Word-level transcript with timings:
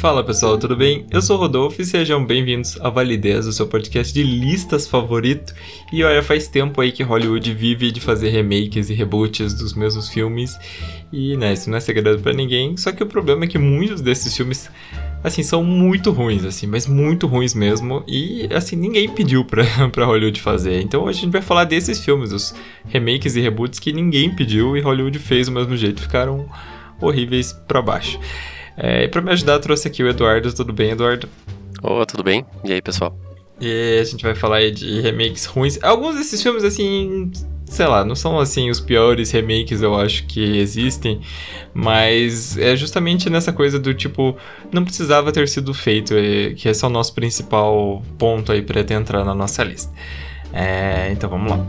Fala 0.00 0.24
pessoal, 0.24 0.56
tudo 0.56 0.74
bem? 0.74 1.04
Eu 1.10 1.20
sou 1.20 1.36
o 1.36 1.40
Rodolfo 1.40 1.82
e 1.82 1.84
sejam 1.84 2.24
bem-vindos 2.24 2.80
a 2.80 2.88
Validez, 2.88 3.46
o 3.46 3.52
seu 3.52 3.66
podcast 3.66 4.14
de 4.14 4.22
listas 4.22 4.88
favorito. 4.88 5.54
E 5.92 6.02
olha, 6.02 6.22
faz 6.22 6.48
tempo 6.48 6.80
aí 6.80 6.90
que 6.90 7.02
Hollywood 7.02 7.52
vive 7.52 7.92
de 7.92 8.00
fazer 8.00 8.30
remakes 8.30 8.88
e 8.88 8.94
reboots 8.94 9.52
dos 9.52 9.74
mesmos 9.74 10.08
filmes. 10.08 10.58
E 11.12 11.36
né, 11.36 11.52
isso 11.52 11.68
não 11.68 11.76
é 11.76 11.80
segredo 11.80 12.18
para 12.22 12.32
ninguém. 12.32 12.78
Só 12.78 12.92
que 12.92 13.02
o 13.02 13.06
problema 13.06 13.44
é 13.44 13.46
que 13.46 13.58
muitos 13.58 14.00
desses 14.00 14.34
filmes, 14.34 14.70
assim, 15.22 15.42
são 15.42 15.62
muito 15.62 16.10
ruins, 16.10 16.46
assim, 16.46 16.66
mas 16.66 16.86
muito 16.86 17.26
ruins 17.26 17.52
mesmo. 17.52 18.02
E 18.08 18.48
assim, 18.54 18.76
ninguém 18.76 19.06
pediu 19.06 19.44
pra, 19.44 19.64
pra 19.92 20.06
Hollywood 20.06 20.40
fazer. 20.40 20.80
Então 20.80 21.04
hoje 21.04 21.18
a 21.18 21.22
gente 21.24 21.32
vai 21.32 21.42
falar 21.42 21.64
desses 21.64 22.02
filmes, 22.02 22.32
os 22.32 22.54
remakes 22.86 23.36
e 23.36 23.40
reboots 23.42 23.78
que 23.78 23.92
ninguém 23.92 24.34
pediu 24.34 24.78
e 24.78 24.80
Hollywood 24.80 25.18
fez 25.18 25.46
do 25.46 25.52
mesmo 25.52 25.76
jeito. 25.76 26.00
Ficaram 26.00 26.48
horríveis 27.02 27.52
para 27.52 27.82
baixo. 27.82 28.18
É, 28.82 29.04
e 29.04 29.08
pra 29.08 29.20
me 29.20 29.30
ajudar, 29.30 29.58
trouxe 29.58 29.86
aqui 29.86 30.02
o 30.02 30.08
Eduardo. 30.08 30.52
Tudo 30.52 30.72
bem, 30.72 30.92
Eduardo? 30.92 31.28
Ô, 31.82 32.04
tudo 32.06 32.24
bem? 32.24 32.46
E 32.64 32.72
aí, 32.72 32.80
pessoal? 32.80 33.14
E 33.60 33.98
a 34.00 34.04
gente 34.04 34.22
vai 34.24 34.34
falar 34.34 34.56
aí 34.56 34.70
de 34.70 35.02
remakes 35.02 35.44
ruins. 35.44 35.78
Alguns 35.82 36.16
desses 36.16 36.42
filmes, 36.42 36.64
assim, 36.64 37.30
sei 37.66 37.86
lá, 37.86 38.04
não 38.06 38.14
são 38.14 38.38
assim 38.40 38.70
os 38.70 38.80
piores 38.80 39.30
remakes 39.30 39.82
eu 39.82 39.94
acho 39.94 40.24
que 40.24 40.58
existem, 40.58 41.20
mas 41.74 42.56
é 42.56 42.74
justamente 42.74 43.28
nessa 43.28 43.52
coisa 43.52 43.78
do 43.78 43.92
tipo, 43.92 44.34
não 44.72 44.82
precisava 44.82 45.30
ter 45.30 45.46
sido 45.46 45.74
feito, 45.74 46.14
que 46.56 46.68
esse 46.68 46.82
é 46.82 46.88
o 46.88 46.90
nosso 46.90 47.14
principal 47.14 48.02
ponto 48.18 48.50
aí 48.50 48.62
para 48.62 48.80
entrar 48.94 49.24
na 49.24 49.34
nossa 49.34 49.62
lista. 49.62 49.92
É, 50.54 51.10
então 51.12 51.28
vamos 51.28 51.50
lá. 51.50 51.66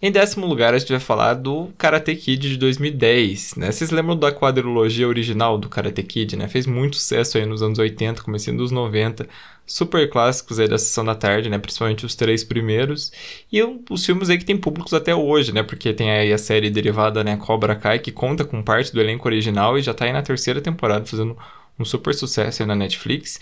Em 0.00 0.12
décimo 0.12 0.46
lugar, 0.46 0.74
a 0.74 0.78
gente 0.78 0.92
vai 0.92 1.00
falar 1.00 1.34
do 1.34 1.72
Karate 1.76 2.14
Kid 2.14 2.50
de 2.50 2.56
2010, 2.56 3.56
né? 3.56 3.72
Vocês 3.72 3.90
lembram 3.90 4.16
da 4.16 4.30
quadrilogia 4.30 5.08
original 5.08 5.58
do 5.58 5.68
Karate 5.68 6.04
Kid, 6.04 6.36
né? 6.36 6.46
Fez 6.46 6.66
muito 6.66 6.96
sucesso 6.96 7.36
aí 7.36 7.44
nos 7.44 7.62
anos 7.62 7.80
80, 7.80 8.22
começando 8.22 8.58
dos 8.58 8.70
90. 8.70 9.28
Super 9.66 10.08
clássicos 10.08 10.60
aí 10.60 10.68
da 10.68 10.78
Sessão 10.78 11.04
da 11.04 11.16
Tarde, 11.16 11.50
né? 11.50 11.58
Principalmente 11.58 12.06
os 12.06 12.14
três 12.14 12.44
primeiros. 12.44 13.10
E 13.52 13.60
os 13.90 14.06
filmes 14.06 14.30
aí 14.30 14.38
que 14.38 14.44
tem 14.44 14.56
públicos 14.56 14.94
até 14.94 15.12
hoje, 15.12 15.52
né? 15.52 15.64
Porque 15.64 15.92
tem 15.92 16.12
aí 16.12 16.32
a 16.32 16.38
série 16.38 16.70
derivada, 16.70 17.24
né? 17.24 17.36
Cobra 17.36 17.74
Kai, 17.74 17.98
que 17.98 18.12
conta 18.12 18.44
com 18.44 18.62
parte 18.62 18.92
do 18.92 19.00
elenco 19.00 19.26
original 19.26 19.76
e 19.76 19.82
já 19.82 19.92
tá 19.92 20.04
aí 20.04 20.12
na 20.12 20.22
terceira 20.22 20.60
temporada, 20.60 21.04
fazendo 21.06 21.36
um 21.76 21.84
super 21.84 22.14
sucesso 22.14 22.62
aí 22.62 22.68
na 22.68 22.76
Netflix. 22.76 23.40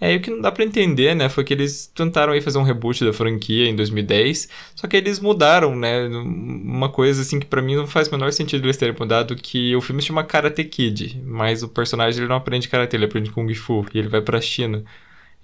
É, 0.00 0.14
e 0.14 0.16
o 0.16 0.20
que 0.20 0.30
não 0.30 0.40
dá 0.40 0.50
para 0.50 0.64
entender, 0.64 1.14
né, 1.14 1.28
foi 1.28 1.44
que 1.44 1.52
eles 1.52 1.86
tentaram 1.94 2.32
aí 2.32 2.40
fazer 2.40 2.58
um 2.58 2.62
reboot 2.62 3.04
da 3.04 3.12
franquia 3.12 3.68
em 3.68 3.76
2010, 3.76 4.48
só 4.74 4.86
que 4.88 4.96
eles 4.96 5.20
mudaram, 5.20 5.76
né, 5.76 6.06
uma 6.08 6.88
coisa 6.88 7.20
assim 7.20 7.38
que 7.38 7.46
para 7.46 7.60
mim 7.60 7.76
não 7.76 7.86
faz 7.86 8.08
o 8.08 8.12
menor 8.12 8.32
sentido 8.32 8.64
eles 8.64 8.78
terem 8.78 8.96
mudado, 8.98 9.36
que 9.36 9.76
o 9.76 9.80
filme 9.82 10.00
se 10.00 10.08
chama 10.08 10.24
Karate 10.24 10.64
Kid, 10.64 11.20
mas 11.24 11.62
o 11.62 11.68
personagem 11.68 12.20
ele 12.20 12.28
não 12.28 12.36
aprende 12.36 12.68
karate, 12.68 12.96
ele 12.96 13.04
aprende 13.04 13.30
kung 13.30 13.52
fu 13.54 13.84
e 13.92 13.98
ele 13.98 14.08
vai 14.08 14.22
para 14.22 14.40
China. 14.40 14.82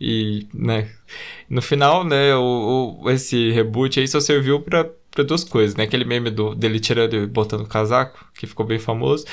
E, 0.00 0.46
né, 0.52 0.90
no 1.48 1.62
final, 1.62 2.04
né, 2.04 2.34
o, 2.36 3.00
o 3.02 3.10
esse 3.10 3.50
reboot 3.50 3.98
aí 3.98 4.08
só 4.08 4.20
serviu 4.20 4.60
para 4.60 4.90
para 5.16 5.24
duas 5.24 5.42
coisas, 5.42 5.74
né? 5.74 5.84
Aquele 5.84 6.04
meme 6.04 6.30
do, 6.30 6.54
dele 6.54 6.78
tirando 6.78 7.14
e 7.14 7.26
botando 7.26 7.62
o 7.62 7.66
casaco, 7.66 8.30
que 8.34 8.46
ficou 8.46 8.66
bem 8.66 8.78
famoso. 8.78 9.24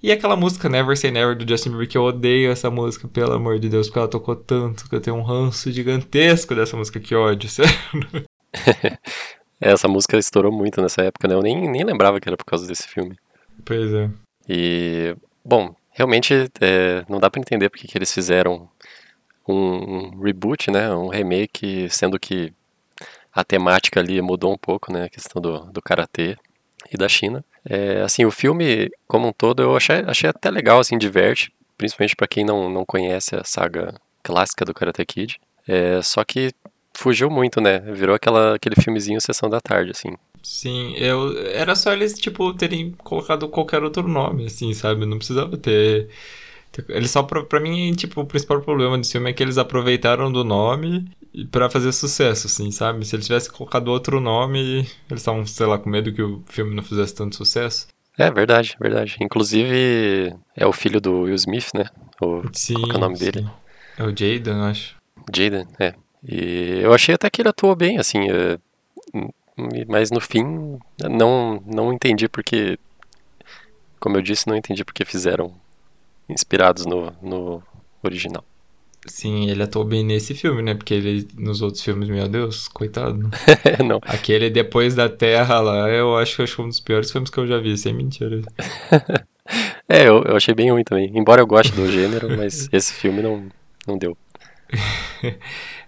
E 0.00 0.12
aquela 0.12 0.36
música 0.36 0.68
Never 0.68 0.96
Say 0.96 1.10
Never 1.10 1.36
do 1.36 1.46
Justin 1.46 1.70
Bieber, 1.70 1.88
que 1.88 1.98
eu 1.98 2.04
odeio 2.04 2.52
essa 2.52 2.70
música, 2.70 3.08
pelo 3.08 3.32
amor 3.32 3.58
de 3.58 3.68
Deus, 3.68 3.88
porque 3.88 3.98
ela 3.98 4.08
tocou 4.08 4.36
tanto, 4.36 4.88
que 4.88 4.94
eu 4.94 5.00
tenho 5.00 5.16
um 5.16 5.22
ranço 5.22 5.70
gigantesco 5.72 6.54
dessa 6.54 6.76
música, 6.76 7.00
que 7.00 7.14
ódio, 7.14 7.48
sério. 7.50 7.72
essa 9.60 9.88
música 9.88 10.16
estourou 10.16 10.52
muito 10.52 10.80
nessa 10.80 11.02
época, 11.02 11.26
né? 11.26 11.34
Eu 11.34 11.42
nem, 11.42 11.68
nem 11.68 11.84
lembrava 11.84 12.20
que 12.20 12.28
era 12.28 12.36
por 12.36 12.44
causa 12.44 12.66
desse 12.66 12.86
filme. 12.86 13.16
Pois 13.64 13.92
é. 13.92 14.08
E, 14.48 15.16
bom, 15.44 15.74
realmente 15.90 16.32
é, 16.60 17.04
não 17.08 17.18
dá 17.18 17.28
para 17.28 17.40
entender 17.40 17.68
porque 17.68 17.88
que 17.88 17.98
eles 17.98 18.12
fizeram 18.12 18.68
um, 19.48 19.54
um 19.54 20.20
reboot, 20.20 20.70
né? 20.70 20.92
Um 20.94 21.08
remake, 21.08 21.88
sendo 21.90 22.18
que 22.18 22.52
a 23.32 23.44
temática 23.44 24.00
ali 24.00 24.20
mudou 24.20 24.52
um 24.52 24.58
pouco, 24.58 24.92
né? 24.92 25.04
A 25.04 25.08
questão 25.08 25.40
do, 25.40 25.60
do 25.72 25.82
karatê 25.82 26.36
e 26.92 26.96
da 26.96 27.08
China. 27.08 27.44
É, 27.64 28.02
assim, 28.02 28.24
o 28.24 28.30
filme 28.30 28.90
como 29.06 29.28
um 29.28 29.32
todo 29.32 29.62
eu 29.62 29.76
achei, 29.76 29.96
achei 30.06 30.28
até 30.28 30.50
legal, 30.50 30.80
assim, 30.80 30.98
diverte, 30.98 31.52
principalmente 31.78 32.16
para 32.16 32.28
quem 32.28 32.44
não, 32.44 32.68
não 32.68 32.84
conhece 32.84 33.34
a 33.36 33.44
saga 33.44 33.94
clássica 34.22 34.64
do 34.64 34.74
Karate 34.74 35.04
Kid. 35.04 35.40
É, 35.66 36.02
só 36.02 36.24
que 36.24 36.52
fugiu 36.94 37.30
muito, 37.30 37.60
né? 37.60 37.78
Virou 37.78 38.14
aquela, 38.14 38.54
aquele 38.56 38.76
filmezinho 38.76 39.20
Sessão 39.20 39.48
da 39.48 39.60
Tarde, 39.60 39.92
assim. 39.92 40.14
Sim, 40.42 40.94
eu 40.96 41.38
era 41.48 41.74
só 41.74 41.92
eles, 41.92 42.14
tipo, 42.14 42.52
terem 42.54 42.92
colocado 43.04 43.48
qualquer 43.48 43.82
outro 43.82 44.06
nome, 44.08 44.46
assim, 44.46 44.74
sabe? 44.74 45.06
Não 45.06 45.18
precisava 45.18 45.56
ter 45.56 46.08
eles 46.88 47.10
só, 47.10 47.22
pra, 47.22 47.42
pra 47.42 47.60
mim, 47.60 47.92
tipo, 47.92 48.20
o 48.20 48.26
principal 48.26 48.60
problema 48.60 48.96
desse 48.96 49.12
filme 49.12 49.30
é 49.30 49.32
que 49.32 49.42
eles 49.42 49.58
aproveitaram 49.58 50.32
do 50.32 50.42
nome 50.42 51.10
para 51.50 51.68
fazer 51.68 51.92
sucesso, 51.92 52.46
assim, 52.46 52.70
sabe? 52.70 53.04
Se 53.04 53.14
eles 53.16 53.26
tivessem 53.26 53.52
colocado 53.52 53.88
outro 53.88 54.20
nome, 54.20 54.86
eles 55.10 55.20
estavam, 55.20 55.44
sei 55.46 55.66
lá, 55.66 55.78
com 55.78 55.90
medo 55.90 56.12
que 56.12 56.22
o 56.22 56.42
filme 56.46 56.74
não 56.74 56.82
fizesse 56.82 57.14
tanto 57.14 57.36
sucesso. 57.36 57.88
É, 58.18 58.30
verdade, 58.30 58.76
verdade. 58.80 59.16
Inclusive, 59.20 60.34
é 60.56 60.66
o 60.66 60.72
filho 60.72 61.00
do 61.00 61.22
Will 61.22 61.34
Smith, 61.34 61.70
né? 61.74 61.84
O, 62.20 62.42
sim, 62.52 62.74
qual 62.74 62.92
é 62.92 62.96
o 62.96 63.00
nome 63.00 63.16
sim. 63.16 63.24
dele? 63.24 63.46
É 63.98 64.02
o 64.04 64.08
Jaden, 64.08 64.54
eu 64.54 64.62
acho. 64.64 64.96
Jaden, 65.34 65.66
é. 65.78 65.94
E 66.26 66.80
eu 66.82 66.94
achei 66.94 67.14
até 67.14 67.28
que 67.28 67.42
ele 67.42 67.48
atuou 67.48 67.74
bem, 67.74 67.98
assim, 67.98 68.30
é, 68.30 68.58
mas 69.88 70.10
no 70.10 70.20
fim, 70.20 70.78
não, 71.10 71.62
não 71.66 71.92
entendi 71.92 72.28
porque, 72.28 72.78
como 73.98 74.16
eu 74.16 74.22
disse, 74.22 74.46
não 74.46 74.56
entendi 74.56 74.84
porque 74.84 75.04
fizeram 75.04 75.52
inspirados 76.28 76.86
no, 76.86 77.12
no 77.22 77.62
original. 78.02 78.44
Sim, 79.06 79.50
ele 79.50 79.62
atuou 79.62 79.84
bem 79.84 80.04
nesse 80.04 80.32
filme, 80.32 80.62
né? 80.62 80.74
Porque 80.74 80.94
ele, 80.94 81.26
nos 81.36 81.60
outros 81.60 81.82
filmes, 81.82 82.08
meu 82.08 82.28
Deus, 82.28 82.68
coitado. 82.68 83.30
não. 83.84 83.98
Aquele 84.02 84.48
Depois 84.48 84.94
da 84.94 85.08
Terra 85.08 85.58
lá, 85.58 85.88
eu 85.88 86.16
acho 86.16 86.36
que 86.36 86.46
foi 86.46 86.64
um 86.64 86.68
dos 86.68 86.78
piores 86.78 87.10
filmes 87.10 87.28
que 87.28 87.38
eu 87.38 87.46
já 87.46 87.58
vi, 87.58 87.76
sem 87.76 87.92
mentira. 87.92 88.40
é, 89.88 90.06
eu, 90.06 90.22
eu 90.22 90.36
achei 90.36 90.54
bem 90.54 90.70
ruim 90.70 90.84
também. 90.84 91.10
Embora 91.14 91.42
eu 91.42 91.46
goste 91.46 91.72
do 91.72 91.90
gênero, 91.90 92.36
mas 92.36 92.68
esse 92.72 92.92
filme 92.92 93.22
não, 93.22 93.48
não 93.88 93.98
deu. 93.98 94.16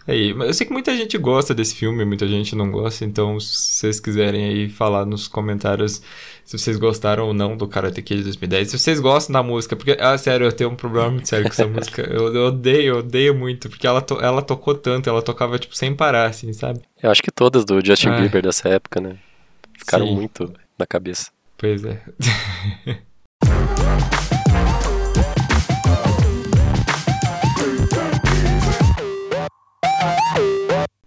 Aí, 0.07 0.31
eu 0.31 0.53
sei 0.53 0.67
que 0.67 0.73
muita 0.73 0.95
gente 0.95 1.17
gosta 1.17 1.55
desse 1.55 1.75
filme, 1.75 2.05
muita 2.05 2.29
gente 2.29 2.55
não 2.55 2.71
gosta, 2.71 3.05
então 3.05 3.41
se 3.41 3.79
vocês 3.79 4.01
quiserem 4.01 4.45
aí 4.45 4.69
falar 4.69 5.07
nos 5.07 5.27
comentários 5.27 6.03
se 6.45 6.59
vocês 6.59 6.77
gostaram 6.77 7.27
ou 7.27 7.33
não 7.33 7.57
do 7.57 7.67
Karate 7.67 8.03
Kid 8.03 8.19
de 8.19 8.25
2010, 8.25 8.71
se 8.71 8.79
vocês 8.79 9.01
gostam 9.01 9.33
da 9.33 9.43
música, 9.43 9.75
porque, 9.75 9.97
ah, 9.99 10.17
sério, 10.19 10.47
eu 10.47 10.53
tenho 10.53 10.71
um 10.71 10.77
problema 10.77 11.11
muito 11.11 11.27
sério 11.27 11.47
com 11.47 11.53
essa 11.53 11.67
música, 11.67 12.03
eu, 12.13 12.35
eu 12.35 12.47
odeio, 12.49 12.95
eu 12.95 12.99
odeio 12.99 13.35
muito, 13.35 13.71
porque 13.71 13.87
ela, 13.87 14.03
to, 14.03 14.21
ela 14.21 14.43
tocou 14.43 14.75
tanto, 14.75 15.09
ela 15.09 15.23
tocava, 15.23 15.59
tipo, 15.59 15.75
sem 15.75 15.95
parar, 15.95 16.27
assim, 16.27 16.53
sabe? 16.53 16.83
Eu 17.03 17.11
acho 17.11 17.23
que 17.23 17.31
todas 17.31 17.65
do 17.65 17.85
Justin 17.85 18.09
ah. 18.09 18.21
Bieber 18.21 18.43
dessa 18.43 18.69
época, 18.69 19.01
né, 19.01 19.17
ficaram 19.79 20.07
Sim. 20.07 20.15
muito 20.15 20.53
na 20.79 20.87
cabeça. 20.87 21.31
Pois 21.57 21.83
é. 21.83 22.03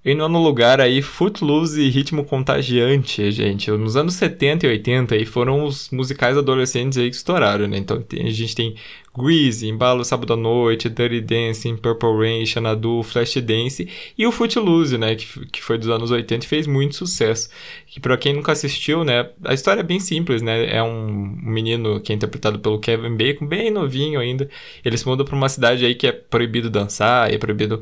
Em 0.08 0.16
nono 0.16 0.42
lugar 0.42 0.80
aí, 0.80 1.02
Footloose 1.02 1.82
e 1.82 1.90
Ritmo 1.90 2.24
Contagiante, 2.24 3.30
gente. 3.30 3.70
Nos 3.72 3.98
anos 3.98 4.14
70 4.14 4.66
e 4.66 4.70
80 4.70 5.16
aí 5.16 5.26
foram 5.26 5.66
os 5.66 5.90
musicais 5.90 6.38
adolescentes 6.38 6.98
aí 6.98 7.10
que 7.10 7.16
estouraram, 7.18 7.68
né? 7.68 7.78
Então 7.78 8.02
a 8.10 8.30
gente 8.30 8.56
tem 8.56 8.74
Greasy, 9.14 9.68
Embalo 9.68 10.06
Sábado 10.06 10.32
à 10.32 10.38
Noite, 10.38 10.88
Dirty 10.88 11.20
Dancing, 11.20 11.76
Purple 11.76 12.20
Rain, 12.20 12.46
Xanadu, 12.46 13.04
Flashdance 13.04 13.90
e 14.18 14.26
o 14.26 14.32
Footloose, 14.32 14.98
né? 14.98 15.14
Que, 15.14 15.46
que 15.48 15.62
foi 15.62 15.78
dos 15.78 15.90
anos 15.90 16.10
80 16.10 16.46
e 16.46 16.48
fez 16.48 16.68
muito 16.68 16.96
sucesso. 16.96 17.50
Que 17.86 18.00
para 18.00 18.16
quem 18.16 18.32
nunca 18.32 18.54
assistiu, 18.54 19.04
né? 19.04 19.30
A 19.44 19.54
história 19.54 19.82
é 19.82 19.84
bem 19.84 20.00
simples, 20.00 20.42
né? 20.42 20.74
É 20.74 20.82
um 20.82 21.38
menino 21.44 22.00
que 22.00 22.14
é 22.14 22.16
interpretado 22.16 22.60
pelo 22.60 22.80
Kevin 22.80 23.18
Bacon, 23.18 23.46
bem 23.46 23.70
novinho 23.70 24.22
ainda. 24.22 24.50
Ele 24.86 24.98
se 24.98 25.06
muda 25.06 25.26
pra 25.26 25.36
uma 25.36 25.50
cidade 25.50 25.86
aí 25.86 25.96
que 25.96 26.08
é 26.08 26.14
proibido 26.14 26.70
dançar, 26.70 27.30
é 27.30 27.38
proibido 27.38 27.82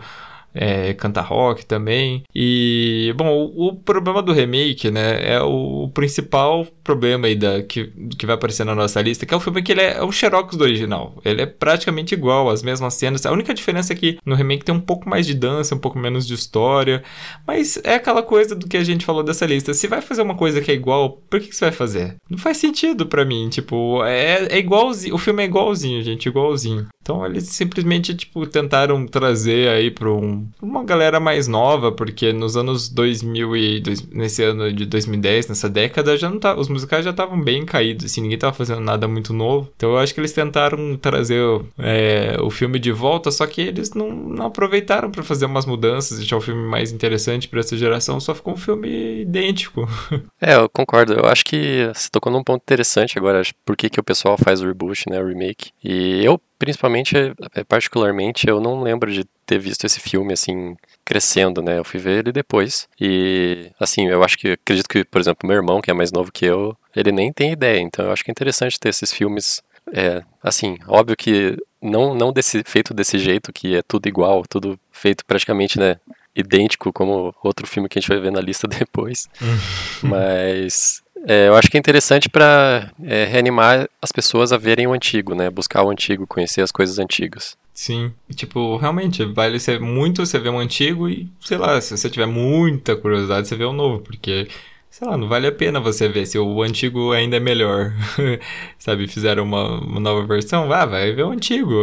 é, 0.55 0.93
canta 0.93 1.21
rock 1.21 1.65
também. 1.65 2.23
E, 2.33 3.13
bom, 3.17 3.27
o, 3.27 3.67
o, 3.67 3.75
problema 3.75 4.21
do 4.21 4.31
remake, 4.31 4.89
né, 4.89 5.33
é 5.33 5.41
o, 5.41 5.83
o, 5.83 5.89
principal 5.89 6.65
problema 6.83 7.27
aí 7.27 7.35
da, 7.35 7.61
que, 7.61 7.91
que 8.17 8.25
vai 8.25 8.35
aparecer 8.35 8.63
na 8.63 8.73
nossa 8.73 9.01
lista, 9.01 9.25
que 9.25 9.33
é 9.33 9.37
o 9.37 9.39
filme 9.39 9.61
que 9.61 9.73
ele 9.73 9.81
é, 9.81 9.97
é 9.97 10.03
o 10.03 10.11
xerox 10.11 10.55
do 10.55 10.63
original. 10.63 11.17
Ele 11.25 11.41
é 11.41 11.45
praticamente 11.45 12.13
igual, 12.13 12.49
as 12.49 12.63
mesmas 12.63 12.93
cenas. 12.93 13.25
A 13.25 13.31
única 13.31 13.53
diferença 13.53 13.91
é 13.91 13.95
que 13.95 14.17
no 14.25 14.35
remake 14.35 14.63
tem 14.63 14.73
um 14.73 14.79
pouco 14.79 15.09
mais 15.09 15.27
de 15.27 15.33
dança, 15.33 15.75
um 15.75 15.79
pouco 15.79 15.99
menos 15.99 16.25
de 16.25 16.33
história, 16.33 17.03
mas 17.45 17.79
é 17.83 17.95
aquela 17.95 18.23
coisa 18.23 18.55
do 18.55 18.67
que 18.67 18.77
a 18.77 18.83
gente 18.83 19.05
falou 19.05 19.23
dessa 19.23 19.45
lista. 19.45 19.73
Se 19.73 19.87
vai 19.87 20.01
fazer 20.01 20.21
uma 20.21 20.35
coisa 20.35 20.61
que 20.61 20.71
é 20.71 20.73
igual, 20.73 21.21
por 21.29 21.39
que, 21.39 21.47
que 21.47 21.55
você 21.55 21.65
vai 21.65 21.73
fazer? 21.73 22.15
Não 22.29 22.37
faz 22.37 22.57
sentido 22.57 23.05
para 23.05 23.25
mim, 23.25 23.49
tipo, 23.49 24.03
é, 24.05 24.47
é 24.49 24.57
igualzinho, 24.57 25.15
o 25.15 25.17
filme 25.17 25.43
é 25.43 25.45
igualzinho, 25.45 26.01
gente, 26.01 26.27
igualzinho. 26.27 26.87
Então 27.01 27.25
eles 27.25 27.49
simplesmente, 27.49 28.15
tipo, 28.15 28.47
tentaram 28.47 29.05
trazer 29.05 29.69
aí 29.69 29.91
pra 29.91 30.11
um, 30.11 30.44
uma 30.61 30.83
galera 30.83 31.19
mais 31.19 31.47
nova, 31.47 31.91
porque 31.91 32.33
nos 32.33 32.57
anos 32.57 32.89
2000 32.89 33.55
e 33.55 33.79
dois, 33.79 34.07
nesse 34.09 34.43
ano 34.43 34.71
de 34.71 34.85
2010, 34.85 35.49
nessa 35.49 35.69
década, 35.69 36.17
já 36.17 36.29
não 36.29 36.39
tá, 36.39 36.57
os 36.57 36.69
musicais 36.69 37.03
já 37.03 37.11
estavam 37.11 37.39
bem 37.41 37.65
caídos, 37.65 38.05
assim, 38.05 38.21
ninguém 38.21 38.37
tava 38.37 38.53
fazendo 38.53 38.81
nada 38.81 39.07
muito 39.07 39.33
novo. 39.33 39.71
Então 39.75 39.91
eu 39.91 39.97
acho 39.97 40.13
que 40.13 40.19
eles 40.19 40.33
tentaram 40.33 40.97
trazer 40.97 41.41
é, 41.77 42.37
o 42.41 42.49
filme 42.49 42.79
de 42.79 42.91
volta, 42.91 43.31
só 43.31 43.45
que 43.45 43.61
eles 43.61 43.93
não, 43.93 44.11
não 44.11 44.45
aproveitaram 44.47 45.11
para 45.11 45.23
fazer 45.23 45.45
umas 45.45 45.65
mudanças, 45.65 46.17
deixar 46.17 46.37
o 46.37 46.41
filme 46.41 46.63
mais 46.67 46.91
interessante 46.91 47.47
para 47.47 47.59
essa 47.59 47.77
geração, 47.77 48.19
só 48.19 48.33
ficou 48.33 48.53
um 48.53 48.57
filme 48.57 49.21
idêntico. 49.21 49.87
É, 50.41 50.55
eu 50.55 50.69
concordo. 50.69 51.13
Eu 51.13 51.25
acho 51.25 51.43
que 51.43 51.89
você 51.93 52.09
tocou 52.11 52.31
num 52.31 52.43
ponto 52.43 52.61
interessante 52.61 53.17
agora, 53.17 53.41
por 53.65 53.75
que, 53.75 53.89
que 53.89 53.99
o 53.99 54.03
pessoal 54.03 54.37
faz 54.37 54.61
o 54.61 54.67
reboot, 54.67 55.09
né, 55.09 55.19
o 55.19 55.27
remake. 55.27 55.71
E 55.83 56.23
eu 56.23 56.39
principalmente, 56.57 57.15
é, 57.55 57.63
particularmente, 57.63 58.47
eu 58.47 58.59
não 58.59 58.81
lembro 58.81 59.11
de 59.11 59.25
ter 59.45 59.59
visto 59.59 59.85
esse 59.85 59.99
filme 59.99 60.33
assim 60.33 60.75
crescendo, 61.03 61.61
né? 61.61 61.77
Eu 61.77 61.83
fui 61.83 61.99
ver 61.99 62.19
ele 62.19 62.31
depois 62.31 62.87
e 62.99 63.69
assim, 63.79 64.07
eu 64.07 64.23
acho 64.23 64.37
que 64.37 64.51
acredito 64.51 64.87
que, 64.87 65.03
por 65.03 65.21
exemplo, 65.21 65.47
meu 65.47 65.57
irmão, 65.57 65.81
que 65.81 65.91
é 65.91 65.93
mais 65.93 66.11
novo 66.11 66.31
que 66.31 66.45
eu, 66.45 66.75
ele 66.95 67.11
nem 67.11 67.31
tem 67.31 67.51
ideia. 67.51 67.79
Então, 67.79 68.05
eu 68.05 68.11
acho 68.11 68.23
que 68.23 68.31
é 68.31 68.33
interessante 68.33 68.79
ter 68.79 68.89
esses 68.89 69.11
filmes 69.11 69.61
é, 69.93 70.23
assim, 70.41 70.77
óbvio 70.87 71.15
que 71.15 71.57
não 71.81 72.15
não 72.15 72.33
desse 72.33 72.63
feito 72.65 72.93
desse 72.93 73.19
jeito 73.19 73.53
que 73.53 73.75
é 73.75 73.81
tudo 73.83 74.07
igual, 74.07 74.43
tudo 74.49 74.79
feito 74.91 75.23
praticamente, 75.25 75.77
né, 75.77 75.97
idêntico 76.35 76.91
como 76.91 77.33
outro 77.43 77.67
filme 77.67 77.87
que 77.87 77.99
a 77.99 78.01
gente 78.01 78.09
vai 78.09 78.19
ver 78.19 78.31
na 78.31 78.41
lista 78.41 78.67
depois. 78.67 79.29
Mas 80.01 81.03
é, 81.27 81.47
eu 81.47 81.55
acho 81.55 81.69
que 81.69 81.77
é 81.77 81.79
interessante 81.79 82.29
para 82.29 82.91
é, 83.03 83.25
reanimar 83.25 83.89
as 84.01 84.11
pessoas 84.11 84.53
a 84.53 84.57
verem 84.57 84.87
o 84.87 84.93
antigo, 84.93 85.33
né? 85.33 85.49
Buscar 85.49 85.83
o 85.83 85.89
antigo, 85.89 86.27
conhecer 86.27 86.61
as 86.61 86.71
coisas 86.71 86.99
antigas. 86.99 87.57
Sim, 87.73 88.13
tipo, 88.33 88.77
realmente, 88.77 89.25
vale 89.25 89.59
ser 89.59 89.81
muito 89.81 90.25
você 90.25 90.39
ver 90.39 90.49
um 90.49 90.59
antigo 90.59 91.09
e, 91.09 91.27
sei 91.41 91.57
lá, 91.57 91.81
se 91.81 91.97
você 91.97 92.09
tiver 92.09 92.25
muita 92.25 92.95
curiosidade, 92.95 93.47
você 93.49 93.55
vê 93.55 93.65
um 93.65 93.73
novo, 93.73 93.99
porque, 93.99 94.47
sei 94.89 95.05
lá, 95.05 95.17
não 95.17 95.27
vale 95.27 95.47
a 95.47 95.51
pena 95.51 95.79
você 95.81 96.07
ver 96.07 96.25
se 96.25 96.39
o 96.39 96.61
antigo 96.61 97.11
ainda 97.11 97.35
é 97.35 97.39
melhor. 97.39 97.91
Sabe, 98.79 99.07
fizeram 99.07 99.43
uma, 99.43 99.81
uma 99.81 99.99
nova 99.99 100.25
versão, 100.25 100.71
ah, 100.71 100.85
vai 100.85 101.11
ver 101.11 101.23
o 101.23 101.31
antigo. 101.31 101.73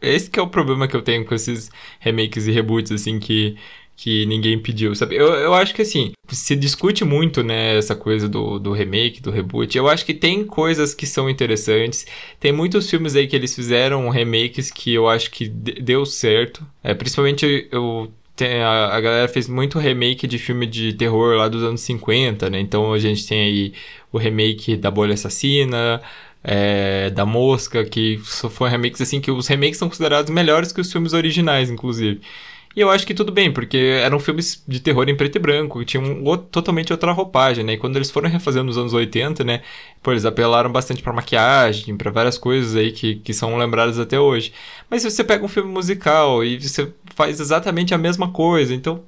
Esse 0.00 0.30
que 0.30 0.38
é 0.38 0.42
o 0.42 0.48
problema 0.48 0.86
que 0.86 0.94
eu 0.96 1.02
tenho 1.02 1.24
com 1.24 1.34
esses 1.34 1.70
remakes 1.98 2.46
e 2.46 2.52
reboots, 2.52 2.92
assim, 2.92 3.18
que 3.18 3.56
que 3.96 4.26
ninguém 4.26 4.58
pediu, 4.58 4.94
sabe? 4.94 5.16
Eu, 5.16 5.28
eu 5.34 5.54
acho 5.54 5.74
que 5.74 5.82
assim, 5.82 6.12
se 6.28 6.56
discute 6.56 7.04
muito, 7.04 7.42
né, 7.42 7.76
essa 7.76 7.94
coisa 7.94 8.28
do, 8.28 8.58
do 8.58 8.72
remake, 8.72 9.20
do 9.22 9.30
reboot. 9.30 9.76
Eu 9.76 9.88
acho 9.88 10.04
que 10.04 10.14
tem 10.14 10.44
coisas 10.44 10.94
que 10.94 11.06
são 11.06 11.28
interessantes. 11.30 12.06
Tem 12.40 12.52
muitos 12.52 12.88
filmes 12.90 13.14
aí 13.14 13.26
que 13.26 13.36
eles 13.36 13.54
fizeram 13.54 14.08
remakes 14.08 14.70
que 14.70 14.92
eu 14.92 15.08
acho 15.08 15.30
que 15.30 15.48
deu 15.48 16.04
certo. 16.04 16.66
É, 16.82 16.94
principalmente 16.94 17.68
eu 17.70 18.12
tem, 18.34 18.62
a, 18.62 18.86
a, 18.94 19.00
galera 19.00 19.28
fez 19.28 19.46
muito 19.46 19.78
remake 19.78 20.26
de 20.26 20.38
filme 20.38 20.66
de 20.66 20.94
terror 20.94 21.36
lá 21.36 21.48
dos 21.48 21.62
anos 21.62 21.82
50, 21.82 22.48
né? 22.50 22.60
Então 22.60 22.92
a 22.92 22.98
gente 22.98 23.26
tem 23.26 23.40
aí 23.42 23.72
o 24.10 24.18
remake 24.18 24.76
da 24.76 24.90
Bolha 24.90 25.14
Assassina, 25.14 26.00
é, 26.42 27.10
da 27.10 27.24
Mosca, 27.24 27.84
que 27.84 28.18
foram 28.50 28.72
remakes 28.72 29.00
assim, 29.00 29.20
que 29.20 29.30
os 29.30 29.46
remakes 29.46 29.78
são 29.78 29.88
considerados 29.88 30.30
melhores 30.30 30.72
que 30.72 30.80
os 30.80 30.90
filmes 30.90 31.12
originais, 31.12 31.70
inclusive. 31.70 32.20
E 32.74 32.80
eu 32.80 32.90
acho 32.90 33.06
que 33.06 33.14
tudo 33.14 33.30
bem, 33.30 33.52
porque 33.52 33.76
eram 33.76 34.18
filmes 34.18 34.62
de 34.66 34.80
terror 34.80 35.08
em 35.08 35.16
preto 35.16 35.36
e 35.36 35.38
branco, 35.38 35.84
tinham 35.84 36.04
um, 36.04 36.36
totalmente 36.36 36.92
outra 36.92 37.12
roupagem, 37.12 37.64
né? 37.64 37.74
E 37.74 37.76
quando 37.78 37.96
eles 37.96 38.10
foram 38.10 38.30
refazendo 38.30 38.66
nos 38.66 38.78
anos 38.78 38.94
80, 38.94 39.44
né? 39.44 39.62
Pô, 40.02 40.10
eles 40.12 40.24
apelaram 40.24 40.70
bastante 40.72 41.02
pra 41.02 41.12
maquiagem, 41.12 41.96
para 41.96 42.10
várias 42.10 42.38
coisas 42.38 42.74
aí 42.74 42.92
que, 42.92 43.16
que 43.16 43.34
são 43.34 43.56
lembradas 43.58 43.98
até 43.98 44.18
hoje. 44.18 44.52
Mas 44.88 45.02
se 45.02 45.10
você 45.10 45.22
pega 45.22 45.44
um 45.44 45.48
filme 45.48 45.70
musical 45.70 46.44
e 46.44 46.58
você 46.60 46.92
faz 47.14 47.40
exatamente 47.40 47.94
a 47.94 47.98
mesma 47.98 48.30
coisa, 48.30 48.74
então 48.74 49.02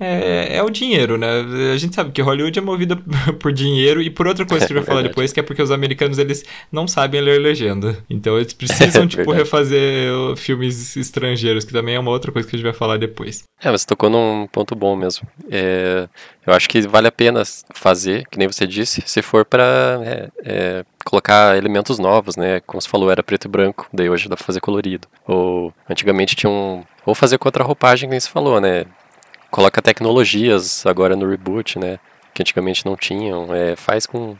é, 0.00 0.56
é, 0.56 0.62
o 0.62 0.70
dinheiro, 0.70 1.18
né? 1.18 1.28
A 1.74 1.76
gente 1.76 1.94
sabe 1.94 2.10
que 2.10 2.22
Hollywood 2.22 2.58
é 2.58 2.62
movida 2.62 2.96
por 3.38 3.52
dinheiro 3.52 4.00
e 4.00 4.08
por 4.08 4.26
outra 4.26 4.46
coisa 4.46 4.66
que 4.66 4.72
a 4.72 4.76
gente 4.76 4.84
vai 4.84 4.94
falar 4.94 5.06
depois, 5.06 5.30
que 5.30 5.40
é 5.40 5.42
porque 5.42 5.60
os 5.60 5.70
americanos 5.70 6.18
eles 6.18 6.42
não 6.72 6.88
sabem 6.88 7.20
ler 7.20 7.38
legenda. 7.38 7.98
Então 8.08 8.38
eles 8.38 8.54
precisam, 8.54 9.06
tipo, 9.06 9.30
refazer 9.30 10.10
filmes 10.36 10.96
estrangeiros, 10.96 11.66
que 11.66 11.72
também 11.72 11.96
é 11.96 12.00
uma 12.00 12.10
outra 12.10 12.32
coisa 12.32 12.48
que 12.48 12.56
a 12.56 12.58
gente 12.58 12.64
vai 12.64 12.72
falar 12.72 12.96
depois. 12.96 13.44
É, 13.62 13.70
você 13.70 13.84
tocou 13.86 14.08
num 14.08 14.46
ponto 14.50 14.74
bom 14.74 14.96
mesmo. 14.96 15.28
É, 15.50 16.08
eu 16.46 16.54
acho 16.54 16.66
que 16.66 16.80
vale 16.88 17.06
a 17.06 17.12
pena 17.12 17.42
fazer, 17.74 18.26
que 18.30 18.38
nem 18.38 18.48
você 18.48 18.66
disse, 18.66 19.02
se 19.04 19.20
for 19.20 19.44
para 19.44 20.00
é, 20.02 20.28
é, 20.42 20.84
colocar 21.04 21.58
elementos 21.58 21.98
novos, 21.98 22.36
né? 22.36 22.60
Como 22.60 22.80
você 22.80 22.88
falou, 22.88 23.10
era 23.10 23.22
preto 23.22 23.44
e 23.44 23.48
branco, 23.48 23.86
daí 23.92 24.08
hoje 24.08 24.30
dá 24.30 24.36
pra 24.36 24.46
fazer 24.46 24.60
colorido. 24.60 25.06
Ou 25.26 25.74
antigamente 25.88 26.34
tinha 26.34 26.50
um. 26.50 26.82
Ou 27.04 27.14
fazer 27.14 27.36
com 27.36 27.48
outra 27.48 27.64
roupagem, 27.64 28.08
que 28.08 28.10
nem 28.10 28.20
você 28.20 28.30
falou, 28.30 28.60
né? 28.60 28.86
Coloca 29.50 29.82
tecnologias 29.82 30.84
agora 30.86 31.16
no 31.16 31.28
reboot, 31.28 31.78
né? 31.78 31.98
Que 32.32 32.42
antigamente 32.42 32.86
não 32.86 32.96
tinham. 32.96 33.54
É, 33.54 33.76
faz 33.76 34.06
com. 34.06 34.36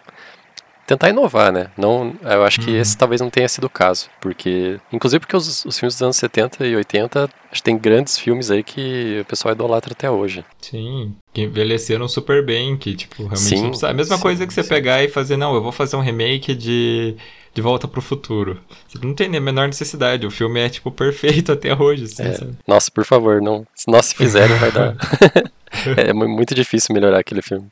Tentar 0.87 1.11
inovar, 1.11 1.53
né? 1.53 1.71
Não, 1.77 2.17
eu 2.21 2.43
acho 2.43 2.61
que 2.61 2.71
uhum. 2.73 2.81
esse 2.81 2.99
talvez 2.99 3.21
não 3.21 3.31
tenha 3.31 3.49
sido 3.49 3.65
o 3.65 3.71
caso. 3.71 4.09
Porque. 4.21 4.81
Inclusive 4.93 5.21
porque 5.21 5.37
os, 5.37 5.65
os 5.65 5.79
filmes 5.79 5.95
dos 5.95 6.03
anos 6.03 6.17
70 6.17 6.67
e 6.67 6.75
80, 6.75 7.25
acho 7.25 7.33
que 7.53 7.62
tem 7.62 7.79
grandes 7.79 8.19
filmes 8.19 8.51
aí 8.51 8.62
que 8.62 9.21
o 9.21 9.25
pessoal 9.25 9.55
idolatra 9.55 9.93
até 9.93 10.11
hoje. 10.11 10.45
Sim, 10.61 11.15
que 11.33 11.43
envelheceram 11.43 12.09
super 12.09 12.45
bem, 12.45 12.77
que, 12.77 12.95
tipo, 12.95 13.23
realmente. 13.23 13.39
Sim, 13.79 13.87
a 13.87 13.93
mesma 13.93 14.17
sim, 14.17 14.23
coisa 14.23 14.47
que 14.47 14.53
você 14.53 14.62
sim. 14.62 14.69
pegar 14.69 15.03
e 15.03 15.09
fazer, 15.09 15.37
não, 15.37 15.55
eu 15.55 15.62
vou 15.62 15.73
fazer 15.73 15.97
um 15.97 16.01
remake 16.01 16.55
de 16.55 17.17
de 17.52 17.61
Volta 17.61 17.88
pro 17.88 18.00
Futuro. 18.00 18.61
Você 18.88 18.99
não 19.05 19.14
tem 19.14 19.29
nem 19.29 19.38
a 19.38 19.43
menor 19.43 19.67
necessidade. 19.67 20.26
O 20.26 20.31
filme 20.31 20.61
é, 20.61 20.69
tipo, 20.69 20.91
perfeito 20.91 21.50
até 21.52 21.75
hoje. 21.75 22.05
Assim, 22.05 22.23
é. 22.23 22.38
Nossa, 22.67 22.91
por 22.91 23.05
favor, 23.05 23.41
não. 23.41 23.67
Se 23.75 23.91
nós 23.91 24.12
fizerem, 24.12 24.56
vai 24.56 24.73
dar. 24.73 24.97
é 25.97 26.12
muito 26.12 26.54
difícil 26.54 26.95
melhorar 26.95 27.21
aquele 27.21 27.42
filme. 27.42 27.69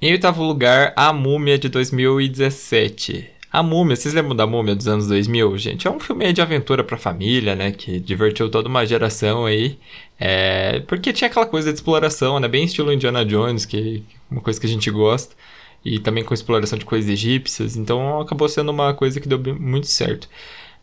Em 0.00 0.12
oitavo 0.12 0.44
lugar, 0.44 0.92
A 0.94 1.12
Múmia 1.12 1.58
de 1.58 1.68
2017. 1.68 3.35
A 3.50 3.62
Múmia, 3.62 3.96
vocês 3.96 4.12
lembram 4.12 4.34
da 4.36 4.46
Múmia 4.46 4.74
dos 4.74 4.86
anos 4.88 5.06
2000, 5.08 5.56
gente? 5.58 5.86
É 5.86 5.90
um 5.90 6.00
filme 6.00 6.32
de 6.32 6.42
aventura 6.42 6.84
pra 6.84 6.98
família, 6.98 7.54
né? 7.54 7.70
Que 7.72 7.98
divertiu 8.00 8.50
toda 8.50 8.68
uma 8.68 8.84
geração 8.84 9.46
aí. 9.46 9.78
É... 10.18 10.80
Porque 10.80 11.12
tinha 11.12 11.28
aquela 11.28 11.46
coisa 11.46 11.72
de 11.72 11.78
exploração, 11.78 12.38
né? 12.40 12.48
Bem 12.48 12.64
estilo 12.64 12.92
Indiana 12.92 13.24
Jones, 13.24 13.64
que 13.64 14.04
é 14.30 14.34
uma 14.34 14.40
coisa 14.40 14.60
que 14.60 14.66
a 14.66 14.68
gente 14.68 14.90
gosta. 14.90 15.34
E 15.84 15.98
também 16.00 16.24
com 16.24 16.34
exploração 16.34 16.78
de 16.78 16.84
coisas 16.84 17.08
egípcias. 17.08 17.76
Então 17.76 18.20
acabou 18.20 18.48
sendo 18.48 18.70
uma 18.70 18.92
coisa 18.92 19.20
que 19.20 19.28
deu 19.28 19.38
muito 19.58 19.86
certo. 19.86 20.28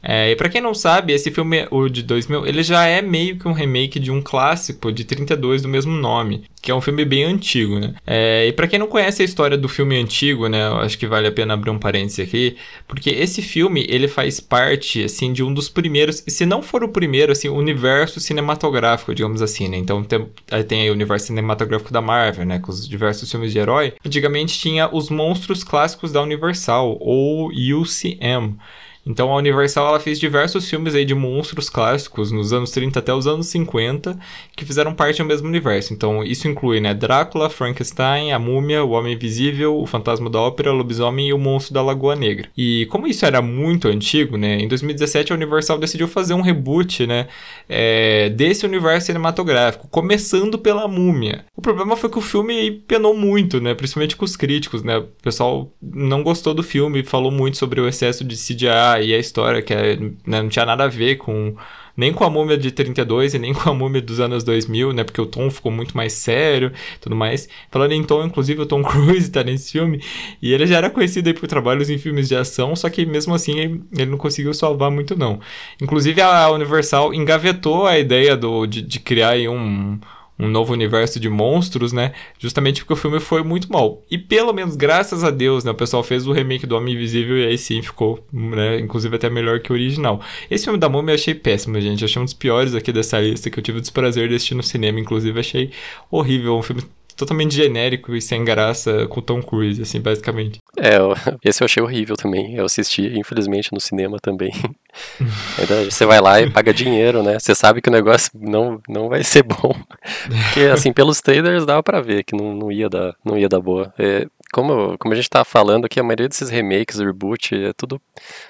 É, 0.04 0.32
e 0.32 0.36
para 0.36 0.50
quem 0.50 0.60
não 0.60 0.74
sabe, 0.74 1.14
esse 1.14 1.32
filme, 1.32 1.66
o 1.72 1.88
de 1.88 2.04
2000, 2.04 2.46
ele 2.46 2.62
já 2.62 2.86
é 2.86 3.02
meio 3.02 3.38
que 3.40 3.48
um 3.48 3.54
remake 3.54 4.00
de 4.00 4.12
um 4.12 4.22
clássico 4.22 4.92
de 4.92 5.06
32 5.06 5.62
do 5.62 5.70
mesmo 5.70 5.94
nome, 5.94 6.44
que 6.62 6.70
é 6.70 6.76
um 6.76 6.82
filme 6.82 7.06
bem 7.06 7.24
antigo, 7.24 7.80
né? 7.80 7.96
É, 8.06 8.48
e 8.48 8.52
para 8.52 8.68
quem 8.68 8.78
não 8.78 8.88
conhece 8.88 9.22
a 9.22 9.26
história 9.26 9.58
do 9.58 9.70
filme 9.70 9.96
antigo, 9.96 10.50
né, 10.50 10.68
acho 10.82 10.98
que 10.98 11.08
vale 11.08 11.28
a 11.28 11.32
pena 11.32 11.54
abrir 11.54 11.70
um 11.70 11.80
parêntese 11.80 12.22
aqui, 12.22 12.58
porque 12.86 13.12
esse 13.12 13.42
filme, 13.42 13.86
ele 13.90 14.10
faz 14.10 14.42
parte, 14.42 15.04
assim, 15.06 15.32
de 15.32 15.42
um 15.42 15.54
dos 15.54 15.70
primeiros, 15.70 16.22
se 16.28 16.46
não 16.46 16.62
for 16.62 16.84
o 16.84 16.90
primeiro, 16.90 17.32
assim, 17.32 17.48
universo 17.48 18.20
cinematográfico, 18.20 19.16
digamos 19.16 19.42
assim, 19.42 19.70
né? 19.70 19.78
Então 19.78 20.04
tem, 20.04 20.28
tem 20.68 20.82
aí 20.82 20.90
o 20.90 20.94
universo 20.94 21.28
cinematográfico 21.28 21.94
da 21.94 22.02
Marvel, 22.02 22.46
né, 22.46 22.60
com 22.60 22.72
os 22.72 22.88
diversos 22.88 23.32
filmes 23.32 23.54
de 23.54 23.60
herói. 23.60 23.94
Antigamente 24.06 24.60
tinha 24.60 24.94
os 24.94 25.10
monstros 25.10 25.64
clássicos 25.64 26.12
da 26.12 26.22
Universal, 26.22 26.98
ou 27.00 27.50
UCM, 27.50 28.58
Então 29.06 29.32
a 29.32 29.38
Universal 29.38 29.88
ela 29.88 30.00
fez 30.00 30.20
diversos 30.20 30.70
filmes 30.70 30.96
aí 30.96 31.04
de 31.04 31.14
monstros 31.14 31.70
clássicos 31.70 32.32
nos 32.32 32.54
anos 32.54 32.72
30 32.72 33.00
até 33.00 33.14
os 33.14 33.28
anos 33.28 33.48
50 33.48 34.18
que 34.56 34.66
fizeram 34.66 34.94
parte 34.94 35.18
do 35.18 35.26
mesmo 35.26 35.48
universo. 35.48 35.94
Então 35.94 36.24
isso 36.24 36.48
inclui, 36.48 36.80
né, 36.80 36.94
Drácula, 36.94 37.50
Frankenstein, 37.50 38.32
a 38.32 38.40
Múmia, 38.40 38.84
o 38.84 38.92
Homem 38.92 39.14
Invisível, 39.14 39.78
o 39.78 39.86
Fantasma 39.86 40.30
da 40.30 40.40
Ópera, 40.40 40.72
o 40.72 40.76
Lobisomem 40.76 41.28
e 41.28 41.34
o 41.34 41.38
Monstro 41.38 41.74
da 41.74 41.82
Lagoa 41.82 42.16
Negra. 42.16 42.50
E 42.58 42.86
como 42.88 43.08
isso 43.08 43.26
era 43.26 43.42
muito 43.42 43.88
antigo, 43.88 44.38
né, 44.38 44.60
em 44.60 44.68
2017 44.68 45.32
a 45.32 45.36
Universal 45.36 45.78
decidiu 45.78 46.08
fazer 46.08 46.34
um 46.34 46.42
reboot, 46.42 47.06
né, 47.06 47.28
é, 47.68 48.30
desse 48.30 48.66
universo 48.66 49.08
cinematográfico, 49.08 49.88
começando 49.90 50.58
pela 50.58 50.88
Múmia. 50.88 51.46
O 51.56 51.62
problema 51.62 51.98
foi 51.98 52.10
que 52.10 52.18
o 52.18 52.22
filme 52.22 52.72
penou 52.72 53.16
muito, 53.16 53.60
né, 53.60 53.74
principalmente 53.74 54.16
com 54.16 54.24
os 54.24 54.36
críticos, 54.36 54.84
né, 54.84 54.98
o 54.98 55.08
pessoal 55.22 55.72
não 55.82 56.24
gostou 56.24 56.54
do 56.54 56.64
filme, 56.64 57.04
falou 57.04 57.32
muito 57.32 57.58
sobre 57.58 57.82
o 57.82 57.88
excesso 57.88 58.24
de 58.24 58.36
CGI 58.36 58.93
e 59.02 59.14
a 59.14 59.20
história, 59.20 59.62
que 59.62 59.74
é, 59.74 59.96
né, 59.98 60.42
não 60.42 60.50
tinha 60.50 60.66
nada 60.66 60.84
a 60.86 60.88
ver 60.88 61.18
com 61.18 61.56
nem 61.96 62.12
com 62.12 62.24
a 62.24 62.30
múmia 62.30 62.58
de 62.58 62.72
32 62.72 63.36
e 63.36 63.40
nem 63.40 63.54
com 63.54 63.70
a 63.70 63.74
múmia 63.74 64.02
dos 64.02 64.20
anos 64.20 64.44
2000, 64.44 64.94
né? 64.94 65.04
Porque 65.04 65.22
o 65.22 65.26
tom 65.26 65.50
ficou 65.50 65.72
muito 65.72 65.96
mais 65.96 66.14
sério 66.14 66.72
tudo 67.00 67.16
mais. 67.16 67.48
Falando 67.72 67.92
em 67.92 68.04
tom, 68.04 68.26
inclusive 68.26 68.62
o 68.62 68.66
Tom 68.66 68.82
Cruise 68.84 69.30
tá 69.30 69.44
nesse 69.44 69.72
filme. 69.72 70.02
E 70.42 70.54
ele 70.54 70.66
já 70.66 70.78
era 70.78 70.90
conhecido 70.90 71.28
aí 71.28 71.34
por 71.34 71.48
trabalhos 71.48 71.90
em 71.90 71.98
filmes 71.98 72.28
de 72.28 72.36
ação, 72.36 72.76
só 72.76 72.90
que 72.90 73.06
mesmo 73.06 73.34
assim 73.34 73.60
ele, 73.60 73.84
ele 73.96 74.12
não 74.12 74.18
conseguiu 74.18 74.54
salvar 74.54 74.90
muito, 74.90 75.16
não. 75.16 75.40
Inclusive 75.82 76.22
a 76.22 76.50
Universal 76.52 77.14
engavetou 77.14 77.86
a 77.86 77.98
ideia 78.00 78.36
do, 78.36 78.66
de, 78.66 78.82
de 78.82 79.00
criar 79.00 79.30
aí 79.30 79.48
um 79.48 80.00
um 80.38 80.48
novo 80.48 80.74
universo 80.74 81.20
de 81.20 81.30
monstros, 81.30 81.94
né? 81.94 82.14
Justamente 82.40 82.82
porque 82.82 82.94
o 82.94 82.96
filme 82.96 83.20
foi 83.20 83.44
muito 83.44 83.72
mal. 83.72 84.04
E 84.10 84.18
pelo 84.18 84.52
menos, 84.54 84.76
graças 84.76 85.24
a 85.24 85.30
Deus, 85.30 85.64
né? 85.64 85.72
O 85.72 85.76
pessoal 85.76 86.04
fez 86.04 86.26
o 86.28 86.32
remake 86.32 86.66
do 86.66 86.76
Homem 86.76 86.96
Invisível 86.96 87.38
e 87.38 87.46
aí 87.46 87.58
sim 87.58 87.82
ficou, 87.82 88.26
né? 88.32 88.80
Inclusive 88.80 89.16
até 89.16 89.30
melhor 89.30 89.60
que 89.60 89.72
o 89.72 89.74
original. 89.74 90.22
Esse 90.50 90.66
filme 90.66 90.80
da 90.80 90.90
Múmia 90.90 91.12
eu 91.12 91.16
achei 91.16 91.36
péssimo, 91.36 91.80
gente. 91.80 92.02
Eu 92.02 92.06
achei 92.06 92.22
um 92.22 92.26
dos 92.26 92.34
piores 92.34 92.74
aqui 92.76 92.92
dessa 92.92 93.20
lista 93.20 93.50
que 93.50 93.60
eu 93.60 93.64
tive 93.64 93.78
o 93.78 93.82
desprazer 93.82 94.28
de 94.28 94.36
assistir 94.36 94.56
no 94.56 94.64
cinema. 94.64 95.00
Inclusive, 95.00 95.40
achei 95.40 95.72
horrível. 96.10 96.58
Um 96.58 96.64
filme 96.64 96.84
totalmente 97.16 97.56
genérico 97.56 98.16
e 98.16 98.22
sem 98.22 98.44
graça 98.44 99.08
com 99.08 99.22
Tom 99.22 99.42
Cruise, 99.42 99.82
assim, 99.82 100.02
basicamente. 100.02 100.60
É, 100.78 100.98
esse 101.44 101.64
eu 101.64 101.66
achei 101.66 101.82
horrível 101.82 102.16
também. 102.16 102.56
Eu 102.56 102.66
assisti, 102.66 103.18
infelizmente, 103.18 103.72
no 103.74 103.80
cinema 103.80 104.18
também. 104.20 104.52
Ainda 105.60 105.86
você 105.90 106.06
vai 106.06 106.20
lá 106.20 106.42
e 106.42 106.50
paga 106.50 106.74
dinheiro, 106.74 107.24
né? 107.24 107.40
Você 107.40 107.56
sabe 107.56 107.82
que 107.82 107.90
o 107.90 107.92
negócio 107.92 108.32
não, 108.34 108.82
não 108.88 109.10
vai 109.10 109.24
ser 109.24 109.44
bom. 109.44 109.74
Porque, 110.46 110.62
assim, 110.72 110.92
pelos 110.92 111.22
trailers 111.22 111.66
dava 111.66 111.84
pra 111.84 112.02
ver 112.02 112.24
que 112.24 112.36
não, 112.36 112.56
não, 112.56 112.72
ia, 112.72 112.90
dar, 112.90 113.16
não 113.24 113.38
ia 113.38 113.50
dar 113.50 113.60
boa. 113.60 113.94
É, 113.98 114.28
como, 114.52 114.98
como 114.98 115.14
a 115.14 115.18
gente 115.18 115.30
tá 115.30 115.44
falando 115.44 115.86
aqui, 115.86 116.00
a 116.00 116.04
maioria 116.04 116.28
desses 116.28 116.50
remakes, 116.50 117.00
reboot, 117.00 117.56
é 117.56 117.74
tudo, 117.74 118.00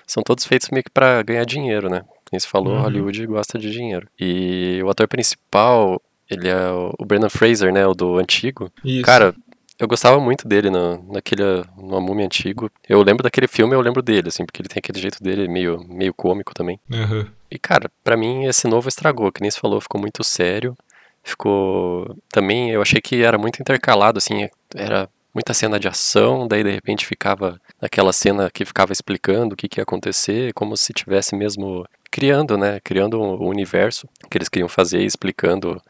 são 0.05 0.21
todos 0.21 0.45
feitos 0.45 0.69
meio 0.69 0.83
que 0.83 0.91
pra 0.91 1.21
ganhar 1.23 1.45
dinheiro, 1.45 1.89
né? 1.89 2.03
Como 2.29 2.39
você 2.39 2.47
falou, 2.47 2.73
uhum. 2.73 2.81
Hollywood 2.81 3.27
gosta 3.27 3.59
de 3.59 3.71
dinheiro. 3.71 4.07
E 4.19 4.81
o 4.83 4.89
ator 4.89 5.07
principal, 5.07 6.01
ele 6.33 6.49
é 6.49 6.69
o 6.71 7.05
Brendan 7.05 7.29
Fraser, 7.29 7.71
né? 7.71 7.85
O 7.85 7.93
do 7.93 8.17
antigo. 8.17 8.71
Isso. 8.83 9.03
Cara, 9.03 9.33
eu 9.79 9.87
gostava 9.87 10.19
muito 10.19 10.47
dele 10.47 10.69
no, 10.69 11.03
naquele, 11.11 11.43
no 11.77 11.99
Múmia 11.99 12.25
antigo. 12.25 12.69
Eu 12.87 13.01
lembro 13.01 13.23
daquele 13.23 13.47
filme, 13.47 13.75
eu 13.75 13.81
lembro 13.81 14.01
dele, 14.01 14.29
assim, 14.29 14.45
porque 14.45 14.61
ele 14.61 14.69
tem 14.69 14.79
aquele 14.79 14.99
jeito 14.99 15.21
dele 15.21 15.47
meio, 15.47 15.83
meio 15.87 16.13
cômico 16.13 16.53
também. 16.53 16.79
Uhum. 16.89 17.25
E, 17.49 17.57
cara, 17.57 17.89
para 18.03 18.17
mim 18.17 18.45
esse 18.45 18.67
novo 18.67 18.87
estragou, 18.87 19.31
que 19.31 19.41
nem 19.41 19.49
você 19.49 19.59
falou, 19.59 19.81
ficou 19.81 19.99
muito 19.99 20.23
sério. 20.23 20.75
Ficou. 21.23 22.17
Também 22.31 22.71
eu 22.71 22.81
achei 22.81 23.01
que 23.01 23.23
era 23.23 23.37
muito 23.37 23.61
intercalado, 23.61 24.17
assim, 24.17 24.47
era 24.75 25.09
muita 25.33 25.53
cena 25.53 25.79
de 25.79 25.87
ação, 25.87 26.47
daí 26.47 26.63
de 26.63 26.69
repente 26.69 27.05
ficava 27.05 27.59
aquela 27.81 28.13
cena 28.13 28.51
que 28.51 28.63
ficava 28.63 28.93
explicando 28.93 29.53
o 29.53 29.57
que, 29.57 29.67
que 29.67 29.79
ia 29.79 29.83
acontecer, 29.83 30.53
como 30.53 30.77
se 30.77 30.93
tivesse 30.93 31.35
mesmo 31.35 31.85
criando, 32.11 32.57
né? 32.57 32.79
Criando 32.83 33.19
um 33.19 33.47
universo 33.47 34.07
que 34.29 34.37
eles 34.37 34.49
queriam 34.49 34.69
fazer, 34.69 35.01
explicando 35.01 35.71
o 35.71 35.81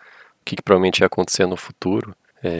que, 0.43 0.55
que 0.55 0.61
provavelmente 0.61 0.99
ia 0.99 1.07
acontecer 1.07 1.45
no 1.45 1.57
futuro, 1.57 2.15
é, 2.43 2.57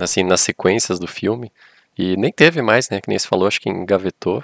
assim, 0.00 0.24
nas 0.24 0.40
sequências 0.40 0.98
do 0.98 1.06
filme. 1.06 1.52
E 1.96 2.16
nem 2.16 2.32
teve 2.32 2.60
mais, 2.60 2.90
né? 2.90 3.00
Que 3.00 3.08
nem 3.08 3.18
você 3.18 3.26
falou, 3.26 3.46
acho 3.46 3.60
que 3.60 3.70
engavetou. 3.70 4.42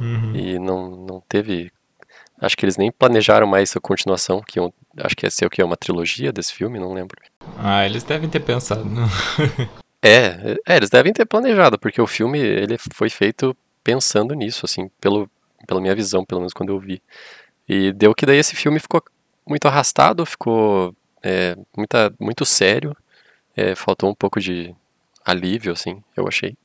Uhum. 0.00 0.34
E 0.34 0.58
não, 0.58 0.90
não 0.90 1.22
teve. 1.28 1.72
Acho 2.40 2.56
que 2.56 2.64
eles 2.64 2.76
nem 2.76 2.92
planejaram 2.92 3.46
mais 3.46 3.74
a 3.74 3.80
continuação, 3.80 4.42
que 4.46 4.60
acho 4.98 5.16
que 5.16 5.24
ia 5.26 5.30
ser 5.30 5.46
o 5.46 5.50
que? 5.50 5.62
Uma 5.62 5.76
trilogia 5.76 6.32
desse 6.32 6.52
filme, 6.52 6.78
não 6.78 6.92
lembro. 6.92 7.16
Ah, 7.56 7.86
eles 7.86 8.04
devem 8.04 8.28
ter 8.28 8.40
pensado. 8.40 8.84
é, 10.02 10.56
é, 10.66 10.76
eles 10.76 10.90
devem 10.90 11.12
ter 11.12 11.24
planejado, 11.24 11.78
porque 11.78 12.00
o 12.00 12.06
filme 12.06 12.38
ele 12.38 12.76
foi 12.92 13.08
feito 13.08 13.56
pensando 13.82 14.34
nisso, 14.34 14.66
assim, 14.66 14.90
pelo, 15.00 15.30
pela 15.66 15.80
minha 15.80 15.94
visão, 15.94 16.24
pelo 16.24 16.42
menos 16.42 16.52
quando 16.52 16.70
eu 16.70 16.78
vi. 16.78 17.02
E 17.66 17.92
deu 17.92 18.14
que 18.14 18.26
daí 18.26 18.36
esse 18.36 18.54
filme 18.54 18.78
ficou 18.78 19.02
muito 19.46 19.66
arrastado, 19.66 20.26
ficou 20.26 20.94
é, 21.26 21.56
muita, 21.76 22.14
muito 22.20 22.44
sério. 22.46 22.96
É, 23.56 23.74
faltou 23.74 24.08
um 24.08 24.14
pouco 24.14 24.38
de 24.38 24.74
alívio, 25.24 25.72
assim, 25.72 26.00
eu 26.16 26.28
achei. 26.28 26.56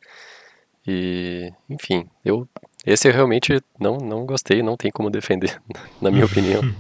E, 0.86 1.52
enfim, 1.70 2.08
eu 2.24 2.48
esse 2.86 3.08
eu 3.08 3.14
realmente 3.14 3.62
não, 3.80 3.98
não 3.98 4.26
gostei, 4.26 4.64
não 4.64 4.76
tem 4.76 4.92
como 4.92 5.10
defender, 5.10 5.62
na 6.02 6.12
minha 6.12 6.26
opinião. 6.26 6.62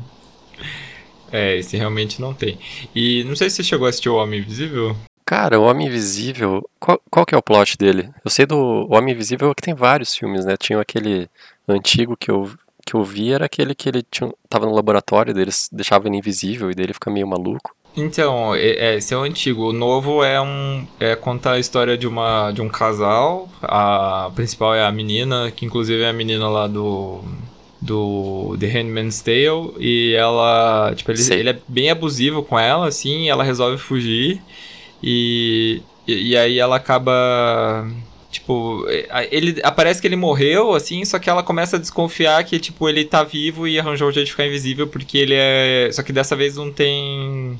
É, 1.33 1.55
esse 1.55 1.77
realmente 1.77 2.19
não 2.19 2.33
tem. 2.33 2.59
E 2.93 3.23
não 3.23 3.38
sei 3.38 3.50
se 3.50 3.55
você 3.55 3.63
chegou 3.63 3.85
a 3.85 3.89
assistir 3.89 4.09
O 4.09 4.17
Homem 4.17 4.41
Invisível. 4.41 4.97
Cara, 5.25 5.57
o 5.57 5.63
Homem 5.63 5.88
Invisível, 5.88 6.61
qual, 6.77 7.01
qual 7.09 7.25
que 7.25 7.33
é 7.33 7.38
o 7.38 7.41
plot 7.41 7.77
dele? 7.77 8.09
Eu 8.25 8.29
sei 8.29 8.45
do 8.45 8.85
Homem 8.91 9.13
Invisível 9.13 9.55
que 9.55 9.61
tem 9.61 9.73
vários 9.73 10.13
filmes, 10.13 10.43
né? 10.43 10.57
Tinha 10.57 10.81
aquele 10.81 11.29
antigo 11.65 12.17
que 12.17 12.29
eu 12.29 12.51
que 12.85 12.95
eu 12.95 13.03
vi 13.03 13.31
era 13.31 13.45
aquele 13.45 13.73
que 13.75 13.88
ele 13.88 14.03
tinha, 14.09 14.31
tava 14.50 14.65
no 14.65 14.73
laboratório, 14.73 15.38
eles 15.38 15.69
deixavam 15.71 16.07
ele 16.07 16.17
invisível 16.17 16.71
e 16.71 16.75
dele 16.75 16.93
fica 16.93 17.09
meio 17.11 17.27
maluco. 17.27 17.75
Então, 17.95 18.55
é, 18.55 18.69
é, 18.69 18.95
esse 18.95 19.13
é 19.13 19.17
o 19.17 19.21
antigo. 19.23 19.69
O 19.69 19.73
novo 19.73 20.23
é 20.23 20.41
um. 20.41 20.88
É 21.00 21.15
contar 21.15 21.53
a 21.53 21.59
história 21.59 21.97
de, 21.97 22.07
uma, 22.07 22.51
de 22.51 22.61
um 22.61 22.69
casal. 22.69 23.50
A 23.61 24.31
principal 24.33 24.73
é 24.73 24.85
a 24.85 24.91
menina, 24.91 25.51
que 25.51 25.65
inclusive 25.65 26.01
é 26.01 26.09
a 26.09 26.13
menina 26.13 26.47
lá 26.50 26.67
do. 26.67 27.21
Do 27.81 28.55
The 28.59 28.67
Handmaid's 28.67 29.21
Tale. 29.21 29.73
E 29.79 30.13
ela. 30.15 30.93
Tipo, 30.95 31.11
ele, 31.11 31.33
ele 31.33 31.50
é 31.50 31.59
bem 31.67 31.89
abusivo 31.89 32.43
com 32.43 32.57
ela, 32.57 32.88
assim, 32.88 33.25
e 33.25 33.29
ela 33.29 33.43
resolve 33.43 33.77
fugir. 33.77 34.41
E. 35.03 35.81
E, 36.07 36.31
e 36.31 36.38
aí 36.38 36.57
ela 36.59 36.77
acaba 36.77 37.88
Tipo, 38.31 38.85
é, 38.88 39.27
ele 39.29 39.59
aparece 39.61 40.00
que 40.00 40.07
ele 40.07 40.15
morreu, 40.15 40.73
assim, 40.73 41.03
só 41.03 41.19
que 41.19 41.29
ela 41.29 41.43
começa 41.43 41.75
a 41.75 41.79
desconfiar 41.79 42.41
que, 42.45 42.57
tipo, 42.59 42.88
ele 42.88 43.03
tá 43.03 43.23
vivo 43.23 43.67
e 43.67 43.77
arranjou 43.77 44.07
um 44.07 44.11
jeito 44.11 44.27
de 44.27 44.31
ficar 44.31 44.47
invisível 44.47 44.88
porque 44.88 45.17
ele 45.17 45.33
é. 45.35 45.89
Só 45.91 46.01
que 46.01 46.13
dessa 46.13 46.35
vez 46.35 46.55
não 46.55 46.71
tem. 46.71 47.59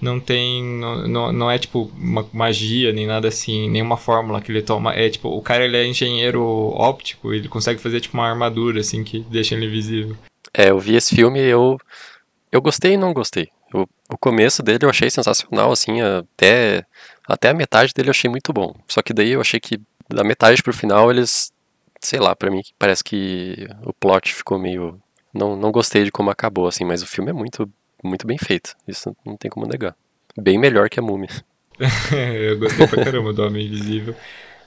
Não 0.00 0.20
tem. 0.20 0.62
Não, 0.62 1.32
não 1.32 1.50
é 1.50 1.58
tipo 1.58 1.90
uma 1.96 2.28
magia 2.32 2.92
nem 2.92 3.06
nada 3.06 3.28
assim, 3.28 3.70
nenhuma 3.70 3.96
fórmula 3.96 4.40
que 4.40 4.52
ele 4.52 4.60
toma. 4.60 4.92
É 4.94 5.08
tipo, 5.08 5.28
o 5.28 5.40
cara 5.40 5.64
ele 5.64 5.76
é 5.76 5.86
engenheiro 5.86 6.42
óptico, 6.42 7.32
ele 7.32 7.48
consegue 7.48 7.80
fazer 7.80 8.00
tipo 8.00 8.16
uma 8.18 8.28
armadura, 8.28 8.80
assim, 8.80 9.02
que 9.02 9.20
deixa 9.30 9.54
ele 9.54 9.66
invisível. 9.66 10.16
É, 10.52 10.70
eu 10.70 10.78
vi 10.78 10.94
esse 10.94 11.14
filme 11.14 11.40
e 11.40 11.48
eu. 11.48 11.78
Eu 12.50 12.60
gostei 12.60 12.92
e 12.92 12.96
não 12.98 13.14
gostei. 13.14 13.48
O 13.74 14.18
começo 14.18 14.62
dele 14.62 14.84
eu 14.84 14.90
achei 14.90 15.08
sensacional, 15.08 15.72
assim, 15.72 16.02
até, 16.02 16.84
até 17.26 17.48
a 17.48 17.54
metade 17.54 17.94
dele 17.94 18.08
eu 18.08 18.12
achei 18.12 18.28
muito 18.28 18.52
bom. 18.52 18.74
Só 18.86 19.00
que 19.00 19.14
daí 19.14 19.30
eu 19.30 19.40
achei 19.40 19.58
que 19.58 19.80
da 20.14 20.24
metade 20.24 20.62
pro 20.62 20.72
final 20.72 21.10
eles, 21.10 21.52
sei 22.00 22.18
lá, 22.18 22.34
para 22.34 22.50
mim 22.50 22.62
parece 22.78 23.02
que 23.02 23.66
o 23.84 23.92
plot 23.92 24.34
ficou 24.34 24.58
meio 24.58 25.00
não, 25.32 25.56
não 25.56 25.72
gostei 25.72 26.04
de 26.04 26.10
como 26.10 26.30
acabou 26.30 26.66
assim, 26.66 26.84
mas 26.84 27.02
o 27.02 27.06
filme 27.06 27.30
é 27.30 27.32
muito 27.32 27.68
muito 28.02 28.26
bem 28.26 28.36
feito. 28.36 28.74
Isso 28.86 29.16
não 29.24 29.36
tem 29.36 29.50
como 29.50 29.66
negar. 29.66 29.94
Bem 30.36 30.58
melhor 30.58 30.88
que 30.88 30.98
a 30.98 31.02
Múmia. 31.02 31.28
eu 32.12 32.58
gostei 32.58 32.86
pra 32.86 33.04
caramba 33.04 33.32
do 33.32 33.42
Homem 33.42 33.66
Invisível. 33.66 34.14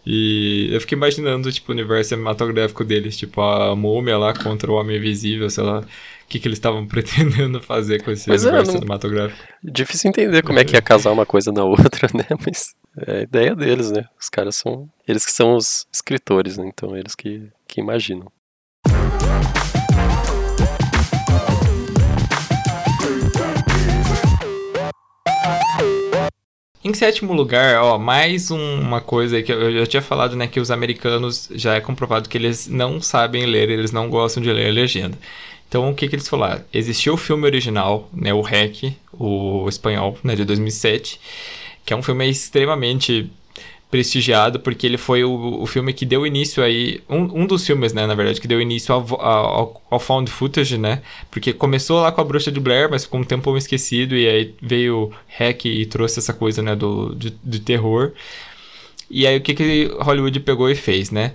E 0.05 0.69
eu 0.71 0.79
fiquei 0.79 0.95
imaginando, 0.95 1.51
tipo, 1.51 1.71
o 1.71 1.73
universo 1.73 2.09
cinematográfico 2.09 2.83
deles, 2.83 3.17
tipo, 3.17 3.41
a 3.41 3.75
múmia 3.75 4.17
lá 4.17 4.33
contra 4.33 4.71
o 4.71 4.75
Homem 4.75 4.97
Invisível, 4.97 5.49
sei 5.49 5.63
lá, 5.63 5.83
o 6.25 6.27
que, 6.27 6.39
que 6.39 6.47
eles 6.47 6.57
estavam 6.57 6.85
pretendendo 6.87 7.61
fazer 7.61 8.03
com 8.03 8.11
esse 8.11 8.27
Mas 8.27 8.43
é, 8.43 8.49
universo 8.49 8.71
é, 8.71 8.73
não... 8.73 8.81
cinematográfico. 8.81 9.43
Difícil 9.63 10.09
entender 10.09 10.41
como 10.41 10.59
é 10.59 10.65
que 10.65 10.75
ia 10.75 10.81
casar 10.81 11.11
uma 11.11 11.25
coisa 11.25 11.51
na 11.51 11.63
outra, 11.63 12.09
né? 12.13 12.25
Mas 12.45 12.75
é 13.07 13.19
a 13.19 13.21
ideia 13.21 13.55
deles, 13.55 13.91
né? 13.91 14.05
Os 14.19 14.29
caras 14.29 14.55
são. 14.55 14.89
Eles 15.07 15.25
que 15.25 15.31
são 15.31 15.55
os 15.55 15.85
escritores, 15.93 16.57
né? 16.57 16.65
Então 16.67 16.97
eles 16.97 17.15
que, 17.15 17.47
que 17.67 17.79
imaginam. 17.79 18.31
Em 26.83 26.93
sétimo 26.93 27.33
lugar, 27.33 27.81
ó, 27.81 27.97
mais 27.97 28.51
um, 28.51 28.79
uma 28.79 29.01
coisa 29.01 29.41
que 29.41 29.51
eu 29.51 29.79
já 29.79 29.87
tinha 29.87 30.01
falado, 30.03 30.35
né, 30.35 30.45
que 30.45 30.59
os 30.59 30.69
americanos 30.69 31.49
já 31.55 31.73
é 31.73 31.81
comprovado 31.81 32.29
que 32.29 32.37
eles 32.37 32.67
não 32.67 33.01
sabem 33.01 33.43
ler, 33.47 33.71
eles 33.71 33.91
não 33.91 34.07
gostam 34.07 34.43
de 34.43 34.53
ler 34.53 34.69
a 34.69 34.71
legenda. 34.71 35.17
Então, 35.75 35.89
o 35.89 35.93
que, 35.93 36.07
que 36.07 36.15
eles 36.15 36.29
falaram? 36.29 36.63
Existiu 36.73 37.15
o 37.15 37.17
filme 37.17 37.43
original, 37.43 38.09
né, 38.13 38.33
o 38.33 38.39
REC, 38.39 38.95
o 39.11 39.67
espanhol, 39.67 40.17
né, 40.23 40.33
de 40.33 40.45
2007, 40.45 41.19
que 41.85 41.93
é 41.93 41.97
um 41.97 42.01
filme 42.01 42.29
extremamente 42.29 43.29
prestigiado, 43.91 44.57
porque 44.61 44.87
ele 44.87 44.97
foi 44.97 45.25
o, 45.25 45.61
o 45.61 45.65
filme 45.65 45.91
que 45.91 46.05
deu 46.05 46.25
início 46.25 46.63
aí. 46.63 47.01
Um, 47.09 47.41
um 47.41 47.45
dos 47.45 47.65
filmes, 47.67 47.91
né, 47.91 48.07
na 48.07 48.15
verdade, 48.15 48.39
que 48.39 48.47
deu 48.47 48.61
início 48.61 48.95
ao, 48.95 49.21
ao, 49.21 49.83
ao 49.89 49.99
found 49.99 50.31
footage, 50.31 50.77
né? 50.77 51.01
Porque 51.29 51.51
começou 51.51 52.01
lá 52.01 52.09
com 52.09 52.21
a 52.21 52.23
Bruxa 52.23 52.53
de 52.53 52.61
Blair, 52.61 52.89
mas 52.89 53.03
ficou 53.03 53.19
um 53.19 53.25
tempo 53.25 53.57
esquecido, 53.57 54.15
e 54.15 54.29
aí 54.29 54.55
veio 54.61 55.11
Hack 55.27 55.65
e 55.65 55.85
trouxe 55.85 56.19
essa 56.19 56.31
coisa, 56.31 56.61
né, 56.61 56.73
do, 56.73 57.13
de, 57.15 57.33
de 57.43 57.59
terror. 57.59 58.13
E 59.11 59.27
aí 59.27 59.35
o 59.35 59.41
que, 59.41 59.53
que 59.53 59.91
Hollywood 59.99 60.39
pegou 60.39 60.69
e 60.69 60.75
fez, 60.75 61.11
né? 61.11 61.33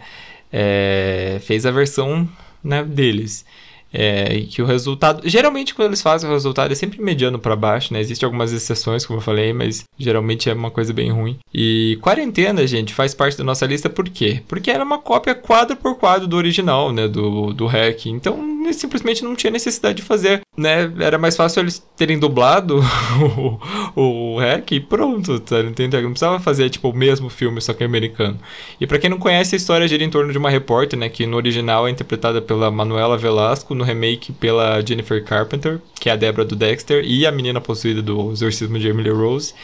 É, 0.50 1.38
fez 1.42 1.66
a 1.66 1.70
versão 1.70 2.26
né, 2.64 2.82
deles. 2.82 3.44
É, 3.92 4.40
que 4.48 4.62
o 4.62 4.66
resultado. 4.66 5.28
Geralmente, 5.28 5.74
quando 5.74 5.88
eles 5.88 6.02
fazem 6.02 6.28
o 6.28 6.32
resultado, 6.32 6.70
é 6.70 6.74
sempre 6.74 7.02
mediano 7.02 7.38
para 7.38 7.56
baixo, 7.56 7.92
né? 7.92 8.00
Existem 8.00 8.24
algumas 8.26 8.52
exceções, 8.52 9.04
como 9.04 9.18
eu 9.18 9.22
falei, 9.22 9.52
mas 9.52 9.84
geralmente 9.98 10.48
é 10.48 10.54
uma 10.54 10.70
coisa 10.70 10.92
bem 10.92 11.10
ruim. 11.10 11.38
E 11.52 11.98
Quarentena, 12.00 12.66
gente, 12.66 12.94
faz 12.94 13.14
parte 13.14 13.36
da 13.36 13.44
nossa 13.44 13.66
lista 13.66 13.90
por 13.90 14.08
quê? 14.08 14.42
Porque 14.46 14.70
era 14.70 14.84
uma 14.84 14.98
cópia 14.98 15.34
quadro 15.34 15.76
por 15.76 15.96
quadro 15.96 16.28
do 16.28 16.36
original, 16.36 16.92
né? 16.92 17.08
Do, 17.08 17.52
do 17.52 17.66
hack. 17.66 18.06
Então, 18.06 18.50
simplesmente 18.72 19.24
não 19.24 19.34
tinha 19.34 19.50
necessidade 19.50 19.96
de 19.96 20.02
fazer, 20.02 20.42
né? 20.56 20.92
Era 20.98 21.18
mais 21.18 21.36
fácil 21.36 21.60
eles 21.60 21.84
terem 21.96 22.18
dublado 22.18 22.80
o, 23.96 24.34
o 24.34 24.38
hack 24.38 24.72
e 24.72 24.80
pronto, 24.80 25.40
tá 25.40 25.60
entendendo? 25.60 26.02
Não 26.02 26.10
precisava 26.10 26.38
fazer, 26.38 26.70
tipo, 26.70 26.90
o 26.90 26.96
mesmo 26.96 27.28
filme, 27.28 27.60
só 27.60 27.72
que 27.72 27.82
americano. 27.82 28.38
E 28.80 28.86
para 28.86 28.98
quem 28.98 29.10
não 29.10 29.18
conhece, 29.18 29.54
a 29.54 29.58
história 29.58 29.88
gira 29.88 30.04
em 30.04 30.10
torno 30.10 30.32
de 30.32 30.38
uma 30.38 30.50
repórter, 30.50 30.98
né? 30.98 31.08
Que 31.08 31.26
no 31.26 31.36
original 31.36 31.88
é 31.88 31.90
interpretada 31.90 32.40
pela 32.40 32.70
Manuela 32.70 33.16
Velasco, 33.16 33.74
no 33.80 33.84
remake 33.84 34.32
pela 34.32 34.80
Jennifer 34.86 35.24
Carpenter, 35.24 35.80
que 35.98 36.08
é 36.08 36.12
a 36.12 36.16
Débora 36.16 36.44
do 36.44 36.54
Dexter, 36.54 37.02
e 37.04 37.26
a 37.26 37.32
menina 37.32 37.60
possuída 37.60 38.02
do 38.02 38.30
exorcismo 38.30 38.78
de 38.78 38.88
Emily 38.88 39.10
Rose. 39.10 39.54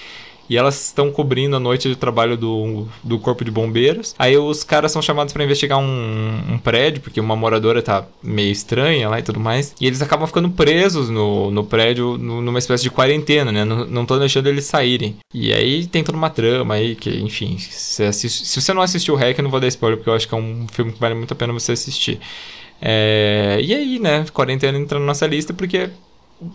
E 0.49 0.57
elas 0.57 0.87
estão 0.87 1.11
cobrindo 1.11 1.57
a 1.57 1.61
noite 1.61 1.89
de 1.89 1.97
trabalho 1.97 2.37
do, 2.37 2.87
do 3.03 3.19
corpo 3.19 3.45
de 3.45 3.51
bombeiros. 3.51 4.15
Aí 4.17 4.37
os 4.37 4.63
caras 4.63 4.93
são 4.93 5.03
chamados 5.03 5.33
para 5.33 5.43
investigar 5.43 5.77
um, 5.77 6.41
um, 6.53 6.57
prédio, 6.57 7.03
porque 7.03 7.21
uma 7.21 7.35
moradora 7.35 7.83
tá 7.83 8.07
meio 8.23 8.53
estranha 8.53 9.09
lá 9.09 9.19
e 9.19 9.23
tudo 9.25 9.41
mais. 9.41 9.75
E 9.81 9.87
eles 9.89 10.01
acabam 10.01 10.25
ficando 10.25 10.49
presos 10.49 11.11
no, 11.11 11.51
no 11.51 11.65
prédio, 11.65 12.17
no, 12.17 12.41
numa 12.41 12.61
espécie 12.61 12.85
de 12.85 12.91
quarentena, 12.91 13.51
né? 13.51 13.65
Não, 13.65 13.87
não 13.87 14.07
tô 14.07 14.19
deixando 14.21 14.47
eles 14.47 14.67
saírem. 14.67 15.17
E 15.35 15.53
aí 15.53 15.85
tem 15.85 16.05
toda 16.05 16.17
uma 16.17 16.31
trama 16.31 16.75
aí, 16.75 16.95
que, 16.95 17.11
enfim, 17.11 17.59
se, 17.59 18.05
assiste, 18.05 18.47
se 18.47 18.61
você 18.61 18.73
não 18.73 18.83
assistiu 18.83 19.15
o 19.15 19.17
Hack, 19.17 19.37
eu 19.37 19.43
não 19.43 19.51
vou 19.51 19.59
dar 19.59 19.67
spoiler, 19.67 19.99
porque 19.99 20.11
eu 20.11 20.15
acho 20.15 20.29
que 20.29 20.35
é 20.35 20.39
um 20.39 20.67
filme 20.71 20.93
que 20.93 21.01
vale 21.01 21.17
muito 21.17 21.33
a 21.33 21.37
pena 21.37 21.53
você 21.53 21.73
assistir. 21.73 22.21
É, 22.81 23.59
e 23.63 23.75
aí, 23.75 23.99
né? 23.99 24.25
Quarentena 24.33 24.79
entra 24.79 24.99
na 24.99 25.07
nossa 25.07 25.27
lista 25.27 25.53
porque 25.53 25.91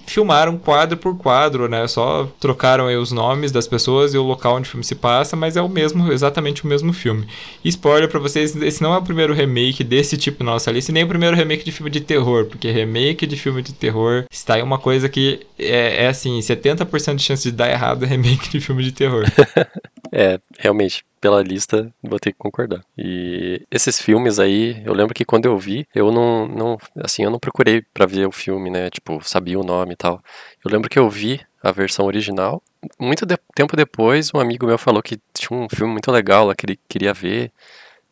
filmaram 0.05 0.57
quadro 0.57 0.97
por 0.97 1.17
quadro, 1.17 1.67
né? 1.67 1.87
Só 1.87 2.31
trocaram 2.39 2.87
aí 2.87 2.95
os 2.95 3.11
nomes 3.11 3.51
das 3.51 3.67
pessoas 3.67 4.13
e 4.13 4.17
o 4.17 4.23
local 4.23 4.55
onde 4.55 4.67
o 4.67 4.71
filme 4.71 4.83
se 4.83 4.95
passa, 4.95 5.35
mas 5.35 5.57
é 5.57 5.61
o 5.61 5.69
mesmo, 5.69 6.11
exatamente 6.11 6.63
o 6.63 6.67
mesmo 6.67 6.93
filme. 6.93 7.27
E 7.63 7.69
spoiler 7.69 8.07
para 8.07 8.19
vocês, 8.19 8.55
esse 8.55 8.81
não 8.81 8.93
é 8.93 8.97
o 8.97 9.01
primeiro 9.01 9.33
remake 9.33 9.83
desse 9.83 10.17
tipo 10.17 10.43
na 10.43 10.51
nossa 10.51 10.71
lista, 10.71 10.91
nem 10.91 11.03
o 11.03 11.07
primeiro 11.07 11.35
remake 11.35 11.63
de 11.63 11.71
filme 11.71 11.89
de 11.89 12.01
terror, 12.01 12.45
porque 12.45 12.71
remake 12.71 13.25
de 13.25 13.35
filme 13.35 13.61
de 13.61 13.73
terror 13.73 14.25
está 14.31 14.59
em 14.59 14.63
uma 14.63 14.77
coisa 14.77 15.09
que 15.09 15.45
é, 15.57 16.05
é 16.05 16.07
assim, 16.07 16.39
70% 16.39 17.15
de 17.15 17.23
chance 17.23 17.43
de 17.43 17.51
dar 17.51 17.69
errado 17.69 18.05
é 18.05 18.07
remake 18.07 18.49
de 18.49 18.59
filme 18.59 18.83
de 18.83 18.91
terror. 18.91 19.25
é, 20.11 20.39
realmente 20.59 21.03
pela 21.21 21.43
lista, 21.43 21.93
vou 22.01 22.19
ter 22.19 22.31
que 22.31 22.37
concordar. 22.39 22.83
E 22.97 23.61
esses 23.69 24.01
filmes 24.01 24.39
aí, 24.39 24.81
eu 24.83 24.93
lembro 24.93 25.13
que 25.13 25.23
quando 25.23 25.45
eu 25.45 25.55
vi, 25.57 25.87
eu 25.93 26.11
não, 26.11 26.47
não 26.47 26.77
assim, 26.97 27.23
eu 27.23 27.29
não 27.29 27.39
procurei 27.39 27.83
para 27.93 28.07
ver 28.07 28.27
o 28.27 28.31
filme, 28.31 28.71
né? 28.71 28.89
Tipo, 28.89 29.21
sabia 29.23 29.59
o 29.59 29.63
nome 29.63 29.93
e 29.93 29.95
tal. 29.95 30.19
Eu 30.65 30.71
lembro 30.71 30.89
que 30.89 30.97
eu 30.97 31.07
vi 31.07 31.39
a 31.61 31.71
versão 31.71 32.07
original. 32.07 32.61
Muito 32.99 33.23
de 33.25 33.37
tempo 33.53 33.77
depois, 33.77 34.33
um 34.33 34.39
amigo 34.39 34.65
meu 34.65 34.79
falou 34.79 35.03
que 35.03 35.19
tinha 35.31 35.57
um 35.57 35.69
filme 35.69 35.93
muito 35.93 36.11
legal 36.11 36.47
lá 36.47 36.55
que 36.55 36.65
ele 36.65 36.79
queria 36.89 37.13
ver. 37.13 37.51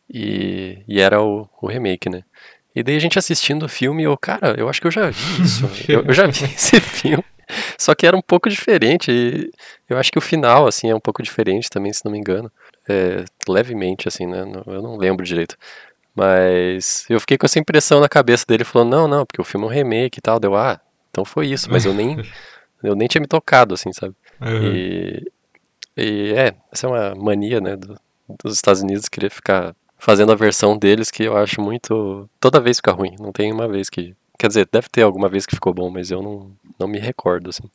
E, 0.08 0.84
e 0.88 1.00
era 1.01 1.22
o, 1.22 1.50
o 1.62 1.68
remake, 1.68 2.10
né? 2.10 2.24
E 2.75 2.84
daí 2.84 2.96
a 2.96 3.00
gente 3.00 3.18
assistindo 3.18 3.63
o 3.63 3.70
filme, 3.70 4.04
eu, 4.04 4.16
cara, 4.18 4.56
eu 4.58 4.70
acho 4.70 4.80
que 4.80 4.88
eu 4.88 4.92
já 4.92 5.10
vi 5.10 5.42
isso. 5.42 5.68
eu, 5.89 6.04
eu 6.06 6.13
já 6.13 6.28
vi 6.28 6.46
esse 6.56 6.80
filme. 6.80 7.24
Só 7.75 7.96
que 7.96 8.06
era 8.06 8.16
um 8.16 8.22
pouco 8.22 8.48
diferente. 8.48 9.12
E 9.12 9.51
eu 9.89 9.98
acho 9.98 10.12
que 10.12 10.20
o 10.20 10.22
final, 10.22 10.68
assim, 10.68 10.92
é 10.92 10.96
um 10.96 11.00
pouco 11.00 11.24
diferente 11.24 11.70
também, 11.72 11.92
se 11.92 12.06
não 12.06 12.12
me 12.12 12.20
engano 12.20 12.51
é, 12.89 13.25
levemente, 13.48 14.08
assim, 14.08 14.25
né? 14.25 14.39
Eu 14.65 14.81
não 14.81 14.98
lembro 14.98 15.25
direito. 15.25 15.55
Mas 16.15 17.05
eu 17.10 17.19
fiquei 17.19 17.38
com 17.38 17.46
essa 17.46 17.60
impressão 17.60 18.00
na 18.00 18.10
cabeça 18.10 18.46
dele, 18.48 18.63
falando, 18.63 18.91
não, 18.91 19.08
não, 19.08 19.25
porque 19.25 19.41
o 19.41 19.46
filme 19.46 19.65
é 19.65 19.69
um 19.69 19.72
remake 19.72 20.19
e 20.19 20.22
tal. 20.22 20.39
Deu, 20.39 20.55
ah, 20.55 20.79
então 21.12 21.24
foi 21.24 21.48
isso, 21.48 21.72
mas 21.72 21.86
eu 21.86 21.93
nem, 21.93 22.17
eu 22.84 22.96
nem 22.96 23.08
tinha 23.08 23.22
me 23.22 23.27
tocado, 23.27 23.74
assim, 23.74 23.93
sabe? 23.93 24.15
Uhum. 24.41 24.74
E, 24.74 25.31
e 25.96 26.34
é, 26.34 26.55
essa 26.72 26.88
é 26.88 26.89
uma 26.89 27.15
mania, 27.15 27.62
né, 27.62 27.75
do, 27.75 28.00
dos 28.43 28.55
Estados 28.55 28.81
Unidos 28.81 29.08
querer 29.08 29.29
ficar 29.29 29.75
fazendo 29.98 30.31
a 30.31 30.36
versão 30.36 30.77
deles 30.77 31.12
que 31.12 31.24
eu 31.24 31.38
acho 31.38 31.62
muito. 31.62 32.29
Toda 32.39 32.60
vez 32.60 32.77
fica 32.77 32.91
ruim, 32.91 33.15
não 33.19 33.31
tem 33.31 33.51
uma 33.51 33.67
vez 33.67 33.89
que. 33.89 34.15
Quer 34.38 34.48
dizer, 34.48 34.69
deve 34.72 34.88
ter 34.89 35.01
alguma 35.01 35.27
vez 35.27 35.46
que 35.46 35.55
ficou 35.55 35.74
bom, 35.74 35.89
mas 35.89 36.12
eu 36.12 36.22
não, 36.22 36.51
não 36.79 36.88
me 36.88 36.97
recordo, 36.97 37.49
assim. 37.49 37.69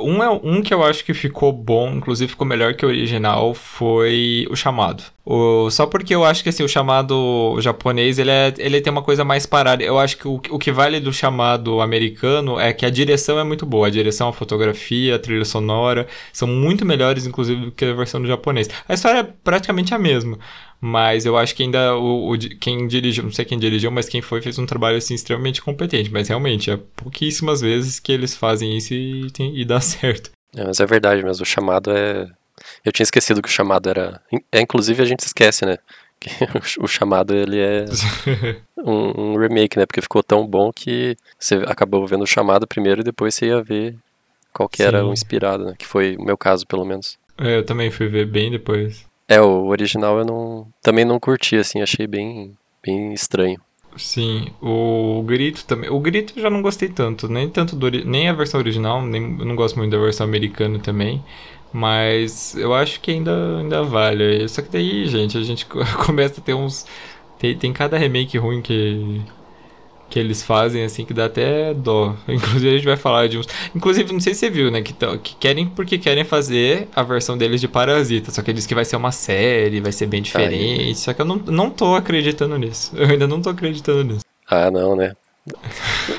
Um, 0.00 0.22
é, 0.22 0.30
um 0.30 0.62
que 0.62 0.72
eu 0.72 0.82
acho 0.82 1.04
que 1.04 1.14
ficou 1.14 1.52
bom, 1.52 1.94
inclusive 1.94 2.30
ficou 2.30 2.46
melhor 2.46 2.74
que 2.74 2.84
o 2.84 2.88
original, 2.88 3.54
foi 3.54 4.46
o 4.50 4.56
chamado. 4.56 5.02
O, 5.28 5.68
só 5.70 5.86
porque 5.86 6.14
eu 6.14 6.24
acho 6.24 6.40
que 6.44 6.50
assim, 6.50 6.62
o 6.62 6.68
chamado 6.68 7.56
japonês 7.60 8.16
ele, 8.16 8.30
é, 8.30 8.54
ele 8.58 8.80
tem 8.80 8.92
uma 8.92 9.02
coisa 9.02 9.24
mais 9.24 9.44
parada. 9.44 9.82
Eu 9.82 9.98
acho 9.98 10.16
que 10.16 10.28
o, 10.28 10.34
o 10.50 10.58
que 10.58 10.70
vale 10.70 11.00
do 11.00 11.12
chamado 11.12 11.80
americano 11.80 12.60
é 12.60 12.72
que 12.72 12.86
a 12.86 12.90
direção 12.90 13.36
é 13.36 13.42
muito 13.42 13.66
boa. 13.66 13.88
A 13.88 13.90
direção, 13.90 14.28
a 14.28 14.32
fotografia, 14.32 15.16
a 15.16 15.18
trilha 15.18 15.44
sonora 15.44 16.06
são 16.32 16.46
muito 16.46 16.84
melhores, 16.84 17.26
inclusive, 17.26 17.66
do 17.66 17.72
que 17.72 17.84
a 17.84 17.92
versão 17.92 18.22
do 18.22 18.28
japonês. 18.28 18.70
A 18.88 18.94
história 18.94 19.18
é 19.18 19.28
praticamente 19.42 19.92
a 19.92 19.98
mesma. 19.98 20.38
Mas 20.80 21.26
eu 21.26 21.36
acho 21.36 21.56
que 21.56 21.64
ainda 21.64 21.96
o, 21.96 22.32
o, 22.32 22.38
quem 22.60 22.86
dirigiu, 22.86 23.24
não 23.24 23.32
sei 23.32 23.44
quem 23.44 23.58
dirigiu, 23.58 23.90
mas 23.90 24.08
quem 24.08 24.22
foi 24.22 24.40
fez 24.40 24.60
um 24.60 24.66
trabalho 24.66 24.96
assim 24.96 25.14
extremamente 25.14 25.60
competente. 25.60 26.12
Mas 26.12 26.28
realmente, 26.28 26.70
é 26.70 26.78
pouquíssimas 26.94 27.60
vezes 27.60 27.98
que 27.98 28.12
eles 28.12 28.36
fazem 28.36 28.76
isso 28.76 28.94
e, 28.94 29.28
tem, 29.32 29.58
e 29.58 29.64
dá 29.64 29.80
certo. 29.82 30.30
É, 30.54 30.64
mas 30.64 30.78
é 30.78 30.86
verdade 30.86 31.24
mesmo, 31.24 31.42
o 31.42 31.46
chamado 31.46 31.90
é. 31.90 32.28
Eu 32.84 32.92
tinha 32.92 33.04
esquecido 33.04 33.42
que 33.42 33.48
o 33.48 33.52
chamado 33.52 33.88
era. 33.88 34.20
É, 34.50 34.60
inclusive 34.60 35.02
a 35.02 35.06
gente 35.06 35.20
esquece, 35.20 35.64
né? 35.64 35.78
Que 36.18 36.30
o 36.80 36.88
chamado 36.88 37.34
ele 37.34 37.60
é 37.60 37.84
um, 38.82 39.32
um, 39.34 39.36
remake, 39.36 39.76
né? 39.76 39.84
Porque 39.84 40.00
ficou 40.00 40.22
tão 40.22 40.46
bom 40.46 40.72
que 40.72 41.14
você 41.38 41.56
acabou 41.66 42.06
vendo 42.06 42.22
o 42.22 42.26
chamado 42.26 42.66
primeiro 42.66 43.02
e 43.02 43.04
depois 43.04 43.34
você 43.34 43.48
ia 43.48 43.62
ver 43.62 43.94
qual 44.50 44.66
que 44.66 44.82
era 44.82 45.04
o 45.04 45.12
inspirado, 45.12 45.66
né? 45.66 45.74
Que 45.76 45.84
foi 45.86 46.16
o 46.16 46.24
meu 46.24 46.38
caso, 46.38 46.66
pelo 46.66 46.86
menos. 46.86 47.18
É, 47.36 47.58
eu 47.58 47.66
também 47.66 47.90
fui 47.90 48.08
ver 48.08 48.24
bem 48.24 48.50
depois. 48.50 49.04
É, 49.28 49.38
o 49.42 49.66
original 49.66 50.18
eu 50.18 50.24
não. 50.24 50.68
Também 50.80 51.04
não 51.04 51.20
curti, 51.20 51.56
assim, 51.56 51.82
achei 51.82 52.06
bem, 52.06 52.56
bem 52.82 53.12
estranho. 53.12 53.60
Sim, 53.96 54.48
o 54.60 55.22
Grito 55.26 55.64
também. 55.64 55.90
O 55.90 55.98
Grito 55.98 56.34
eu 56.36 56.42
já 56.42 56.50
não 56.50 56.62
gostei 56.62 56.88
tanto, 56.88 57.28
nem 57.28 57.48
tanto 57.48 57.74
do, 57.74 57.90
nem 57.90 58.28
a 58.28 58.32
versão 58.32 58.60
original, 58.60 59.02
nem 59.02 59.38
eu 59.38 59.44
não 59.44 59.56
gosto 59.56 59.76
muito 59.76 59.90
da 59.90 59.98
versão 59.98 60.26
americana 60.26 60.78
também. 60.78 61.22
Mas 61.72 62.54
eu 62.56 62.72
acho 62.74 63.00
que 63.00 63.10
ainda, 63.10 63.58
ainda 63.58 63.82
vale. 63.82 64.48
Só 64.48 64.62
que 64.62 64.70
daí, 64.70 65.06
gente, 65.06 65.36
a 65.36 65.42
gente 65.42 65.66
começa 66.04 66.40
a 66.40 66.42
ter 66.42 66.54
uns. 66.54 66.86
Tem, 67.38 67.56
tem 67.56 67.72
cada 67.72 67.98
remake 67.98 68.38
ruim 68.38 68.62
que, 68.62 69.20
que 70.08 70.18
eles 70.18 70.42
fazem, 70.42 70.84
assim, 70.84 71.04
que 71.04 71.12
dá 71.12 71.26
até 71.26 71.74
dó. 71.74 72.16
Inclusive, 72.26 72.68
a 72.68 72.76
gente 72.76 72.86
vai 72.86 72.96
falar 72.96 73.28
de 73.28 73.38
uns. 73.38 73.46
Inclusive, 73.74 74.12
não 74.12 74.20
sei 74.20 74.32
se 74.32 74.40
você 74.40 74.50
viu, 74.50 74.70
né? 74.70 74.80
Que, 74.80 74.94
que 75.22 75.36
querem 75.36 75.66
porque 75.66 75.98
querem 75.98 76.24
fazer 76.24 76.88
a 76.94 77.02
versão 77.02 77.36
deles 77.36 77.60
de 77.60 77.68
Parasita. 77.68 78.30
Só 78.30 78.42
que 78.42 78.50
eles 78.50 78.66
que 78.66 78.74
vai 78.74 78.84
ser 78.84 78.96
uma 78.96 79.12
série, 79.12 79.80
vai 79.80 79.92
ser 79.92 80.06
bem 80.06 80.22
diferente. 80.22 80.80
Aí. 80.80 80.94
Só 80.94 81.12
que 81.12 81.20
eu 81.20 81.26
não, 81.26 81.36
não 81.36 81.70
tô 81.70 81.94
acreditando 81.94 82.56
nisso. 82.56 82.92
Eu 82.96 83.08
ainda 83.08 83.26
não 83.26 83.42
tô 83.42 83.50
acreditando 83.50 84.04
nisso. 84.04 84.24
Ah, 84.48 84.70
não, 84.70 84.96
né? 84.96 85.12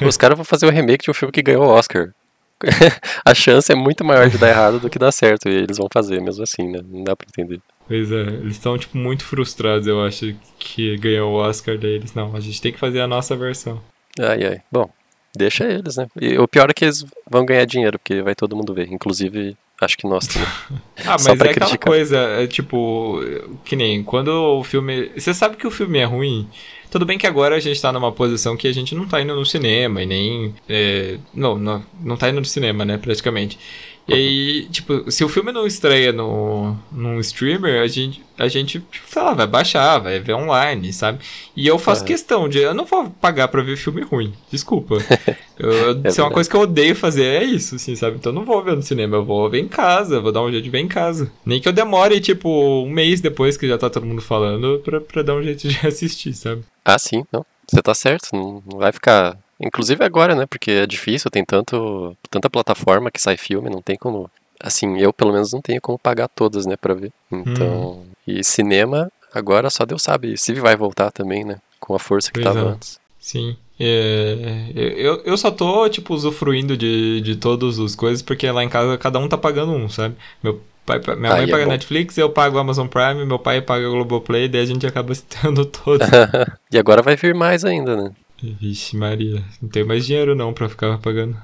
Os 0.06 0.18
caras 0.18 0.38
vão 0.38 0.46
fazer 0.46 0.66
o 0.66 0.70
um 0.70 0.72
remake 0.72 1.04
de 1.04 1.12
um 1.12 1.14
filme 1.14 1.32
que 1.32 1.42
ganhou 1.42 1.66
o 1.66 1.70
Oscar. 1.70 2.14
a 3.26 3.34
chance 3.34 3.72
é 3.72 3.76
muito 3.76 4.04
maior 4.04 4.30
de 4.30 4.38
dar 4.38 4.50
errado 4.50 4.80
do 4.80 4.90
que 4.90 5.00
dar 5.00 5.12
certo. 5.12 5.50
E 5.50 5.56
eles 5.56 5.78
vão 5.78 5.88
fazer 5.92 6.22
mesmo 6.22 6.44
assim, 6.44 6.70
né? 6.70 6.80
Não 6.88 7.04
dá 7.04 7.16
pra 7.16 7.28
entender. 7.30 7.62
Pois 7.88 8.12
é, 8.12 8.22
eles 8.22 8.54
estão, 8.54 8.78
tipo, 8.78 8.98
muito 8.98 9.24
frustrados, 9.24 9.88
eu 9.88 10.04
acho, 10.04 10.36
que 10.60 10.98
ganhou 10.98 11.32
o 11.32 11.36
Oscar 11.36 11.78
deles. 11.78 12.14
Não, 12.14 12.36
a 12.36 12.40
gente 12.40 12.62
tem 12.62 12.72
que 12.72 12.80
fazer 12.80 13.00
a 13.00 13.08
nossa 13.08 13.36
versão. 13.36 13.82
Ai, 14.20 14.46
ai. 14.46 14.62
Bom, 14.72 14.90
deixa 15.36 15.64
eles, 15.64 15.96
né? 15.96 16.08
E 16.20 16.38
o 16.38 16.48
pior 16.48 16.70
é 16.70 16.74
que 16.74 16.86
eles 16.86 17.06
vão 17.30 17.46
ganhar 17.46 17.66
dinheiro, 17.66 17.98
porque 17.98 18.22
vai 18.22 18.36
todo 18.36 18.56
mundo 18.56 18.74
ver. 18.74 18.92
Inclusive, 18.92 19.56
acho 19.82 19.98
que 19.98 20.08
nós 20.08 20.28
também. 20.28 20.48
ah, 21.06 21.12
mas 21.12 21.28
é 21.28 21.36
criticar. 21.36 21.74
aquela 21.74 21.78
coisa, 21.78 22.18
é 22.18 22.48
tipo, 22.48 23.20
que 23.64 23.76
nem 23.76 24.04
quando 24.04 24.30
o 24.30 24.64
filme. 24.64 25.12
Você 25.16 25.34
sabe 25.34 25.56
que 25.56 25.68
o 25.68 25.72
filme 25.72 26.00
é 26.00 26.06
ruim. 26.06 26.50
Tudo 26.90 27.06
bem 27.06 27.18
que 27.18 27.28
agora 27.28 27.56
a 27.56 27.60
gente 27.60 27.82
tá 27.82 27.92
numa 27.92 28.12
posição 28.12 28.56
que 28.56 28.68
a 28.68 28.74
gente 28.74 28.96
não 28.96 29.08
tá 29.08 29.22
indo 29.22 29.36
no 29.36 29.46
cinema 29.46 30.02
e 30.02 30.06
nem. 30.06 30.56
É... 30.70 31.18
Não, 31.34 31.58
não, 31.58 31.84
não 32.02 32.16
tá 32.18 32.30
indo 32.30 32.40
no 32.40 32.46
cinema, 32.46 32.86
né, 32.86 32.98
praticamente. 32.98 33.60
E 34.08 34.14
aí, 34.14 34.68
tipo, 34.70 35.12
se 35.12 35.24
o 35.24 35.30
filme 35.30 35.52
não 35.52 35.68
estreia 35.68 36.14
no, 36.14 36.78
num 36.90 37.20
streamer, 37.20 37.82
a 37.82 37.88
gente, 37.88 38.24
a 38.38 38.48
gente, 38.48 38.82
sei 39.06 39.22
lá, 39.22 39.34
vai 39.34 39.46
baixar, 39.46 40.00
vai 40.00 40.18
ver 40.20 40.34
online, 40.34 40.94
sabe? 40.94 41.20
E 41.56 41.68
eu 41.68 41.78
faço 41.78 42.06
questão 42.06 42.48
de. 42.48 42.60
Eu 42.60 42.74
não 42.74 42.86
vou 42.86 43.10
pagar 43.10 43.50
pra 43.50 43.62
ver 43.62 43.76
filme 43.76 44.02
ruim. 44.02 44.34
Desculpa. 44.50 44.96
Eu, 45.60 46.00
é 46.04 46.12
se 46.12 46.20
é 46.20 46.24
uma 46.24 46.32
coisa 46.32 46.48
que 46.48 46.56
eu 46.56 46.62
odeio 46.62 46.96
fazer, 46.96 47.24
é 47.24 47.44
isso, 47.44 47.78
assim, 47.78 47.96
sabe? 47.96 48.18
Então 48.18 48.32
eu 48.32 48.36
não 48.36 48.46
vou 48.46 48.64
ver 48.64 48.76
no 48.76 48.84
cinema, 48.84 49.18
eu 49.18 49.26
vou 49.26 49.50
ver 49.50 49.60
em 49.60 49.68
casa, 49.68 50.22
vou 50.22 50.32
dar 50.32 50.44
um 50.44 50.52
jeito 50.52 50.64
de 50.64 50.70
ver 50.70 50.78
em 50.78 50.88
casa. 50.88 51.32
Nem 51.44 51.60
que 51.60 51.68
eu 51.68 51.74
demore, 51.74 52.22
tipo, 52.22 52.48
um 52.84 52.92
mês 52.92 53.22
depois 53.22 53.58
que 53.58 53.68
já 53.68 53.76
tá 53.76 53.90
todo 53.90 54.06
mundo 54.06 54.22
falando, 54.22 54.80
pra, 54.86 55.02
pra 55.02 55.24
dar 55.24 55.34
um 55.34 55.42
jeito 55.42 55.68
de 55.68 55.80
assistir, 55.88 56.36
sabe? 56.36 56.62
Ah, 56.86 57.00
sim, 57.00 57.24
não. 57.34 57.44
Você 57.68 57.82
tá 57.82 57.96
certo, 57.96 58.30
não 58.34 58.62
vai 58.78 58.92
ficar 58.92 59.36
Inclusive 59.60 60.04
agora, 60.04 60.36
né? 60.36 60.46
Porque 60.46 60.72
é 60.72 60.88
difícil, 60.88 61.32
tem 61.32 61.44
tanto, 61.44 62.16
tanta 62.30 62.50
plataforma 62.50 63.12
que 63.12 63.22
sai 63.22 63.38
filme, 63.38 63.70
não 63.70 63.82
tem 63.82 63.96
como. 63.96 64.30
Assim, 64.60 64.98
eu 65.00 65.14
pelo 65.14 65.34
menos 65.34 65.54
não 65.54 65.62
tenho 65.62 65.82
como 65.82 66.00
pagar 66.00 66.28
todas, 66.28 66.66
né, 66.66 66.76
pra 66.76 66.94
ver. 66.94 67.12
Então. 67.32 67.92
Hum. 67.92 68.06
E 68.28 68.44
cinema, 68.44 69.10
agora 69.34 69.70
só 69.70 69.86
Deus 69.86 70.04
sabe 70.04 70.38
se 70.38 70.54
vai 70.56 70.76
voltar 70.76 71.12
também, 71.12 71.46
né? 71.46 71.60
Com 71.80 71.96
a 71.96 72.00
força 72.00 72.30
que 72.32 72.42
pois 72.42 72.54
tava 72.54 72.68
é. 72.68 72.72
antes. 72.74 73.00
Sim. 73.20 73.56
É, 73.80 74.72
eu, 74.76 75.22
eu 75.24 75.38
só 75.38 75.52
tô, 75.52 75.88
tipo, 75.88 76.14
usufruindo 76.14 76.76
de, 76.76 77.22
de 77.22 77.36
todas 77.36 77.80
as 77.80 77.96
coisas, 77.96 78.22
porque 78.22 78.50
lá 78.50 78.64
em 78.64 78.70
casa 78.70 78.98
cada 78.98 79.20
um 79.20 79.30
tá 79.30 79.38
pagando 79.38 79.72
um, 79.72 79.88
sabe? 79.88 80.16
Meu 80.42 80.62
pai, 80.86 81.00
minha 81.16 81.34
mãe 81.34 81.44
é 81.44 81.48
paga 81.48 81.66
Netflix, 81.66 82.18
eu 82.18 82.30
pago 82.30 82.58
Amazon 82.58 82.88
Prime, 82.88 83.26
meu 83.26 83.38
pai 83.38 83.62
paga 83.62 83.88
Globoplay, 83.88 84.48
daí 84.48 84.62
a 84.62 84.66
gente 84.66 84.88
acaba 84.88 85.14
tendo 85.42 85.66
todos. 85.66 86.08
e 86.72 86.78
agora 86.78 87.02
vai 87.02 87.16
vir 87.16 87.36
mais 87.36 87.64
ainda, 87.64 87.96
né? 87.96 88.12
Vixe, 88.42 88.96
Maria. 88.96 89.44
Não 89.62 89.70
tenho 89.70 89.88
mais 89.88 90.06
dinheiro 90.06 90.36
não 90.36 90.54
pra 90.54 90.70
ficar 90.70 90.98
pagando. 91.00 91.38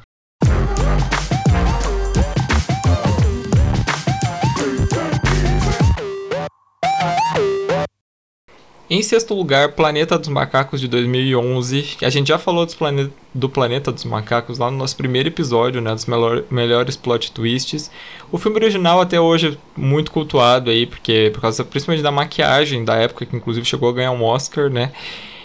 Em 8.90 9.02
sexto 9.02 9.34
lugar, 9.34 9.72
Planeta 9.72 10.20
dos 10.20 10.30
Macacos 10.30 10.80
de 10.80 10.88
2011. 10.88 11.98
A 12.04 12.12
gente 12.12 12.28
já 12.28 12.38
falou 12.38 12.68
plane... 12.68 13.12
do 13.34 13.50
Planeta 13.50 13.92
dos 13.92 14.04
Macacos 14.04 14.60
lá 14.60 14.70
no 14.70 14.78
nosso 14.78 14.96
primeiro 14.96 15.30
episódio, 15.30 15.82
né? 15.82 15.96
Dos 15.96 16.06
melhor... 16.06 16.44
melhores 16.52 16.96
plot 16.96 17.32
twists. 17.32 17.90
O 18.32 18.38
filme 18.38 18.58
original 18.58 19.02
até 19.02 19.20
hoje 19.20 19.48
é 19.48 19.58
muito 19.76 20.12
cultuado 20.12 20.70
aí, 20.70 20.86
porque 20.86 21.32
por 21.34 21.42
causa 21.42 21.66
principalmente 21.66 22.04
da 22.04 22.12
maquiagem 22.12 22.86
da 22.86 22.96
época, 22.96 23.26
que 23.26 23.36
inclusive 23.36 23.66
chegou 23.66 23.90
a 23.90 23.94
ganhar 23.94 24.12
um 24.12 24.24
Oscar, 24.24 24.70
né? 24.70 24.92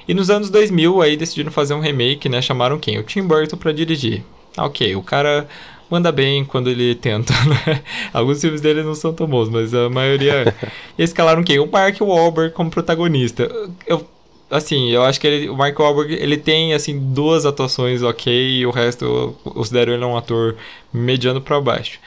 E 0.08 0.14
nos 0.14 0.30
anos 0.30 0.48
2000 0.48 1.02
aí 1.02 1.16
decidiram 1.16 1.52
fazer 1.52 1.74
um 1.74 1.80
remake, 1.80 2.28
né? 2.28 2.40
Chamaram 2.40 2.78
quem? 2.78 2.98
O 2.98 3.02
Tim 3.02 3.22
Burton 3.22 3.56
para 3.56 3.72
dirigir. 3.72 4.24
Ah, 4.56 4.64
ok, 4.64 4.96
o 4.96 5.02
cara 5.02 5.46
manda 5.90 6.10
bem 6.10 6.44
quando 6.44 6.70
ele 6.70 6.94
tenta, 6.94 7.32
né? 7.44 7.82
Alguns 8.12 8.40
filmes 8.40 8.60
dele 8.60 8.82
não 8.82 8.94
são 8.94 9.12
tão 9.12 9.26
bons, 9.26 9.48
mas 9.48 9.74
a 9.74 9.90
maioria... 9.90 10.54
e 10.98 11.02
escalaram 11.02 11.44
quem? 11.44 11.58
O 11.58 11.70
Mark 11.70 12.00
Wahlberg 12.00 12.54
como 12.54 12.70
protagonista. 12.70 13.48
Eu 13.86 14.06
assim, 14.50 14.88
eu 14.90 15.02
acho 15.02 15.20
que 15.20 15.26
ele, 15.26 15.48
o 15.48 15.56
Mark 15.56 15.78
Wahlberg, 15.78 16.14
ele 16.14 16.36
tem, 16.36 16.72
assim, 16.72 16.98
duas 17.12 17.44
atuações 17.44 18.02
ok, 18.02 18.32
e 18.32 18.66
o 18.66 18.70
resto 18.70 19.04
eu 19.04 19.52
considero 19.52 19.92
ele 19.92 20.04
um 20.04 20.16
ator 20.16 20.56
mediano 20.92 21.40
para 21.40 21.60
baixo. 21.60 21.98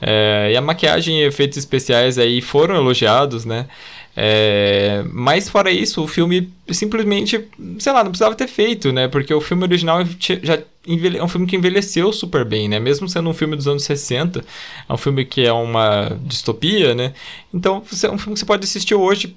É, 0.00 0.50
e 0.52 0.56
a 0.56 0.60
maquiagem 0.60 1.20
e 1.20 1.24
efeitos 1.26 1.58
especiais 1.58 2.18
aí 2.18 2.40
foram 2.40 2.74
elogiados, 2.74 3.44
né? 3.44 3.66
É, 4.14 5.04
mas 5.10 5.48
fora 5.48 5.70
isso, 5.70 6.02
o 6.02 6.06
filme 6.06 6.52
simplesmente, 6.68 7.48
sei 7.78 7.92
lá, 7.92 8.04
não 8.04 8.10
precisava 8.10 8.34
ter 8.34 8.46
feito, 8.46 8.92
né? 8.92 9.08
Porque 9.08 9.32
o 9.32 9.40
filme 9.40 9.62
original 9.62 10.04
já 10.42 10.54
é 10.54 11.22
um 11.22 11.28
filme 11.28 11.46
que 11.46 11.56
envelheceu 11.56 12.12
super 12.12 12.44
bem, 12.44 12.68
né? 12.68 12.78
Mesmo 12.78 13.08
sendo 13.08 13.30
um 13.30 13.34
filme 13.34 13.56
dos 13.56 13.66
anos 13.66 13.84
60, 13.84 14.44
é 14.88 14.92
um 14.92 14.98
filme 14.98 15.24
que 15.24 15.46
é 15.46 15.52
uma 15.52 16.18
distopia, 16.24 16.94
né? 16.94 17.14
Então, 17.54 17.76
é 17.76 18.10
um 18.10 18.18
filme 18.18 18.34
que 18.34 18.40
você 18.40 18.46
pode 18.46 18.64
assistir 18.64 18.94
hoje 18.94 19.34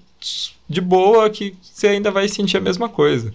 de 0.68 0.82
boa 0.82 1.30
que 1.30 1.56
você 1.62 1.88
ainda 1.88 2.12
vai 2.12 2.28
sentir 2.28 2.58
a 2.58 2.62
mesma 2.62 2.90
coisa. 2.90 3.34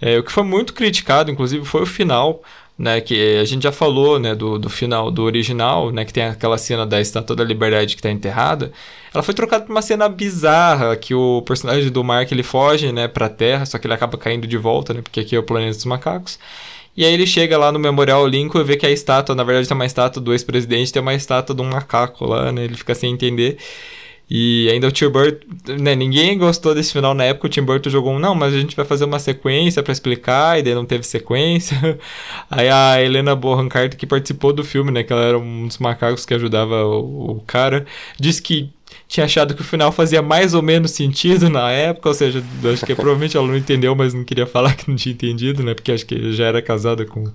É, 0.00 0.18
o 0.18 0.24
que 0.24 0.32
foi 0.32 0.42
muito 0.42 0.74
criticado, 0.74 1.30
inclusive, 1.30 1.64
foi 1.64 1.82
o 1.82 1.86
final 1.86 2.42
né, 2.82 3.00
que 3.00 3.38
a 3.38 3.44
gente 3.44 3.62
já 3.62 3.70
falou, 3.70 4.18
né, 4.18 4.34
do, 4.34 4.58
do 4.58 4.68
final 4.68 5.08
do 5.08 5.22
original, 5.22 5.92
né, 5.92 6.04
que 6.04 6.12
tem 6.12 6.24
aquela 6.24 6.58
cena 6.58 6.84
da 6.84 7.00
Estátua 7.00 7.36
da 7.36 7.44
Liberdade 7.44 7.94
que 7.94 8.00
está 8.00 8.10
enterrada, 8.10 8.72
ela 9.14 9.22
foi 9.22 9.32
trocada 9.34 9.64
por 9.64 9.70
uma 9.70 9.80
cena 9.80 10.08
bizarra, 10.08 10.96
que 10.96 11.14
o 11.14 11.42
personagem 11.42 11.92
do 11.92 12.02
Mark, 12.02 12.32
ele 12.32 12.42
foge, 12.42 12.90
né, 12.90 13.06
pra 13.06 13.28
Terra, 13.28 13.64
só 13.66 13.78
que 13.78 13.86
ele 13.86 13.94
acaba 13.94 14.18
caindo 14.18 14.48
de 14.48 14.56
volta, 14.56 14.92
né, 14.92 15.00
porque 15.00 15.20
aqui 15.20 15.36
é 15.36 15.38
o 15.38 15.44
planeta 15.44 15.76
dos 15.76 15.84
macacos, 15.84 16.40
e 16.96 17.04
aí 17.04 17.14
ele 17.14 17.24
chega 17.24 17.56
lá 17.56 17.70
no 17.70 17.78
Memorial 17.78 18.26
Lincoln 18.26 18.60
e 18.60 18.64
vê 18.64 18.76
que 18.76 18.84
a 18.84 18.90
estátua, 18.90 19.32
na 19.36 19.44
verdade 19.44 19.68
tem 19.68 19.76
uma 19.76 19.86
estátua 19.86 20.20
do 20.20 20.32
ex-presidente, 20.32 20.92
tem 20.92 21.00
uma 21.00 21.14
estátua 21.14 21.54
de 21.54 21.62
um 21.62 21.66
macaco 21.66 22.24
lá, 22.26 22.50
né, 22.50 22.64
ele 22.64 22.74
fica 22.74 22.96
sem 22.96 23.12
entender, 23.12 23.58
e 24.34 24.66
ainda 24.70 24.88
o 24.88 24.90
Tim 24.90 25.10
Burton, 25.10 25.46
né, 25.78 25.94
ninguém 25.94 26.38
gostou 26.38 26.74
desse 26.74 26.90
final 26.90 27.12
na 27.12 27.22
época, 27.24 27.48
o 27.48 27.50
Tim 27.50 27.60
Burton 27.60 27.90
jogou 27.90 28.14
um, 28.14 28.18
não, 28.18 28.34
mas 28.34 28.54
a 28.54 28.58
gente 28.58 28.74
vai 28.74 28.82
fazer 28.82 29.04
uma 29.04 29.18
sequência 29.18 29.82
para 29.82 29.92
explicar, 29.92 30.58
e 30.58 30.62
daí 30.62 30.74
não 30.74 30.86
teve 30.86 31.04
sequência. 31.04 31.98
Aí 32.50 32.66
a 32.70 33.02
Helena 33.02 33.36
Bonham 33.36 33.68
Carter, 33.68 33.98
que 33.98 34.06
participou 34.06 34.50
do 34.50 34.64
filme, 34.64 34.90
né, 34.90 35.02
que 35.02 35.12
ela 35.12 35.22
era 35.22 35.38
um 35.38 35.66
dos 35.66 35.76
macacos 35.76 36.24
que 36.24 36.32
ajudava 36.32 36.82
o, 36.82 37.32
o 37.32 37.40
cara, 37.46 37.84
disse 38.18 38.40
que 38.40 38.72
tinha 39.06 39.26
achado 39.26 39.54
que 39.54 39.60
o 39.60 39.64
final 39.64 39.92
fazia 39.92 40.22
mais 40.22 40.54
ou 40.54 40.62
menos 40.62 40.92
sentido 40.92 41.50
na 41.50 41.70
época, 41.70 42.08
ou 42.08 42.14
seja, 42.14 42.42
acho 42.72 42.86
que 42.86 42.94
provavelmente 42.94 43.36
ela 43.36 43.46
não 43.46 43.56
entendeu, 43.56 43.94
mas 43.94 44.14
não 44.14 44.24
queria 44.24 44.46
falar 44.46 44.74
que 44.76 44.88
não 44.88 44.96
tinha 44.96 45.12
entendido, 45.12 45.62
né, 45.62 45.74
porque 45.74 45.92
acho 45.92 46.06
que 46.06 46.32
já 46.32 46.46
era 46.46 46.62
casada 46.62 47.04
com 47.04 47.30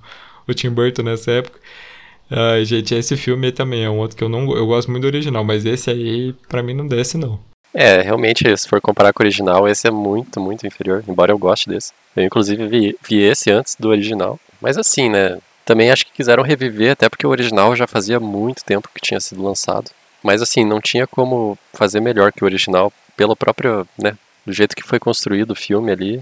o 0.47 0.53
Tim 0.55 0.71
Burton 0.71 1.03
nessa 1.03 1.29
época. 1.29 1.60
Ai, 2.29 2.65
gente, 2.65 2.93
esse 2.93 3.15
filme 3.15 3.51
também 3.51 3.83
é 3.83 3.89
um 3.89 3.99
outro 3.99 4.17
que 4.17 4.23
eu 4.23 4.29
não 4.29 4.51
eu 4.55 4.65
gosto 4.67 4.91
muito 4.91 5.03
do 5.03 5.07
original, 5.07 5.43
mas 5.43 5.65
esse 5.65 5.89
aí 5.89 6.33
para 6.49 6.61
mim 6.61 6.73
não 6.73 6.87
desce 6.87 7.17
não. 7.17 7.39
É, 7.73 8.01
realmente, 8.01 8.57
se 8.57 8.67
for 8.67 8.81
comparar 8.81 9.13
com 9.13 9.21
o 9.21 9.25
original, 9.25 9.67
esse 9.67 9.87
é 9.87 9.91
muito, 9.91 10.39
muito 10.39 10.65
inferior, 10.65 11.03
embora 11.07 11.31
eu 11.31 11.37
goste 11.37 11.69
desse. 11.69 11.91
Eu 12.15 12.23
inclusive 12.23 12.67
vi, 12.67 12.97
vi 13.07 13.21
esse 13.21 13.51
antes 13.51 13.75
do 13.79 13.89
original. 13.89 14.39
Mas 14.59 14.77
assim, 14.77 15.09
né, 15.09 15.37
também 15.63 15.91
acho 15.91 16.05
que 16.05 16.11
quiseram 16.11 16.43
reviver, 16.43 16.91
até 16.93 17.07
porque 17.07 17.27
o 17.27 17.29
original 17.29 17.75
já 17.75 17.85
fazia 17.85 18.19
muito 18.19 18.63
tempo 18.63 18.89
que 18.93 19.01
tinha 19.01 19.19
sido 19.19 19.43
lançado. 19.43 19.91
Mas 20.23 20.41
assim, 20.41 20.65
não 20.65 20.81
tinha 20.81 21.05
como 21.05 21.57
fazer 21.73 21.99
melhor 21.99 22.31
que 22.31 22.43
o 22.43 22.45
original 22.45 22.91
pelo 23.15 23.35
próprio, 23.35 23.87
né, 23.97 24.17
do 24.45 24.53
jeito 24.53 24.75
que 24.75 24.83
foi 24.83 24.99
construído 24.99 25.51
o 25.51 25.55
filme 25.55 25.91
ali. 25.91 26.21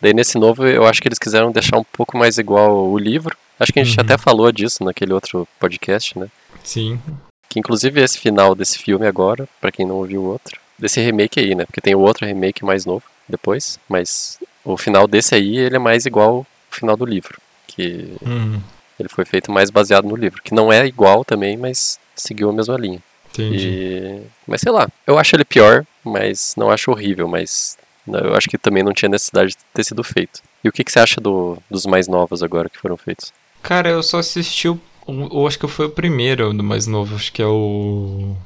Daí 0.00 0.12
nesse 0.12 0.38
novo 0.38 0.66
eu 0.66 0.86
acho 0.86 1.00
que 1.00 1.08
eles 1.08 1.18
quiseram 1.18 1.52
deixar 1.52 1.78
um 1.78 1.84
pouco 1.84 2.16
mais 2.16 2.38
igual 2.38 2.88
o 2.88 2.98
livro, 2.98 3.36
Acho 3.58 3.72
que 3.72 3.80
a 3.80 3.84
gente 3.84 3.98
uhum. 3.98 4.04
até 4.04 4.18
falou 4.18 4.50
disso 4.52 4.84
naquele 4.84 5.12
outro 5.12 5.46
podcast, 5.58 6.18
né? 6.18 6.28
Sim. 6.62 7.00
Que 7.48 7.58
inclusive 7.58 8.02
esse 8.02 8.18
final 8.18 8.54
desse 8.54 8.78
filme 8.78 9.06
agora, 9.06 9.48
para 9.60 9.72
quem 9.72 9.86
não 9.86 9.96
ouviu 9.96 10.22
o 10.22 10.26
outro, 10.26 10.60
desse 10.78 11.00
remake 11.00 11.40
aí, 11.40 11.54
né? 11.54 11.64
Porque 11.64 11.80
tem 11.80 11.94
o 11.94 12.00
outro 12.00 12.26
remake 12.26 12.64
mais 12.64 12.84
novo 12.84 13.04
depois, 13.28 13.78
mas 13.88 14.38
o 14.64 14.76
final 14.76 15.06
desse 15.06 15.34
aí, 15.34 15.56
ele 15.56 15.76
é 15.76 15.78
mais 15.78 16.06
igual 16.06 16.28
ao 16.36 16.46
final 16.70 16.96
do 16.96 17.04
livro, 17.04 17.40
que 17.66 18.16
uhum. 18.20 18.60
ele 18.98 19.08
foi 19.08 19.24
feito 19.24 19.50
mais 19.50 19.70
baseado 19.70 20.06
no 20.06 20.16
livro, 20.16 20.42
que 20.42 20.54
não 20.54 20.72
é 20.72 20.86
igual 20.86 21.24
também, 21.24 21.56
mas 21.56 21.98
seguiu 22.14 22.50
a 22.50 22.52
mesma 22.52 22.76
linha. 22.76 23.02
Entendi. 23.32 23.68
E... 23.68 24.22
Mas 24.46 24.60
sei 24.60 24.72
lá, 24.72 24.88
eu 25.06 25.18
acho 25.18 25.36
ele 25.36 25.44
pior, 25.44 25.84
mas 26.04 26.54
não 26.56 26.70
acho 26.70 26.90
horrível, 26.90 27.28
mas 27.28 27.78
eu 28.06 28.34
acho 28.34 28.48
que 28.48 28.58
também 28.58 28.82
não 28.82 28.92
tinha 28.92 29.08
necessidade 29.08 29.50
de 29.50 29.56
ter 29.72 29.84
sido 29.84 30.02
feito. 30.02 30.42
E 30.62 30.68
o 30.68 30.72
que, 30.72 30.84
que 30.84 30.90
você 30.90 30.98
acha 30.98 31.20
do, 31.20 31.58
dos 31.70 31.86
mais 31.86 32.08
novos 32.08 32.42
agora 32.42 32.68
que 32.68 32.78
foram 32.78 32.96
feitos? 32.96 33.32
Cara, 33.66 33.90
eu 33.90 34.00
só 34.00 34.20
assisti 34.20 34.68
o. 34.68 34.78
Eu 35.08 35.44
acho 35.44 35.58
que 35.58 35.66
foi 35.66 35.86
o 35.86 35.90
primeiro 35.90 36.54
do 36.54 36.62
mais 36.62 36.86
novo, 36.86 37.16
acho 37.16 37.32
que 37.32 37.42
é 37.42 37.46
o. 37.46 38.36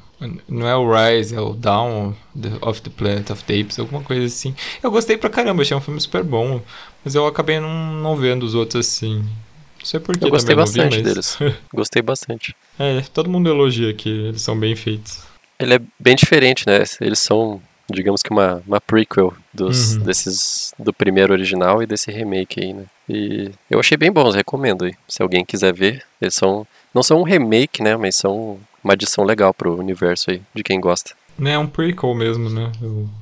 Não 0.49 0.67
é 0.67 0.75
o 0.75 0.91
Rise, 0.91 1.35
é 1.35 1.39
o 1.39 1.53
Down 1.53 2.15
of 2.59 2.81
the 2.81 2.89
Planet 2.89 3.29
of 3.29 3.43
the 3.43 3.59
Apes, 3.59 3.77
alguma 3.77 4.01
coisa 4.01 4.25
assim. 4.25 4.55
Eu 4.81 4.89
gostei 4.89 5.17
pra 5.17 5.29
caramba, 5.29 5.61
achei 5.61 5.77
um 5.77 5.81
filme 5.81 6.01
super 6.01 6.23
bom. 6.23 6.59
Mas 7.05 7.13
eu 7.13 7.27
acabei 7.27 7.59
não, 7.59 7.93
não 7.93 8.15
vendo 8.15 8.41
os 8.41 8.55
outros 8.55 8.87
assim. 8.87 9.17
Não 9.17 9.85
sei 9.85 9.99
porquê. 9.99 10.25
Eu 10.25 10.31
gostei 10.31 10.55
bastante 10.55 10.97
vi, 10.97 11.03
mas... 11.03 11.13
deles. 11.13 11.37
gostei 11.71 12.01
bastante. 12.01 12.55
É, 12.79 13.01
todo 13.13 13.29
mundo 13.29 13.47
elogia 13.47 13.93
que 13.93 14.09
eles 14.09 14.41
são 14.41 14.59
bem 14.59 14.75
feitos. 14.75 15.19
Ele 15.59 15.75
é 15.75 15.81
bem 15.99 16.15
diferente, 16.15 16.65
né? 16.65 16.83
Eles 16.99 17.19
são, 17.19 17.61
digamos 17.91 18.23
que 18.23 18.31
uma, 18.31 18.63
uma 18.65 18.81
prequel 18.81 19.31
dos, 19.53 19.97
uhum. 19.97 20.03
desses 20.03 20.73
do 20.79 20.91
primeiro 20.91 21.31
original 21.31 21.83
e 21.83 21.85
desse 21.85 22.09
remake 22.09 22.59
aí, 22.59 22.73
né? 22.73 22.85
E 23.11 23.51
eu 23.69 23.79
achei 23.79 23.97
bem 23.97 24.11
bons, 24.11 24.35
recomendo 24.35 24.85
aí. 24.85 24.93
Se 25.07 25.21
alguém 25.21 25.43
quiser 25.43 25.73
ver, 25.73 26.03
eles 26.21 26.33
são. 26.33 26.65
Não 26.93 27.03
são 27.03 27.19
um 27.19 27.23
remake, 27.23 27.83
né? 27.83 27.97
Mas 27.97 28.15
são 28.15 28.57
uma 28.81 28.93
adição 28.93 29.25
legal 29.25 29.53
pro 29.53 29.77
universo 29.77 30.31
aí, 30.31 30.41
de 30.53 30.63
quem 30.63 30.79
gosta. 30.79 31.11
É 31.43 31.57
um 31.57 31.67
prequel 31.67 32.13
mesmo, 32.13 32.49
né? 32.49 32.71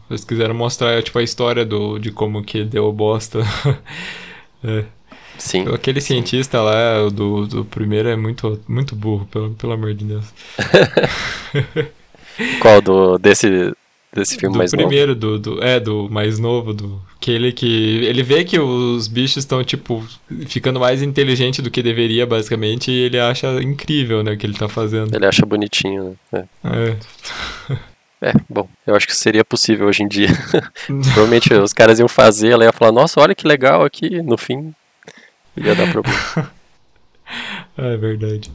Eles 0.10 0.24
quiseram 0.24 0.54
mostrar, 0.54 1.02
tipo, 1.02 1.18
a 1.18 1.24
história 1.24 1.66
do, 1.66 1.98
de 1.98 2.12
como 2.12 2.44
que 2.44 2.64
deu 2.64 2.92
bosta. 2.92 3.40
é. 4.64 4.86
Sim. 5.38 5.74
Aquele 5.74 6.02
sim. 6.02 6.16
cientista 6.16 6.62
lá, 6.62 7.10
do, 7.10 7.48
do 7.48 7.66
primeiro, 7.66 8.10
é 8.10 8.16
muito, 8.16 8.60
muito 8.68 8.96
burro, 8.96 9.26
pelo, 9.26 9.52
pelo 9.52 9.74
amor 9.74 9.94
de 9.94 10.06
Deus. 10.06 10.26
Qual? 12.62 12.82
Do, 12.82 13.18
desse, 13.18 13.74
desse 14.14 14.38
filme 14.38 14.54
do 14.54 14.58
mais 14.58 14.72
primeiro, 14.72 15.16
novo? 15.16 15.40
Do, 15.40 15.56
do, 15.56 15.64
é, 15.64 15.80
do 15.80 16.10
mais 16.10 16.40
novo, 16.40 16.74
do, 16.74 17.02
que 17.20 17.30
aquele 17.30 17.52
que. 17.52 18.06
Ele 18.06 18.24
vê 18.24 18.44
que 18.44 18.60
os 18.60 19.08
bichos 19.08 19.38
estão, 19.38 19.64
tipo, 19.64 20.04
ficando 20.48 20.80
mais 20.80 21.02
inteligente 21.02 21.62
do 21.62 21.70
que 21.70 21.84
deveria, 21.84 22.26
basicamente, 22.26 22.92
e 22.92 22.96
ele 22.96 23.20
acha 23.20 23.62
incrível, 23.62 24.24
né, 24.24 24.34
o 24.34 24.38
que 24.38 24.46
ele 24.46 24.58
tá 24.58 24.68
fazendo. 24.68 25.16
Ele 25.16 25.26
acha 25.26 25.46
bonitinho, 25.46 26.18
né? 26.32 26.46
É. 26.64 26.96
É, 28.22 28.34
bom, 28.50 28.68
eu 28.86 28.96
acho 28.96 29.08
que 29.08 29.16
seria 29.16 29.46
possível 29.46 29.88
hoje 29.88 30.04
em 30.04 30.08
dia. 30.08 30.28
Provavelmente 30.86 31.54
os 31.54 31.72
caras 31.72 32.00
iam 32.00 32.08
fazer, 32.10 32.50
ela 32.50 32.66
ia 32.66 32.74
falar, 32.74 32.92
nossa, 32.92 33.22
olha 33.22 33.34
que 33.34 33.48
legal 33.48 33.86
aqui, 33.86 34.22
no 34.22 34.38
fim 34.38 34.74
ia 35.56 35.74
dar 35.74 35.90
problema. 35.90 36.52
é 37.78 37.98
verdade. 37.98 38.52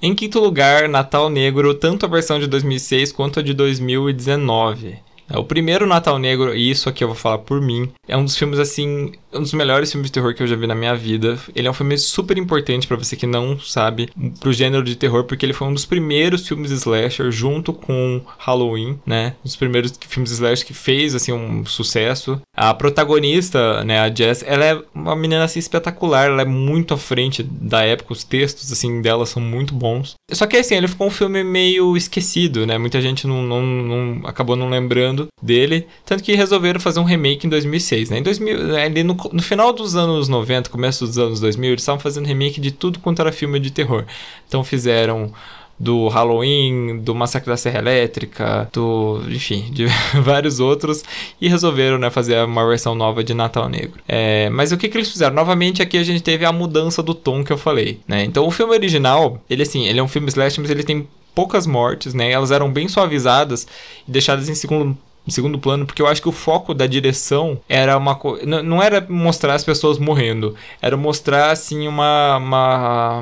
Em 0.00 0.14
quinto 0.14 0.38
lugar, 0.38 0.88
Natal 0.88 1.28
Negro, 1.28 1.74
tanto 1.74 2.06
a 2.06 2.08
versão 2.08 2.38
de 2.38 2.46
2006 2.46 3.12
quanto 3.12 3.40
a 3.40 3.42
de 3.42 3.52
2019. 3.52 4.98
É, 5.28 5.38
o 5.38 5.44
primeiro 5.44 5.86
Natal 5.86 6.18
Negro, 6.18 6.54
e 6.54 6.70
isso 6.70 6.88
aqui 6.88 7.02
eu 7.02 7.08
vou 7.08 7.16
falar 7.16 7.38
por 7.38 7.60
mim, 7.60 7.90
é 8.06 8.16
um 8.16 8.24
dos 8.24 8.36
filmes, 8.36 8.60
assim, 8.60 9.12
um 9.36 9.42
dos 9.42 9.52
melhores 9.52 9.90
filmes 9.90 10.08
de 10.08 10.12
terror 10.12 10.34
que 10.34 10.42
eu 10.42 10.46
já 10.46 10.56
vi 10.56 10.66
na 10.66 10.74
minha 10.74 10.94
vida. 10.94 11.38
Ele 11.54 11.68
é 11.68 11.70
um 11.70 11.74
filme 11.74 11.96
super 11.98 12.36
importante 12.38 12.86
para 12.86 12.96
você 12.96 13.16
que 13.16 13.26
não 13.26 13.58
sabe, 13.58 14.08
pro 14.40 14.52
gênero 14.52 14.82
de 14.82 14.96
terror, 14.96 15.24
porque 15.24 15.44
ele 15.44 15.52
foi 15.52 15.68
um 15.68 15.74
dos 15.74 15.84
primeiros 15.84 16.46
filmes 16.46 16.70
slasher, 16.70 17.30
junto 17.30 17.72
com 17.72 18.22
Halloween, 18.38 18.98
né? 19.06 19.34
Um 19.40 19.44
dos 19.44 19.56
primeiros 19.56 19.92
filmes 20.08 20.30
slasher 20.30 20.66
que 20.66 20.74
fez, 20.74 21.14
assim, 21.14 21.32
um 21.32 21.64
sucesso. 21.64 22.40
A 22.56 22.72
protagonista, 22.74 23.84
né, 23.84 24.00
a 24.00 24.12
Jess, 24.12 24.42
ela 24.46 24.64
é 24.64 24.82
uma 24.94 25.16
menina, 25.16 25.44
assim, 25.44 25.58
espetacular, 25.58 26.26
ela 26.26 26.42
é 26.42 26.46
muito 26.46 26.94
à 26.94 26.96
frente 26.96 27.42
da 27.42 27.82
época, 27.82 28.12
os 28.12 28.24
textos, 28.24 28.72
assim, 28.72 29.00
dela 29.00 29.26
são 29.26 29.42
muito 29.42 29.74
bons. 29.74 30.14
Só 30.32 30.46
que, 30.46 30.56
assim, 30.56 30.74
ele 30.74 30.88
ficou 30.88 31.06
um 31.06 31.10
filme 31.10 31.44
meio 31.44 31.96
esquecido, 31.96 32.66
né? 32.66 32.78
Muita 32.78 33.00
gente 33.00 33.26
não, 33.26 33.42
não, 33.42 33.62
não 33.62 34.26
acabou 34.26 34.56
não 34.56 34.68
lembrando 34.68 35.28
dele, 35.42 35.86
tanto 36.04 36.22
que 36.22 36.34
resolveram 36.34 36.80
fazer 36.80 37.00
um 37.00 37.04
remake 37.04 37.46
em 37.46 37.50
2006, 37.50 38.10
né? 38.10 38.18
Em 38.18 38.22
2000, 38.22 38.76
ali 38.76 39.02
no, 39.02 39.16
no 39.32 39.42
final 39.42 39.72
dos 39.72 39.96
anos 39.96 40.28
90, 40.28 40.70
começo 40.70 41.06
dos 41.06 41.18
anos 41.18 41.40
2000, 41.40 41.70
eles 41.70 41.82
estavam 41.82 42.00
fazendo 42.00 42.26
remake 42.26 42.60
de 42.60 42.70
tudo 42.70 42.98
quanto 42.98 43.20
era 43.20 43.32
filme 43.32 43.58
de 43.60 43.70
terror. 43.70 44.04
Então 44.46 44.62
fizeram 44.64 45.32
do 45.78 46.08
Halloween, 46.08 46.98
do 46.98 47.14
Massacre 47.14 47.50
da 47.50 47.56
Serra 47.56 47.78
Elétrica, 47.78 48.68
do, 48.72 49.22
enfim, 49.28 49.70
de 49.70 49.86
vários 50.22 50.58
outros 50.58 51.04
e 51.40 51.48
resolveram, 51.48 51.98
né, 51.98 52.08
fazer 52.10 52.42
uma 52.44 52.66
versão 52.66 52.94
nova 52.94 53.22
de 53.22 53.34
Natal 53.34 53.68
Negro. 53.68 54.00
É, 54.08 54.48
mas 54.50 54.72
o 54.72 54.76
que, 54.76 54.88
que 54.88 54.96
eles 54.96 55.10
fizeram? 55.10 55.34
Novamente 55.34 55.82
aqui 55.82 55.98
a 55.98 56.04
gente 56.04 56.22
teve 56.22 56.44
a 56.44 56.52
mudança 56.52 57.02
do 57.02 57.14
tom 57.14 57.44
que 57.44 57.52
eu 57.52 57.58
falei, 57.58 58.00
né? 58.08 58.24
Então 58.24 58.46
o 58.46 58.50
filme 58.50 58.72
original, 58.72 59.40
ele 59.50 59.62
assim, 59.62 59.86
ele 59.86 60.00
é 60.00 60.02
um 60.02 60.08
filme 60.08 60.28
slash, 60.28 60.60
mas 60.60 60.70
ele 60.70 60.82
tem 60.82 61.06
poucas 61.34 61.66
mortes, 61.66 62.14
né? 62.14 62.30
Elas 62.30 62.50
eram 62.50 62.72
bem 62.72 62.88
suavizadas 62.88 63.66
e 64.08 64.10
deixadas 64.10 64.48
em 64.48 64.54
segundo 64.54 64.96
em 65.26 65.30
segundo 65.30 65.58
plano, 65.58 65.84
porque 65.84 66.00
eu 66.00 66.06
acho 66.06 66.22
que 66.22 66.28
o 66.28 66.32
foco 66.32 66.72
da 66.72 66.86
direção 66.86 67.58
era 67.68 67.96
uma 67.96 68.14
coisa. 68.14 68.46
Não 68.62 68.82
era 68.82 69.04
mostrar 69.08 69.54
as 69.54 69.64
pessoas 69.64 69.98
morrendo, 69.98 70.54
era 70.80 70.96
mostrar, 70.96 71.50
assim, 71.50 71.88
uma. 71.88 72.36
Uma, 72.36 73.20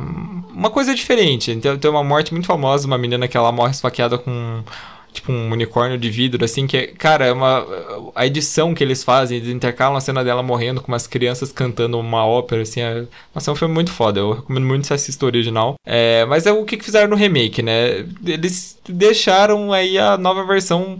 uma 0.52 0.70
coisa 0.70 0.94
diferente. 0.94 1.50
Então, 1.50 1.78
tem 1.78 1.90
uma 1.90 2.04
morte 2.04 2.32
muito 2.32 2.46
famosa, 2.46 2.86
uma 2.86 2.98
menina 2.98 3.26
que 3.26 3.36
ela 3.36 3.50
morre 3.50 3.70
esfaqueada 3.70 4.18
com 4.18 4.62
tipo 5.14 5.30
um 5.32 5.52
unicórnio 5.52 5.96
de 5.96 6.10
vidro, 6.10 6.44
assim, 6.44 6.66
que 6.66 6.76
é, 6.76 6.86
cara, 6.88 7.24
é 7.26 7.32
uma. 7.32 7.64
A 8.14 8.26
edição 8.26 8.74
que 8.74 8.82
eles 8.82 9.02
fazem, 9.04 9.38
eles 9.38 9.48
intercalam 9.48 9.96
a 9.96 10.00
cena 10.00 10.24
dela 10.24 10.42
morrendo 10.42 10.80
com 10.82 10.88
umas 10.88 11.06
crianças 11.06 11.52
cantando 11.52 11.98
uma 11.98 12.26
ópera, 12.26 12.62
assim. 12.62 12.80
É, 12.80 13.04
nossa, 13.34 13.50
é 13.50 13.52
um 13.52 13.56
filme 13.56 13.72
muito 13.72 13.92
foda. 13.92 14.20
Eu 14.20 14.32
recomendo 14.32 14.66
muito 14.66 14.86
você 14.86 14.94
assista 14.94 15.24
o 15.24 15.28
original. 15.28 15.76
É, 15.86 16.24
mas 16.26 16.46
é 16.46 16.52
o 16.52 16.64
que 16.64 16.82
fizeram 16.82 17.08
no 17.08 17.16
remake, 17.16 17.62
né? 17.62 18.04
Eles 18.26 18.76
deixaram 18.88 19.72
aí 19.72 19.96
a 19.96 20.18
nova 20.18 20.44
versão, 20.44 20.98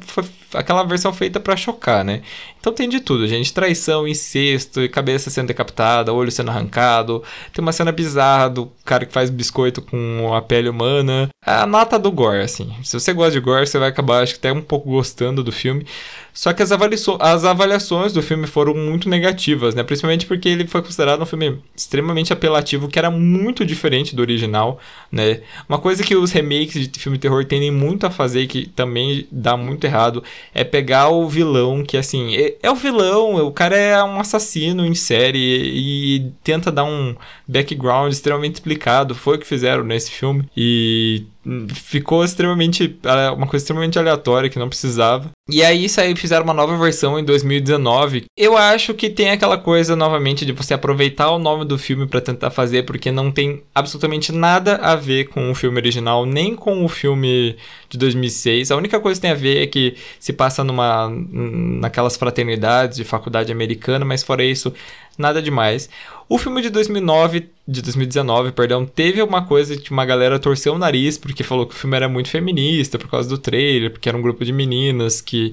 aquela 0.55 0.83
versão 0.85 1.13
feita 1.13 1.39
para 1.39 1.57
chocar, 1.57 2.05
né? 2.05 2.23
Então 2.59 2.73
tem 2.73 2.89
de 2.89 3.01
tudo, 3.01 3.27
gente. 3.27 3.53
Traição, 3.53 4.09
incesto, 4.09 4.89
cabeça 4.89 5.29
sendo 5.31 5.49
decapitada, 5.49 6.13
olho 6.13 6.31
sendo 6.31 6.51
arrancado. 6.51 7.23
Tem 7.53 7.63
uma 7.63 7.73
cena 7.73 7.93
bizarra 7.93 8.49
do 8.49 8.73
cara 8.85 9.05
que 9.05 9.13
faz 9.13 9.29
biscoito 9.29 9.83
com 9.83 10.33
a 10.35 10.41
pele 10.41 10.69
humana. 10.69 11.29
A 11.45 11.67
nata 11.67 11.99
do 11.99 12.11
gore, 12.11 12.41
assim. 12.41 12.73
Se 12.83 12.99
você 12.99 13.13
gosta 13.13 13.33
de 13.33 13.41
gore, 13.41 13.67
você 13.67 13.79
vai 13.79 13.89
acabar, 13.89 14.23
acho 14.23 14.35
que 14.35 14.39
até 14.39 14.53
um 14.53 14.63
pouco 14.63 14.89
gostando 14.89 15.45
do 15.45 15.53
filme. 15.53 15.87
Só 16.35 16.53
que 16.53 16.63
as, 16.65 16.71
as 16.73 17.45
avaliações 17.45 18.13
do 18.13 18.21
filme 18.21 18.49
foram 18.49 18.75
muito 18.75 19.09
negativas, 19.09 19.73
né? 19.73 19.85
Principalmente 19.85 20.27
porque 20.27 20.49
ele 20.49 20.67
foi 20.67 20.83
considerado 20.83 21.23
um 21.23 21.27
filme 21.27 21.61
extremamente 21.77 22.33
apelativo, 22.33 22.89
que 22.89 22.99
era 22.99 23.09
muito 23.09 23.65
diferente 23.65 24.17
do 24.17 24.21
original, 24.21 24.81
né? 25.13 25.43
Uma 25.69 25.79
coisa 25.79 26.03
que 26.03 26.17
os 26.17 26.33
remakes 26.33 26.89
de 26.89 26.99
filme 26.99 27.19
terror 27.19 27.45
tendem 27.45 27.71
muito 27.71 28.05
a 28.05 28.11
fazer 28.11 28.43
e 28.43 28.47
que 28.49 28.67
também 28.67 29.29
dá 29.31 29.57
muito 29.57 29.85
errado 29.85 30.25
é 30.53 30.65
pegar 30.65 31.09
o 31.09 31.29
vilão 31.29 31.85
que, 31.85 31.97
assim, 31.97 32.35
é, 32.35 32.57
é 32.65 32.71
o 32.71 32.75
vilão, 32.75 33.37
o 33.47 33.53
cara 33.53 33.77
é 33.77 34.03
um 34.03 34.19
assassino 34.19 34.85
em 34.85 34.95
série 34.95 35.39
e, 35.39 36.17
e 36.17 36.33
tenta 36.43 36.73
dar 36.73 36.85
um 36.85 37.15
background 37.47 38.13
extremamente 38.13 38.55
explicado. 38.55 39.15
Foi 39.15 39.37
o 39.37 39.39
que 39.39 39.47
fizeram 39.47 39.85
nesse 39.85 40.11
filme 40.11 40.49
e 40.57 41.27
ficou 41.75 42.25
extremamente 42.25 42.99
uma 43.37 43.47
coisa 43.47 43.63
extremamente 43.63 43.99
aleatória 43.99 44.51
que 44.51 44.59
não 44.59 44.69
precisava. 44.69 45.31
E 45.47 45.63
aí 45.63 45.91
saiu, 45.91 46.17
fizeram 46.17 46.43
uma 46.43 46.55
nova 46.55 46.75
versão 46.79 47.19
em 47.19 47.25
2019. 47.25 48.25
Eu 48.35 48.57
acho 48.57 48.95
que 48.95 49.11
tem 49.11 49.29
aquela 49.29 49.59
coisa 49.59 49.95
novamente 49.95 50.47
de 50.47 50.53
você 50.53 50.73
aproveitar 50.73 51.31
o 51.33 51.39
nome 51.39 51.67
do 51.67 51.77
filme 51.77 52.07
para 52.07 52.23
tentar 52.23 52.51
fazer 52.51 52.85
porque 52.85 53.13
não 53.13 53.31
tem 53.31 53.63
absolutamente 53.75 54.33
nada 54.33 54.77
a 54.77 54.97
ver 54.97 55.29
com 55.29 55.51
o 55.51 55.55
filme 55.55 55.79
original, 55.79 56.25
nem 56.25 56.57
com 56.57 56.83
o 56.83 56.89
filme 56.89 57.57
de 57.91 57.99
2006. 57.99 58.71
A 58.71 58.77
única 58.77 58.99
coisa 58.99 59.21
que 59.21 59.23
tem 59.23 59.33
a 59.33 59.35
ver 59.35 59.63
é 59.63 59.67
que 59.67 59.97
se 60.19 60.33
passa 60.33 60.65
numa 60.65 61.11
naquelas 61.11 62.17
fraternidades 62.17 62.97
de 62.97 63.05
faculdade 63.05 63.53
americana, 63.53 64.03
mas 64.03 64.23
fora 64.23 64.43
isso, 64.43 64.73
nada 65.19 65.43
demais. 65.43 65.91
O 66.29 66.39
filme 66.39 66.63
de 66.63 66.71
2009, 66.71 67.51
de 67.69 67.83
2019, 67.83 68.53
perdão, 68.53 68.87
teve 68.87 69.23
uma 69.23 69.45
coisa 69.45 69.77
que 69.77 69.91
uma 69.91 70.05
galera 70.05 70.39
torceu 70.39 70.75
o 70.75 70.79
nariz 70.79 71.19
porque 71.19 71.43
falou 71.43 71.67
que 71.67 71.75
o 71.75 71.79
filme 71.79 71.97
era 71.97 72.09
muito 72.09 72.29
feminista 72.29 72.99
por 72.99 73.11
causa 73.11 73.29
do 73.29 73.37
trailer, 73.37 73.91
porque 73.91 74.09
era 74.09 74.17
um 74.17 74.23
grupo 74.23 74.45
de 74.45 74.53
meninas 74.53 75.21
que 75.21 75.53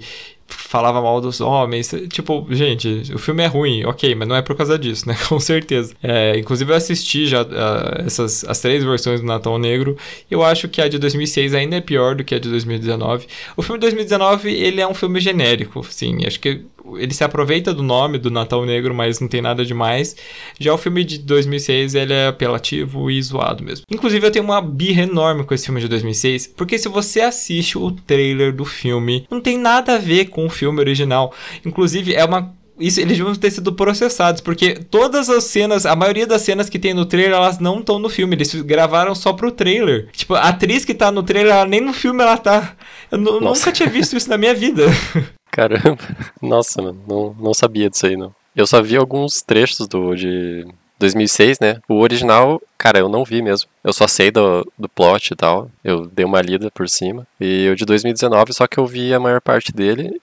falava 0.52 1.02
mal 1.02 1.20
dos 1.22 1.42
homens. 1.42 1.94
Tipo, 2.10 2.46
gente, 2.52 3.12
o 3.14 3.18
filme 3.18 3.44
é 3.44 3.48
ruim, 3.48 3.86
ok, 3.86 4.14
mas 4.16 4.28
não 4.28 4.36
é 4.36 4.42
por 4.42 4.56
causa 4.56 4.78
disso, 4.78 5.08
né? 5.08 5.18
Com 5.28 5.40
certeza. 5.40 5.94
É, 6.04 6.38
inclusive, 6.38 6.72
eu 6.72 6.76
assisti 6.76 7.26
já 7.28 7.44
uh, 7.44 8.06
essas 8.06 8.44
as 8.46 8.60
três 8.60 8.84
versões 8.84 9.22
do 9.22 9.26
Natal 9.26 9.58
Negro. 9.58 9.98
Eu 10.30 10.44
acho 10.44 10.68
que 10.68 10.82
a 10.82 10.88
de 10.88 10.98
2006 11.00 11.54
ainda 11.54 11.78
é 11.78 11.82
pior 11.82 12.16
do 12.16 12.24
que 12.24 12.36
a 12.36 12.40
de 12.40 12.50
2019. 12.50 13.28
O 13.56 13.62
filme 13.62 13.80
de 13.80 13.82
2019, 13.82 14.52
ele 14.52 14.82
é 14.82 14.88
um 14.88 14.94
filme 14.94 15.20
genérico, 15.20 15.80
assim. 15.80 16.26
Acho 16.26 16.40
que 16.40 16.62
ele 16.98 17.13
se 17.13 17.24
aproveita 17.24 17.74
do 17.74 17.84
nome 17.84 18.17
do 18.17 18.32
Natal 18.32 18.65
Negro, 18.65 18.94
mas 18.94 19.20
não 19.20 19.28
tem 19.28 19.41
nada 19.41 19.65
demais. 19.65 20.15
Já 20.60 20.74
o 20.74 20.78
filme 20.78 21.04
de 21.04 21.20
2006, 21.20 21.96
ele 21.96 22.13
é 22.13 22.28
apelativo 22.28 23.10
e 23.10 23.22
zoado 23.22 23.63
mesmo. 23.63 23.86
Inclusive, 23.91 24.26
eu 24.26 24.32
tenho 24.32 24.46
uma 24.46 24.62
birra 24.62 25.04
enorme 25.04 25.44
com 25.44 25.54
esse 25.54 25.65
filme 25.65 25.82
de 25.82 25.88
2006, 25.88 26.48
porque 26.56 26.78
se 26.78 26.89
você 26.89 27.22
assiste 27.22 27.78
o 27.78 27.91
trailer 27.91 28.54
do 28.54 28.65
filme, 28.65 29.26
não 29.30 29.41
tem 29.41 29.58
nada 29.58 29.96
a 29.96 29.98
ver 29.98 30.26
com 30.26 30.46
o 30.46 30.50
filme 30.50 30.80
original. 30.80 31.34
Inclusive, 31.65 32.13
é 32.13 32.26
uma 32.26 32.54
isso, 32.82 33.00
eles 33.00 33.15
deviam 33.15 33.36
ter 33.36 33.52
sido 33.52 33.72
processados, 33.74 34.41
porque 34.41 34.74
todas 34.74 35.30
as 35.30 35.44
cenas, 35.44 35.86
a 35.86 35.96
maioria 35.96 36.26
das 36.26 36.41
cenas 36.41 36.67
que 36.67 36.80
tem 36.80 36.96
no 36.96 37.06
trailer, 37.06 37.34
elas 37.34 37.60
não 37.60 37.80
estão 37.80 38.00
no 38.00 38.10
filme, 38.10 38.36
eles 38.36 38.54
gravaram 38.56 39.13
só 39.13 39.34
pro 39.34 39.52
trailer. 39.52 40.10
Tipo, 40.12 40.34
a 40.34 40.50
atriz 40.50 40.84
que 40.84 40.96
tá 40.96 41.12
no 41.12 41.22
trailer, 41.22 41.54
ela, 41.54 41.65
nem 41.65 41.80
no 41.80 41.94
filme 41.94 42.24
ela 42.24 42.38
tá. 42.38 42.76
Eu 43.12 43.20
nunca 43.20 43.72
tinha 43.72 43.88
visto 43.88 44.17
isso 44.17 44.30
na 44.30 44.38
minha 44.38 44.56
vida. 44.56 44.86
Caramba, 45.52 46.00
nossa, 46.42 46.82
mano, 46.82 47.04
não, 47.08 47.34
não 47.34 47.54
sabia 47.54 47.90
disso 47.90 48.06
aí, 48.08 48.16
não. 48.16 48.34
Eu 48.56 48.66
só 48.66 48.82
vi 48.82 48.96
alguns 48.96 49.42
trechos 49.42 49.88
do 49.88 50.16
de 50.16 50.66
2006, 51.00 51.60
né? 51.60 51.82
O 51.88 52.00
original, 52.00 52.62
cara, 52.78 53.00
eu 53.00 53.10
não 53.10 53.24
vi 53.24 53.42
mesmo. 53.42 53.70
Eu 53.84 53.92
só 53.92 54.08
sei 54.08 54.30
do, 54.30 54.66
do 54.78 54.88
plot 54.88 55.32
e 55.32 55.36
tal. 55.36 55.70
Eu 55.84 56.06
dei 56.06 56.26
uma 56.26 56.42
lida 56.42 56.70
por 56.72 56.88
cima. 56.88 57.28
E 57.40 57.68
o 57.70 57.76
de 57.76 57.86
2019, 57.86 58.54
só 58.54 58.68
que 58.68 58.78
eu 58.78 58.86
vi 58.86 59.14
a 59.14 59.20
maior 59.20 59.42
parte 59.42 59.72
dele. 59.72 60.22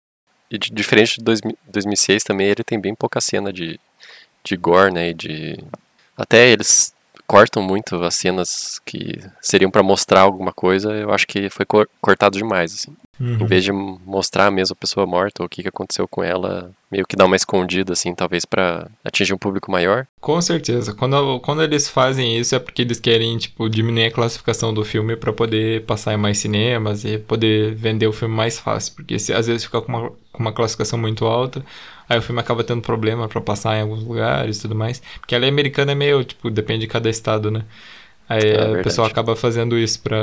E 0.50 0.56
de, 0.56 0.70
diferente 0.70 1.18
de 1.18 1.24
2006 1.68 2.22
também, 2.22 2.46
ele 2.46 2.64
tem 2.64 2.80
bem 2.80 2.94
pouca 2.94 3.20
cena 3.20 3.52
de, 3.52 3.78
de 4.44 4.56
gore, 4.56 4.92
né? 4.92 5.10
E 5.10 5.14
de... 5.14 5.58
Até 6.16 6.48
eles 6.48 6.92
cortam 7.28 7.62
muito 7.62 8.02
as 8.02 8.14
cenas 8.14 8.80
que 8.86 9.20
seriam 9.40 9.70
para 9.70 9.82
mostrar 9.82 10.22
alguma 10.22 10.52
coisa. 10.52 10.92
Eu 10.94 11.12
acho 11.12 11.26
que 11.26 11.50
foi 11.50 11.66
cortado 12.00 12.38
demais, 12.38 12.72
assim. 12.72 12.96
Uhum. 13.20 13.38
Em 13.40 13.46
vez 13.46 13.64
de 13.64 13.72
mostrar 13.72 14.50
mesmo 14.50 14.72
a 14.72 14.80
pessoa 14.80 15.04
morta, 15.04 15.42
ou 15.42 15.46
o 15.46 15.48
que, 15.48 15.62
que 15.62 15.68
aconteceu 15.68 16.06
com 16.08 16.22
ela, 16.22 16.70
meio 16.90 17.04
que 17.06 17.16
dar 17.16 17.26
uma 17.26 17.36
escondida, 17.36 17.92
assim, 17.92 18.14
talvez 18.14 18.44
para 18.44 18.88
atingir 19.04 19.34
um 19.34 19.38
público 19.38 19.70
maior. 19.70 20.06
Com 20.20 20.40
certeza. 20.40 20.94
Quando, 20.94 21.38
quando 21.40 21.62
eles 21.62 21.88
fazem 21.88 22.38
isso 22.38 22.54
é 22.54 22.58
porque 22.58 22.82
eles 22.82 23.00
querem, 23.00 23.36
tipo, 23.36 23.68
diminuir 23.68 24.06
a 24.06 24.10
classificação 24.12 24.72
do 24.72 24.84
filme 24.84 25.16
para 25.16 25.32
poder 25.32 25.84
passar 25.84 26.14
em 26.14 26.16
mais 26.16 26.38
cinemas 26.38 27.04
e 27.04 27.18
poder 27.18 27.74
vender 27.74 28.06
o 28.06 28.12
filme 28.12 28.34
mais 28.34 28.58
fácil. 28.58 28.94
Porque 28.94 29.18
se, 29.18 29.32
às 29.34 29.48
vezes 29.48 29.64
fica 29.64 29.82
com 29.82 29.92
uma, 29.92 30.10
com 30.32 30.38
uma 30.38 30.52
classificação 30.52 30.98
muito 30.98 31.26
alta, 31.26 31.62
aí 32.08 32.18
o 32.18 32.22
filme 32.22 32.40
acaba 32.40 32.64
tendo 32.64 32.80
problema 32.80 33.28
para 33.28 33.40
passar 33.40 33.76
em 33.76 33.82
alguns 33.82 34.02
lugares 34.02 34.58
e 34.58 34.62
tudo 34.62 34.74
mais. 34.74 35.02
Porque 35.20 35.34
a 35.34 35.38
lei 35.38 35.48
americana 35.48 35.92
é 35.92 35.94
meio, 35.94 36.24
tipo, 36.24 36.50
depende 36.50 36.80
de 36.80 36.86
cada 36.86 37.10
estado, 37.10 37.50
né? 37.50 37.64
Aí 38.28 38.50
é, 38.50 38.80
o 38.80 38.82
pessoal 38.82 39.06
acaba 39.06 39.34
fazendo 39.34 39.78
isso 39.78 40.00
pra, 40.00 40.18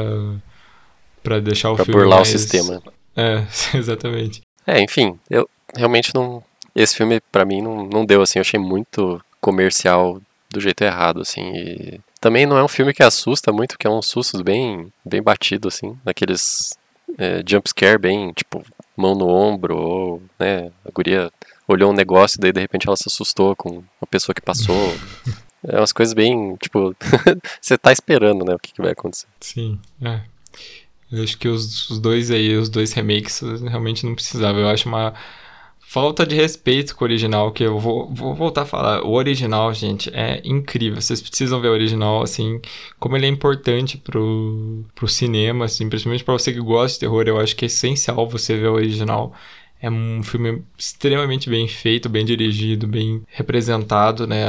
pra 1.24 1.40
deixar 1.40 1.72
o 1.72 1.76
pra 1.76 1.86
filme 1.86 2.00
burlar 2.00 2.20
mais... 2.20 2.30
o 2.30 2.32
sistema. 2.32 2.82
É, 3.16 3.44
exatamente. 3.78 4.42
É, 4.66 4.82
enfim, 4.82 5.20
eu 5.30 5.50
realmente 5.76 6.14
não... 6.14 6.44
Esse 6.76 6.96
filme, 6.96 7.22
para 7.32 7.46
mim, 7.46 7.62
não, 7.62 7.86
não 7.86 8.06
deu, 8.06 8.22
assim, 8.22 8.40
eu 8.40 8.42
achei 8.42 8.60
muito 8.60 9.22
comercial 9.40 10.22
do 10.50 10.60
jeito 10.60 10.84
errado, 10.84 11.22
assim, 11.22 11.54
e... 11.56 12.00
Também 12.20 12.48
não 12.48 12.58
é 12.58 12.64
um 12.64 12.68
filme 12.68 12.92
que 12.92 13.04
assusta 13.04 13.52
muito, 13.52 13.72
porque 13.72 13.86
é 13.86 13.90
um 13.90 14.02
susto 14.02 14.44
bem, 14.44 14.92
bem 15.06 15.22
batido, 15.22 15.68
assim, 15.68 15.96
naqueles 16.04 16.76
é, 17.20 17.44
jump 17.48 17.70
scare 17.70 18.00
bem, 18.00 18.32
tipo, 18.34 18.66
mão 18.98 19.14
no 19.14 19.28
ombro, 19.28 19.78
ou, 19.78 20.24
né, 20.40 20.72
a 20.84 20.92
guria 20.92 21.32
olhou 21.68 21.92
um 21.92 21.96
negócio 21.96 22.38
e 22.38 22.42
daí 22.42 22.52
de 22.52 22.62
repente 22.62 22.88
ela 22.88 22.98
se 22.98 23.06
assustou 23.08 23.56
com 23.56 23.70
uma 23.70 24.08
pessoa 24.10 24.34
que 24.34 24.42
passou. 24.42 24.76
é 25.68 25.78
umas 25.78 25.94
coisas 25.94 26.14
bem, 26.14 26.56
tipo, 26.58 26.96
você 27.60 27.78
tá 27.78 27.92
esperando, 27.92 28.46
né, 28.46 28.56
o 28.56 28.60
que, 28.60 28.74
que 28.74 28.82
vai 28.82 28.92
acontecer. 28.92 29.28
Sim, 29.40 29.80
é. 30.02 30.22
Eu 31.12 31.24
acho 31.24 31.38
que 31.38 31.48
os, 31.48 31.90
os 31.90 32.00
dois 32.00 32.32
aí, 32.32 32.56
os 32.56 32.70
dois 32.70 32.92
remakes, 32.94 33.42
realmente 33.68 34.06
não 34.06 34.16
precisava. 34.16 34.60
Eu 34.60 34.68
acho 34.68 34.90
uma 34.90 35.14
falta 35.80 36.26
de 36.26 36.36
respeito 36.36 36.96
com 36.96 37.06
o 37.06 37.08
original, 37.08 37.52
que 37.52 37.64
eu 37.64 37.80
vou, 37.80 38.12
vou 38.14 38.34
voltar 38.34 38.64
a 38.64 38.66
falar. 38.66 39.04
O 39.04 39.12
original, 39.14 39.74
gente, 39.74 40.10
é 40.14 40.42
incrível. 40.44 41.00
Vocês 41.00 41.22
precisam 41.22 41.62
ver 41.62 41.70
o 41.70 41.72
original, 41.74 42.22
assim, 42.22 42.60
como 43.00 43.16
ele 43.16 43.28
é 43.28 43.30
importante 43.30 43.98
pro, 43.98 44.84
pro 44.94 45.08
cinema, 45.08 45.66
assim, 45.66 45.88
principalmente 45.88 46.24
para 46.24 46.34
você 46.34 46.52
que 46.52 46.60
gosta 46.60 46.96
de 46.96 47.00
terror, 47.02 47.24
eu 47.28 47.40
acho 47.40 47.56
que 47.56 47.66
é 47.66 47.68
essencial 47.68 48.28
você 48.28 48.58
ver 48.58 48.68
o 48.68 48.74
original. 48.74 49.34
É 49.86 49.90
um 49.92 50.24
filme 50.24 50.64
extremamente 50.76 51.48
bem 51.48 51.68
feito, 51.68 52.10
bem 52.10 52.26
dirigido, 52.26 52.88
bem 52.88 53.22
representado, 53.28 54.26
né? 54.26 54.44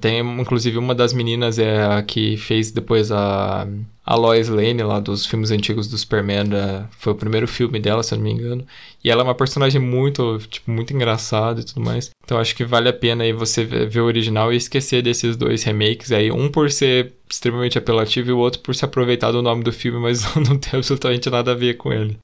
Tem, 0.00 0.20
inclusive, 0.20 0.78
uma 0.78 0.94
das 0.94 1.12
meninas 1.12 1.58
é 1.58 1.84
a 1.84 2.00
que 2.04 2.36
fez 2.36 2.70
depois 2.70 3.10
a, 3.10 3.66
a 4.06 4.14
Lois 4.14 4.48
Lane, 4.48 4.80
lá 4.84 5.00
dos 5.00 5.26
filmes 5.26 5.50
antigos 5.50 5.88
do 5.88 5.98
Superman. 5.98 6.44
Da, 6.44 6.86
foi 6.92 7.14
o 7.14 7.16
primeiro 7.16 7.48
filme 7.48 7.80
dela, 7.80 8.04
se 8.04 8.14
eu 8.14 8.18
não 8.18 8.24
me 8.26 8.30
engano. 8.30 8.64
E 9.02 9.10
ela 9.10 9.22
é 9.22 9.24
uma 9.24 9.34
personagem 9.34 9.80
muito, 9.80 10.38
tipo, 10.48 10.70
muito 10.70 10.94
engraçada 10.94 11.60
e 11.60 11.64
tudo 11.64 11.80
mais. 11.80 12.10
Então 12.24 12.38
acho 12.38 12.54
que 12.54 12.64
vale 12.64 12.88
a 12.88 12.92
pena 12.92 13.24
aí 13.24 13.32
você 13.32 13.64
ver, 13.64 13.88
ver 13.88 14.02
o 14.02 14.06
original 14.06 14.52
e 14.52 14.56
esquecer 14.56 15.02
desses 15.02 15.36
dois 15.36 15.64
remakes 15.64 16.12
aí. 16.12 16.30
Um 16.30 16.48
por 16.48 16.70
ser 16.70 17.12
extremamente 17.28 17.76
apelativo 17.76 18.30
e 18.30 18.32
o 18.32 18.38
outro 18.38 18.60
por 18.60 18.72
se 18.72 18.84
aproveitar 18.84 19.32
do 19.32 19.42
nome 19.42 19.64
do 19.64 19.72
filme, 19.72 19.98
mas 19.98 20.22
não 20.48 20.56
tem 20.56 20.78
absolutamente 20.78 21.28
nada 21.28 21.50
a 21.50 21.56
ver 21.56 21.74
com 21.74 21.92
ele. 21.92 22.16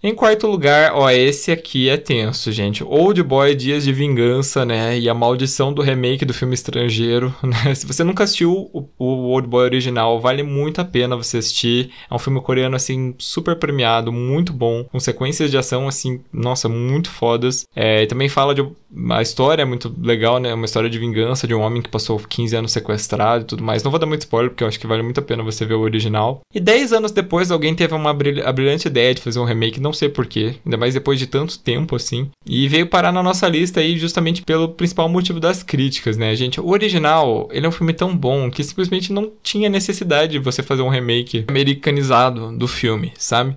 Em 0.00 0.14
quarto 0.14 0.46
lugar, 0.46 0.92
ó, 0.94 1.10
esse 1.10 1.50
aqui 1.50 1.88
é 1.88 1.96
tenso, 1.96 2.52
gente. 2.52 2.84
Old 2.84 3.20
Boy 3.20 3.52
Dias 3.56 3.82
de 3.82 3.92
Vingança, 3.92 4.64
né? 4.64 4.96
E 4.96 5.08
a 5.08 5.14
maldição 5.14 5.72
do 5.72 5.82
remake 5.82 6.24
do 6.24 6.32
filme 6.32 6.54
estrangeiro, 6.54 7.34
né? 7.42 7.74
Se 7.74 7.84
você 7.84 8.04
nunca 8.04 8.22
assistiu 8.22 8.70
o, 8.72 8.88
o 8.96 9.04
Old 9.30 9.48
Boy 9.48 9.64
original, 9.64 10.20
vale 10.20 10.44
muito 10.44 10.80
a 10.80 10.84
pena 10.84 11.16
você 11.16 11.38
assistir. 11.38 11.90
É 12.08 12.14
um 12.14 12.18
filme 12.18 12.40
coreano, 12.40 12.76
assim, 12.76 13.12
super 13.18 13.56
premiado, 13.56 14.12
muito 14.12 14.52
bom, 14.52 14.84
com 14.84 15.00
sequências 15.00 15.50
de 15.50 15.58
ação, 15.58 15.88
assim, 15.88 16.20
nossa, 16.32 16.68
muito 16.68 17.10
fodas. 17.10 17.66
É, 17.74 18.06
também 18.06 18.28
fala 18.28 18.54
de. 18.54 18.64
A 19.10 19.20
história 19.20 19.66
muito 19.66 19.92
legal, 20.00 20.38
né? 20.38 20.54
Uma 20.54 20.64
história 20.64 20.88
de 20.88 20.98
vingança 20.98 21.46
de 21.46 21.54
um 21.54 21.60
homem 21.60 21.82
que 21.82 21.90
passou 21.90 22.18
15 22.20 22.56
anos 22.56 22.72
sequestrado 22.72 23.42
e 23.42 23.46
tudo 23.46 23.64
mais. 23.64 23.82
Não 23.82 23.90
vou 23.90 23.98
dar 23.98 24.06
muito 24.06 24.22
spoiler, 24.22 24.50
porque 24.50 24.62
eu 24.62 24.68
acho 24.68 24.78
que 24.78 24.86
vale 24.86 25.02
muito 25.02 25.18
a 25.18 25.22
pena 25.24 25.42
você 25.42 25.66
ver 25.66 25.74
o 25.74 25.80
original. 25.80 26.40
E 26.54 26.60
10 26.60 26.92
anos 26.92 27.10
depois, 27.10 27.50
alguém 27.50 27.74
teve 27.74 27.94
uma 27.94 28.14
brilhante 28.14 28.86
ideia 28.86 29.12
de 29.12 29.20
fazer 29.20 29.40
um 29.40 29.44
remake 29.44 29.80
não 29.87 29.87
sei 29.92 30.08
porquê, 30.08 30.56
ainda 30.64 30.76
mais 30.76 30.94
depois 30.94 31.18
de 31.18 31.26
tanto 31.26 31.58
tempo 31.58 31.96
assim. 31.96 32.30
E 32.46 32.68
veio 32.68 32.86
parar 32.86 33.12
na 33.12 33.22
nossa 33.22 33.48
lista 33.48 33.80
aí 33.80 33.98
justamente 33.98 34.42
pelo 34.42 34.68
principal 34.70 35.08
motivo 35.08 35.40
das 35.40 35.62
críticas, 35.62 36.16
né, 36.16 36.34
gente? 36.34 36.60
O 36.60 36.68
original, 36.68 37.48
ele 37.52 37.66
é 37.66 37.68
um 37.68 37.72
filme 37.72 37.92
tão 37.92 38.16
bom 38.16 38.50
que 38.50 38.64
simplesmente 38.64 39.12
não 39.12 39.30
tinha 39.42 39.68
necessidade 39.68 40.32
de 40.32 40.38
você 40.38 40.62
fazer 40.62 40.82
um 40.82 40.88
remake 40.88 41.44
americanizado 41.48 42.56
do 42.56 42.68
filme, 42.68 43.12
sabe? 43.16 43.56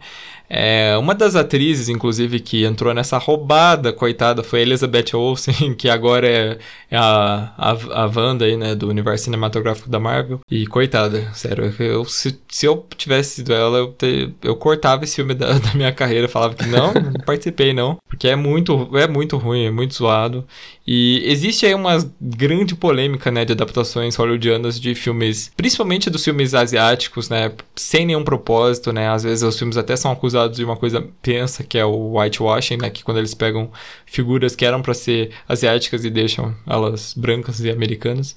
É, 0.54 0.98
uma 0.98 1.16
das 1.16 1.38
atrizes, 1.38 1.88
inclusive, 1.88 2.42
que 2.42 2.66
entrou 2.66 2.94
nessa 2.94 3.18
roubada, 3.18 3.94
coitada, 3.94 4.44
foi 4.44 4.60
a 4.60 4.62
Elizabeth 4.64 5.16
Olsen, 5.16 5.74
que 5.80 5.88
agora 5.88 6.28
é, 6.28 6.58
é 6.90 6.98
a, 6.98 7.54
a, 7.58 7.72
a 8.04 8.12
Wanda 8.14 8.44
aí, 8.44 8.58
né, 8.58 8.76
do 8.76 8.90
universo 8.90 9.24
cinematográfico 9.24 9.90
da 9.90 9.98
Marvel. 9.98 10.42
E 10.52 10.68
coitada, 10.68 11.32
sério, 11.34 11.74
eu, 11.80 12.04
se, 12.04 12.38
se 12.50 12.66
eu 12.66 12.86
tivesse 12.98 13.36
sido 13.36 13.54
ela, 13.54 13.78
eu, 13.78 13.94
te, 13.94 14.34
eu 14.44 14.54
cortava 14.58 15.06
esse 15.06 15.16
filme 15.16 15.34
da, 15.34 15.54
da 15.58 15.74
minha 15.74 15.94
carreira, 15.94 16.28
falava 16.28 16.54
que 16.54 16.66
não, 16.66 16.92
não 17.00 17.14
participei 17.26 17.72
não, 17.72 17.98
porque 18.10 18.28
é 18.28 18.36
muito, 18.36 18.90
é 18.98 19.08
muito 19.08 19.38
ruim, 19.38 19.64
é 19.68 19.72
muito 19.72 19.94
zoado. 19.94 20.46
E 20.86 21.22
existe 21.26 21.66
aí 21.66 21.74
uma 21.74 21.98
grande 22.20 22.76
polêmica, 22.76 23.32
né, 23.32 23.46
de 23.46 23.54
adaptações 23.54 24.18
hollywoodianas 24.18 24.78
de 24.78 24.94
filmes, 24.96 25.50
principalmente 25.56 26.10
dos 26.10 26.26
filmes 26.26 26.54
asiáticos, 26.54 27.30
né, 27.30 27.54
sem 27.74 28.06
nenhum 28.06 28.24
propósito, 28.26 28.92
né, 28.92 29.08
às 29.08 29.24
vezes 29.24 29.44
os 29.44 29.58
filmes 29.58 29.78
até 29.78 29.96
são 29.96 30.12
acusados 30.12 30.41
de 30.48 30.64
uma 30.64 30.76
coisa 30.76 31.08
pensa 31.22 31.64
que 31.64 31.78
é 31.78 31.86
o 31.86 32.18
whitewashing, 32.18 32.78
né, 32.78 32.90
que 32.90 33.04
quando 33.04 33.18
eles 33.18 33.34
pegam 33.34 33.72
figuras 34.06 34.56
que 34.56 34.66
eram 34.66 34.82
para 34.82 34.94
ser 34.94 35.32
asiáticas 35.48 36.06
e 36.06 36.10
deixam 36.10 36.56
elas 36.68 37.14
brancas 37.16 37.60
e 37.60 37.70
americanas. 37.70 38.36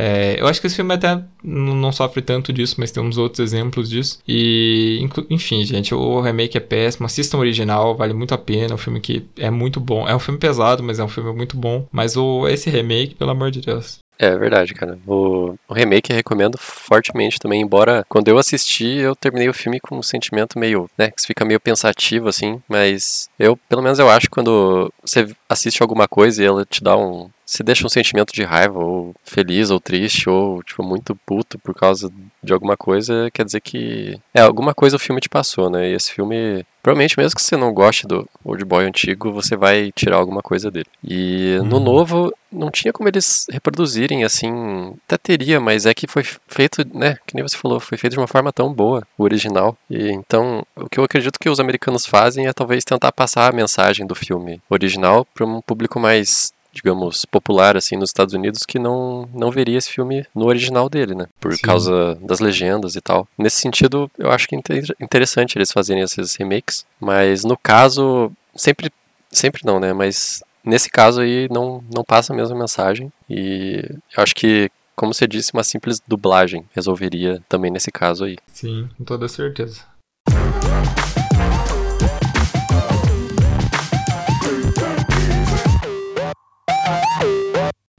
É, 0.00 0.40
eu 0.40 0.46
acho 0.46 0.60
que 0.60 0.68
esse 0.68 0.76
filme 0.76 0.94
até 0.94 1.20
não 1.42 1.90
sofre 1.90 2.22
tanto 2.22 2.52
disso, 2.52 2.76
mas 2.78 2.92
tem 2.92 3.02
uns 3.02 3.18
outros 3.18 3.40
exemplos 3.40 3.90
disso. 3.90 4.20
E, 4.28 5.04
enfim, 5.28 5.64
gente, 5.64 5.92
o 5.92 6.20
remake 6.20 6.56
é 6.56 6.60
péssimo. 6.60 7.06
Assistam 7.06 7.38
o 7.38 7.40
original, 7.40 7.96
vale 7.96 8.14
muito 8.14 8.32
a 8.32 8.38
pena. 8.38 8.70
É 8.70 8.74
um 8.74 8.78
filme 8.78 9.00
que 9.00 9.26
é 9.36 9.50
muito 9.50 9.80
bom. 9.80 10.06
É 10.06 10.14
um 10.14 10.20
filme 10.20 10.38
pesado, 10.38 10.84
mas 10.84 11.00
é 11.00 11.04
um 11.04 11.08
filme 11.08 11.32
muito 11.32 11.56
bom. 11.56 11.84
Mas 11.90 12.16
o, 12.16 12.46
esse 12.46 12.70
remake, 12.70 13.16
pelo 13.16 13.32
amor 13.32 13.50
de 13.50 13.60
Deus. 13.60 13.98
É 14.18 14.36
verdade, 14.36 14.74
cara. 14.74 14.98
O, 15.06 15.54
o 15.68 15.72
remake 15.72 16.10
eu 16.10 16.16
recomendo 16.16 16.58
fortemente 16.58 17.38
também, 17.38 17.62
embora 17.62 18.04
quando 18.08 18.26
eu 18.26 18.36
assisti, 18.36 18.84
eu 18.84 19.14
terminei 19.14 19.48
o 19.48 19.54
filme 19.54 19.78
com 19.78 19.96
um 19.96 20.02
sentimento 20.02 20.58
meio, 20.58 20.90
né, 20.98 21.10
que 21.10 21.24
fica 21.24 21.44
meio 21.44 21.60
pensativo, 21.60 22.28
assim, 22.28 22.60
mas 22.68 23.30
eu, 23.38 23.56
pelo 23.68 23.80
menos 23.80 24.00
eu 24.00 24.10
acho 24.10 24.28
quando 24.28 24.92
você 25.02 25.28
assiste 25.48 25.80
alguma 25.82 26.08
coisa 26.08 26.42
e 26.42 26.46
ela 26.46 26.64
te 26.64 26.82
dá 26.82 26.96
um, 26.96 27.30
se 27.48 27.62
deixa 27.62 27.86
um 27.86 27.88
sentimento 27.88 28.30
de 28.30 28.44
raiva, 28.44 28.78
ou 28.78 29.14
feliz, 29.24 29.70
ou 29.70 29.80
triste, 29.80 30.28
ou, 30.28 30.62
tipo, 30.62 30.82
muito 30.82 31.16
puto 31.24 31.58
por 31.58 31.74
causa 31.74 32.12
de 32.42 32.52
alguma 32.52 32.76
coisa, 32.76 33.30
quer 33.32 33.42
dizer 33.42 33.62
que. 33.62 34.20
É, 34.34 34.42
alguma 34.42 34.74
coisa 34.74 34.96
o 34.96 34.98
filme 34.98 35.18
te 35.18 35.30
passou, 35.30 35.70
né? 35.70 35.88
E 35.88 35.94
esse 35.94 36.12
filme. 36.12 36.62
Provavelmente, 36.82 37.18
mesmo 37.18 37.34
que 37.34 37.42
você 37.42 37.56
não 37.56 37.72
goste 37.72 38.06
do 38.06 38.28
Old 38.44 38.64
Boy 38.66 38.84
antigo, 38.84 39.32
você 39.32 39.56
vai 39.56 39.90
tirar 39.92 40.18
alguma 40.18 40.42
coisa 40.42 40.70
dele. 40.70 40.86
E 41.02 41.58
no 41.64 41.78
uhum. 41.78 41.82
novo, 41.82 42.32
não 42.52 42.70
tinha 42.70 42.92
como 42.92 43.08
eles 43.08 43.46
reproduzirem, 43.50 44.24
assim. 44.24 44.94
Até 45.06 45.16
teria, 45.16 45.58
mas 45.58 45.86
é 45.86 45.94
que 45.94 46.06
foi 46.06 46.24
feito, 46.46 46.86
né? 46.94 47.16
Que 47.26 47.34
nem 47.34 47.42
você 47.42 47.56
falou, 47.56 47.80
foi 47.80 47.96
feito 47.96 48.12
de 48.12 48.18
uma 48.18 48.28
forma 48.28 48.52
tão 48.52 48.72
boa, 48.72 49.02
o 49.16 49.24
original. 49.24 49.76
E 49.88 50.10
então, 50.10 50.64
o 50.76 50.88
que 50.88 51.00
eu 51.00 51.04
acredito 51.04 51.40
que 51.40 51.48
os 51.48 51.60
americanos 51.60 52.04
fazem 52.04 52.46
é 52.46 52.52
talvez 52.52 52.84
tentar 52.84 53.10
passar 53.10 53.48
a 53.48 53.56
mensagem 53.56 54.06
do 54.06 54.14
filme 54.14 54.60
original 54.68 55.26
para 55.34 55.46
um 55.46 55.62
público 55.62 55.98
mais 55.98 56.52
digamos, 56.72 57.24
popular 57.24 57.76
assim 57.76 57.96
nos 57.96 58.10
Estados 58.10 58.34
Unidos 58.34 58.64
que 58.64 58.78
não, 58.78 59.28
não 59.34 59.50
veria 59.50 59.78
esse 59.78 59.90
filme 59.90 60.26
no 60.34 60.46
original 60.46 60.88
dele, 60.88 61.14
né? 61.14 61.26
Por 61.40 61.54
Sim. 61.54 61.62
causa 61.62 62.14
das 62.16 62.40
legendas 62.40 62.94
e 62.94 63.00
tal. 63.00 63.26
Nesse 63.36 63.60
sentido, 63.60 64.10
eu 64.18 64.30
acho 64.30 64.46
que 64.48 64.54
é 64.54 64.60
interessante 65.00 65.56
eles 65.56 65.72
fazerem 65.72 66.02
esses 66.02 66.36
remakes, 66.36 66.86
mas 67.00 67.44
no 67.44 67.56
caso, 67.56 68.32
sempre 68.54 68.92
sempre 69.30 69.62
não, 69.64 69.78
né? 69.78 69.92
Mas 69.92 70.42
nesse 70.64 70.90
caso 70.90 71.20
aí 71.20 71.48
não 71.50 71.82
não 71.94 72.04
passa 72.04 72.32
a 72.32 72.36
mesma 72.36 72.56
mensagem 72.56 73.12
e 73.28 73.84
eu 74.16 74.22
acho 74.22 74.34
que 74.34 74.70
como 74.98 75.14
você 75.14 75.28
disse, 75.28 75.52
uma 75.54 75.62
simples 75.62 76.02
dublagem 76.08 76.64
resolveria 76.74 77.40
também 77.48 77.70
nesse 77.70 77.88
caso 77.92 78.24
aí. 78.24 78.36
Sim, 78.48 78.88
com 78.98 79.04
toda 79.04 79.28
certeza. 79.28 79.84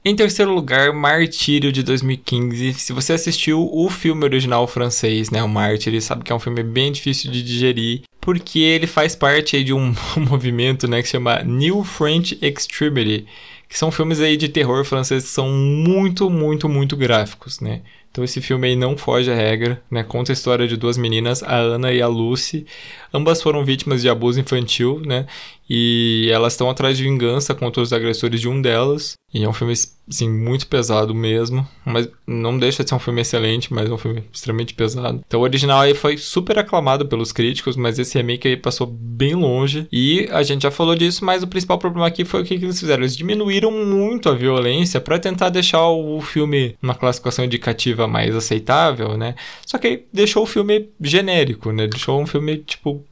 Em 0.02 0.16
terceiro 0.16 0.54
lugar, 0.54 0.94
Martírio 0.94 1.70
de 1.70 1.82
2015. 1.82 2.72
Se 2.72 2.90
você 2.90 3.12
assistiu 3.12 3.68
o 3.70 3.90
filme 3.90 4.24
original 4.24 4.66
francês, 4.66 5.30
né, 5.30 5.42
o 5.42 5.48
Martyr, 5.48 6.00
sabe 6.00 6.24
que 6.24 6.32
é 6.32 6.34
um 6.34 6.38
filme 6.38 6.62
bem 6.62 6.90
difícil 6.90 7.30
de 7.30 7.42
digerir, 7.42 8.00
porque 8.18 8.60
ele 8.60 8.86
faz 8.86 9.14
parte 9.14 9.62
de 9.62 9.74
um 9.74 9.94
movimento, 10.16 10.88
né, 10.88 11.02
que 11.02 11.08
se 11.08 11.12
chama 11.12 11.42
New 11.42 11.84
French 11.84 12.38
Extremity, 12.40 13.26
que 13.68 13.78
são 13.78 13.92
filmes 13.92 14.20
aí 14.20 14.38
de 14.38 14.48
terror 14.48 14.86
francês 14.86 15.24
que 15.24 15.28
são 15.28 15.50
muito, 15.50 16.30
muito, 16.30 16.66
muito 16.66 16.96
gráficos, 16.96 17.60
né? 17.60 17.82
Então 18.10 18.24
esse 18.24 18.40
filme 18.40 18.66
aí 18.66 18.74
não 18.74 18.96
foge 18.96 19.30
à 19.30 19.34
regra, 19.34 19.80
né? 19.88 20.02
Conta 20.02 20.32
a 20.32 20.34
história 20.34 20.66
de 20.66 20.76
duas 20.76 20.96
meninas, 20.98 21.44
a 21.44 21.54
Ana 21.54 21.92
e 21.92 22.02
a 22.02 22.08
Lucy. 22.08 22.66
Ambas 23.14 23.40
foram 23.40 23.64
vítimas 23.64 24.02
de 24.02 24.08
abuso 24.08 24.40
infantil, 24.40 25.00
né? 25.06 25.26
E 25.72 26.28
elas 26.32 26.54
estão 26.54 26.68
atrás 26.68 26.96
de 26.96 27.04
vingança 27.04 27.54
contra 27.54 27.80
os 27.80 27.92
agressores 27.92 28.40
de 28.40 28.48
um 28.48 28.60
delas. 28.60 29.14
E 29.32 29.44
é 29.44 29.48
um 29.48 29.52
filme, 29.52 29.72
assim, 30.08 30.28
muito 30.28 30.66
pesado 30.66 31.14
mesmo. 31.14 31.64
Mas 31.84 32.08
não 32.26 32.58
deixa 32.58 32.82
de 32.82 32.88
ser 32.88 32.96
um 32.96 32.98
filme 32.98 33.20
excelente, 33.20 33.72
mas 33.72 33.88
é 33.88 33.92
um 33.92 33.98
filme 33.98 34.24
extremamente 34.32 34.74
pesado. 34.74 35.22
Então 35.24 35.38
o 35.38 35.44
original 35.44 35.80
aí 35.80 35.94
foi 35.94 36.16
super 36.16 36.58
aclamado 36.58 37.06
pelos 37.06 37.30
críticos, 37.30 37.76
mas 37.76 38.00
esse 38.00 38.18
remake 38.18 38.48
aí 38.48 38.56
passou 38.56 38.88
bem 38.88 39.36
longe. 39.36 39.86
E 39.92 40.28
a 40.32 40.42
gente 40.42 40.62
já 40.62 40.70
falou 40.72 40.96
disso, 40.96 41.24
mas 41.24 41.44
o 41.44 41.46
principal 41.46 41.78
problema 41.78 42.08
aqui 42.08 42.24
foi 42.24 42.42
o 42.42 42.44
que, 42.44 42.54
eles 42.54 42.80
fizeram. 42.80 43.04
Eles 43.04 43.16
diminuíram 43.16 43.70
muito 43.70 44.28
a 44.28 44.34
violência 44.34 45.00
para 45.00 45.20
tentar 45.20 45.50
deixar 45.50 45.86
o 45.86 46.20
filme 46.20 46.74
numa 46.82 46.96
classificação 46.96 47.44
indicativa 47.44 48.08
mais 48.08 48.34
aceitável, 48.34 49.16
né? 49.16 49.36
Só 49.64 49.78
que 49.78 49.86
aí 49.86 50.04
deixou 50.12 50.42
o 50.42 50.46
filme 50.46 50.88
genérico, 51.00 51.70
né? 51.70 51.86
Deixou 51.86 52.20
um 52.20 52.26
filme, 52.26 52.58
tipo, 52.58 53.04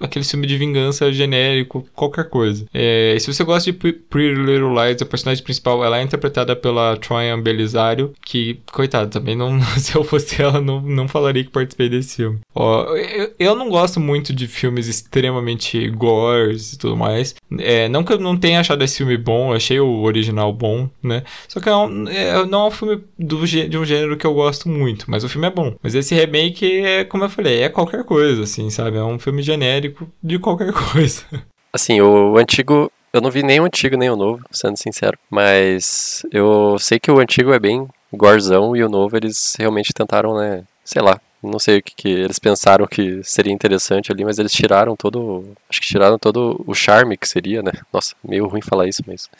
aquele 0.00 0.24
filme 0.24 0.46
de 0.46 0.56
vingança 0.56 1.12
genérico, 1.12 1.86
qualquer 1.94 2.28
coisa. 2.28 2.66
É, 2.72 3.16
se 3.18 3.32
você 3.32 3.44
gosta 3.44 3.70
de 3.70 3.76
Pretty 3.76 4.34
Little 4.34 4.74
Lies, 4.74 5.00
a 5.02 5.06
personagem 5.06 5.42
principal 5.42 5.84
ela 5.84 5.98
é 5.98 6.02
interpretada 6.02 6.54
pela 6.54 6.96
Troian 6.96 7.40
Belisário, 7.40 8.12
que, 8.24 8.60
coitado, 8.72 9.10
também 9.10 9.36
não, 9.36 9.60
se 9.78 9.94
eu 9.94 10.04
fosse 10.04 10.40
ela, 10.40 10.60
não, 10.60 10.80
não 10.80 11.08
falaria 11.08 11.44
que 11.44 11.50
participei 11.50 11.88
desse 11.88 12.16
filme. 12.16 12.38
Ó, 12.54 12.94
eu, 12.96 13.32
eu 13.38 13.54
não 13.54 13.68
gosto 13.68 14.00
muito 14.00 14.32
de 14.32 14.46
filmes 14.46 14.88
extremamente 14.88 15.88
gores 15.90 16.72
e 16.72 16.78
tudo 16.78 16.96
mais. 16.96 17.34
É, 17.58 17.88
não 17.88 18.04
que 18.04 18.12
eu 18.12 18.18
não 18.18 18.36
tenha 18.36 18.60
achado 18.60 18.82
esse 18.82 18.98
filme 18.98 19.16
bom, 19.16 19.52
achei 19.52 19.80
o 19.80 20.02
original 20.02 20.52
bom, 20.52 20.88
né? 21.02 21.22
Só 21.48 21.60
que 21.60 21.68
é 21.68 21.76
um, 21.76 22.08
é, 22.08 22.44
não 22.46 22.64
é 22.64 22.68
um 22.68 22.70
filme 22.70 23.02
do, 23.18 23.46
de 23.46 23.78
um 23.78 23.84
gênero 23.84 24.16
que 24.16 24.26
eu 24.26 24.34
gosto 24.34 24.68
muito, 24.68 25.10
mas 25.10 25.24
o 25.24 25.28
filme 25.28 25.46
é 25.46 25.50
bom. 25.50 25.74
Mas 25.82 25.94
esse 25.94 26.14
remake 26.14 26.66
é, 26.66 27.04
como 27.04 27.24
eu 27.24 27.30
falei, 27.30 27.62
é 27.62 27.68
qualquer 27.68 28.04
coisa, 28.04 28.42
assim, 28.42 28.70
sabe? 28.70 28.96
É 28.96 29.04
um 29.04 29.18
filme 29.18 29.42
genérico 29.42 29.85
genérico 29.86 30.10
de 30.22 30.38
qualquer 30.38 30.72
coisa. 30.92 31.24
Assim, 31.72 32.00
o 32.00 32.36
antigo. 32.36 32.90
Eu 33.12 33.20
não 33.20 33.30
vi 33.30 33.42
nem 33.42 33.60
o 33.60 33.64
antigo 33.64 33.96
nem 33.96 34.10
o 34.10 34.16
novo, 34.16 34.44
sendo 34.50 34.76
sincero. 34.76 35.18
Mas 35.30 36.24
eu 36.30 36.76
sei 36.78 36.98
que 36.98 37.10
o 37.10 37.18
antigo 37.18 37.52
é 37.52 37.58
bem 37.58 37.88
gorzão 38.12 38.76
e 38.76 38.84
o 38.84 38.88
novo 38.88 39.16
eles 39.16 39.54
realmente 39.58 39.92
tentaram, 39.94 40.36
né? 40.36 40.64
Sei 40.84 41.00
lá, 41.00 41.18
não 41.42 41.58
sei 41.58 41.78
o 41.78 41.82
que, 41.82 41.94
que, 41.94 42.08
eles 42.08 42.38
pensaram 42.38 42.86
que 42.86 43.22
seria 43.22 43.52
interessante 43.52 44.12
ali, 44.12 44.24
mas 44.24 44.38
eles 44.38 44.52
tiraram 44.52 44.94
todo. 44.94 45.44
Acho 45.68 45.80
que 45.80 45.86
tiraram 45.86 46.18
todo 46.18 46.62
o 46.66 46.74
charme 46.74 47.16
que 47.16 47.28
seria, 47.28 47.62
né? 47.62 47.72
Nossa, 47.92 48.14
meio 48.22 48.46
ruim 48.46 48.60
falar 48.60 48.86
isso, 48.86 49.02
mas. 49.06 49.30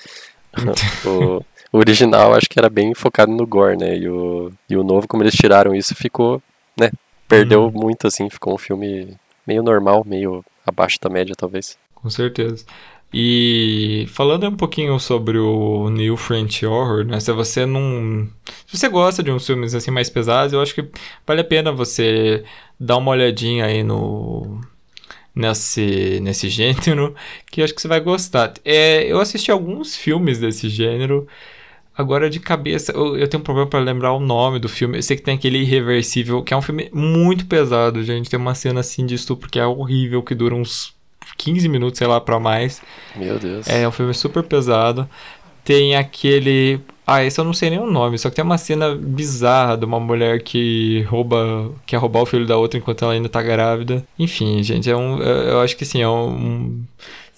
o, 1.04 1.44
o, 1.70 1.78
original 1.78 2.34
acho 2.34 2.48
que 2.48 2.58
era 2.58 2.70
bem 2.70 2.94
focado 2.94 3.30
no 3.30 3.46
gore, 3.46 3.76
né? 3.76 3.94
E 3.96 4.08
o, 4.08 4.50
e 4.70 4.76
o 4.76 4.82
novo, 4.82 5.06
como 5.06 5.22
eles 5.22 5.34
tiraram 5.34 5.74
isso, 5.74 5.94
ficou, 5.94 6.42
né? 6.78 6.90
Perdeu 7.28 7.66
hum. 7.66 7.72
muito, 7.72 8.06
assim, 8.06 8.30
ficou 8.30 8.54
um 8.54 8.58
filme 8.58 9.18
meio 9.46 9.62
normal, 9.62 10.04
meio 10.06 10.44
abaixo 10.66 10.98
da 11.00 11.08
média, 11.08 11.34
talvez. 11.36 11.78
Com 11.94 12.10
certeza. 12.10 12.64
E 13.12 14.06
falando 14.10 14.46
um 14.48 14.56
pouquinho 14.56 14.98
sobre 14.98 15.38
o 15.38 15.88
New 15.90 16.16
French 16.16 16.66
Horror, 16.66 17.04
né? 17.04 17.20
Se 17.20 17.32
você 17.32 17.64
não. 17.64 18.28
Se 18.66 18.76
você 18.76 18.88
gosta 18.88 19.22
de 19.22 19.30
uns 19.30 19.46
filmes 19.46 19.74
assim 19.74 19.90
mais 19.90 20.10
pesados, 20.10 20.52
eu 20.52 20.60
acho 20.60 20.74
que 20.74 20.88
vale 21.26 21.40
a 21.40 21.44
pena 21.44 21.72
você 21.72 22.44
dar 22.78 22.96
uma 22.96 23.12
olhadinha 23.12 23.64
aí 23.66 23.82
no. 23.82 24.60
Nesse, 25.34 26.18
nesse 26.22 26.48
gênero, 26.50 27.14
que 27.50 27.60
eu 27.60 27.64
acho 27.64 27.74
que 27.74 27.80
você 27.80 27.88
vai 27.88 28.00
gostar. 28.00 28.54
É, 28.64 29.04
eu 29.04 29.20
assisti 29.20 29.50
alguns 29.50 29.94
filmes 29.94 30.38
desse 30.38 30.68
gênero. 30.68 31.26
Agora, 31.96 32.28
de 32.28 32.38
cabeça, 32.38 32.92
eu, 32.92 33.16
eu 33.16 33.26
tenho 33.26 33.40
um 33.40 33.44
problema 33.44 33.68
para 33.68 33.80
lembrar 33.80 34.12
o 34.12 34.20
nome 34.20 34.58
do 34.58 34.68
filme. 34.68 34.98
Eu 34.98 35.02
sei 35.02 35.16
que 35.16 35.22
tem 35.22 35.34
aquele 35.34 35.58
Irreversível, 35.58 36.42
que 36.42 36.52
é 36.52 36.56
um 36.56 36.60
filme 36.62 36.90
muito 36.92 37.46
pesado, 37.46 38.04
gente. 38.04 38.28
Tem 38.28 38.38
uma 38.38 38.54
cena 38.54 38.80
assim 38.80 39.06
de 39.06 39.14
estupro 39.14 39.48
que 39.48 39.58
é 39.58 39.66
horrível, 39.66 40.22
que 40.22 40.34
dura 40.34 40.54
uns 40.54 40.94
15 41.38 41.66
minutos, 41.68 41.98
sei 41.98 42.06
lá, 42.06 42.20
pra 42.20 42.38
mais. 42.38 42.82
Meu 43.14 43.38
Deus. 43.38 43.66
É 43.66 43.88
um 43.88 43.92
filme 43.92 44.12
super 44.12 44.42
pesado. 44.42 45.08
Tem 45.64 45.96
aquele. 45.96 46.80
Ah, 47.06 47.24
esse 47.24 47.40
eu 47.40 47.44
não 47.44 47.52
sei 47.52 47.70
nem 47.70 47.78
o 47.78 47.90
nome, 47.90 48.18
só 48.18 48.28
que 48.28 48.36
tem 48.36 48.44
uma 48.44 48.58
cena 48.58 48.94
bizarra 48.94 49.76
de 49.76 49.84
uma 49.84 49.98
mulher 49.98 50.42
que 50.42 51.02
rouba. 51.08 51.72
quer 51.86 51.96
roubar 51.96 52.22
o 52.22 52.26
filho 52.26 52.46
da 52.46 52.56
outra 52.56 52.78
enquanto 52.78 53.04
ela 53.04 53.14
ainda 53.14 53.28
tá 53.28 53.40
grávida. 53.40 54.04
Enfim, 54.18 54.62
gente, 54.62 54.90
é 54.90 54.96
um. 54.96 55.18
Eu 55.20 55.60
acho 55.60 55.76
que 55.76 55.84
assim, 55.84 56.02
é 56.02 56.08
um 56.08 56.84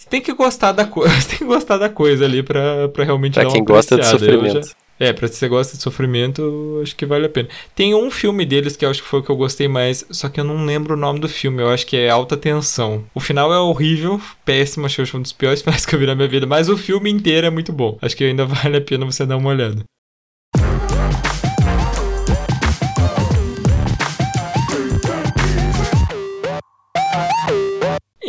tem 0.09 0.21
que 0.21 0.33
gostar 0.33 0.73
da 0.73 0.85
coisa, 0.85 1.15
tem 1.29 1.39
que 1.39 1.45
gostar 1.45 1.79
da 1.79 1.89
coisa 1.89 2.25
ali 2.25 2.43
pra, 2.43 2.89
pra 2.89 3.05
realmente 3.05 3.35
pra 3.35 3.43
dar 3.43 3.49
uma 3.49 3.55
quem 3.55 3.65
gosta 3.65 3.97
de 3.97 4.07
sofrimento. 4.07 4.67
Já... 4.67 4.75
É, 5.01 5.13
pra 5.13 5.29
você 5.29 5.47
gosta 5.47 5.77
de 5.77 5.83
sofrimento, 5.83 6.81
acho 6.83 6.97
que 6.97 7.07
vale 7.07 7.27
a 7.27 7.29
pena. 7.29 7.49
Tem 7.75 7.95
um 7.95 8.11
filme 8.11 8.45
deles 8.45 8.77
que 8.77 8.85
eu 8.85 8.91
acho 8.91 9.03
que 9.03 9.09
foi 9.09 9.21
o 9.21 9.23
que 9.23 9.31
eu 9.31 9.37
gostei 9.37 9.69
mais, 9.69 10.05
só 10.11 10.29
que 10.29 10.41
eu 10.41 10.45
não 10.45 10.65
lembro 10.65 10.95
o 10.95 10.97
nome 10.97 11.21
do 11.21 11.29
filme, 11.29 11.63
eu 11.63 11.69
acho 11.69 11.87
que 11.87 11.97
é 11.97 12.11
Alta 12.11 12.37
Tensão. 12.37 13.05
O 13.15 13.21
final 13.21 13.55
é 13.55 13.59
horrível, 13.59 14.21
péssimo, 14.45 14.87
acho 14.87 14.97
que 14.97 15.17
é 15.17 15.19
um 15.19 15.23
dos 15.23 15.33
piores 15.33 15.63
finais 15.63 15.87
que 15.87 15.95
eu 15.95 15.99
vi 15.99 16.07
na 16.07 16.17
minha 16.17 16.27
vida, 16.27 16.47
mas 16.47 16.69
o 16.69 16.77
filme 16.77 17.11
inteiro 17.11 17.47
é 17.47 17.51
muito 17.51 17.73
bom. 17.73 17.97
Acho 18.03 18.17
que 18.17 18.25
ainda 18.25 18.45
vale 18.47 18.77
a 18.77 18.81
pena 18.81 19.07
você 19.07 19.25
dar 19.25 19.37
uma 19.37 19.51
olhada. 19.51 19.85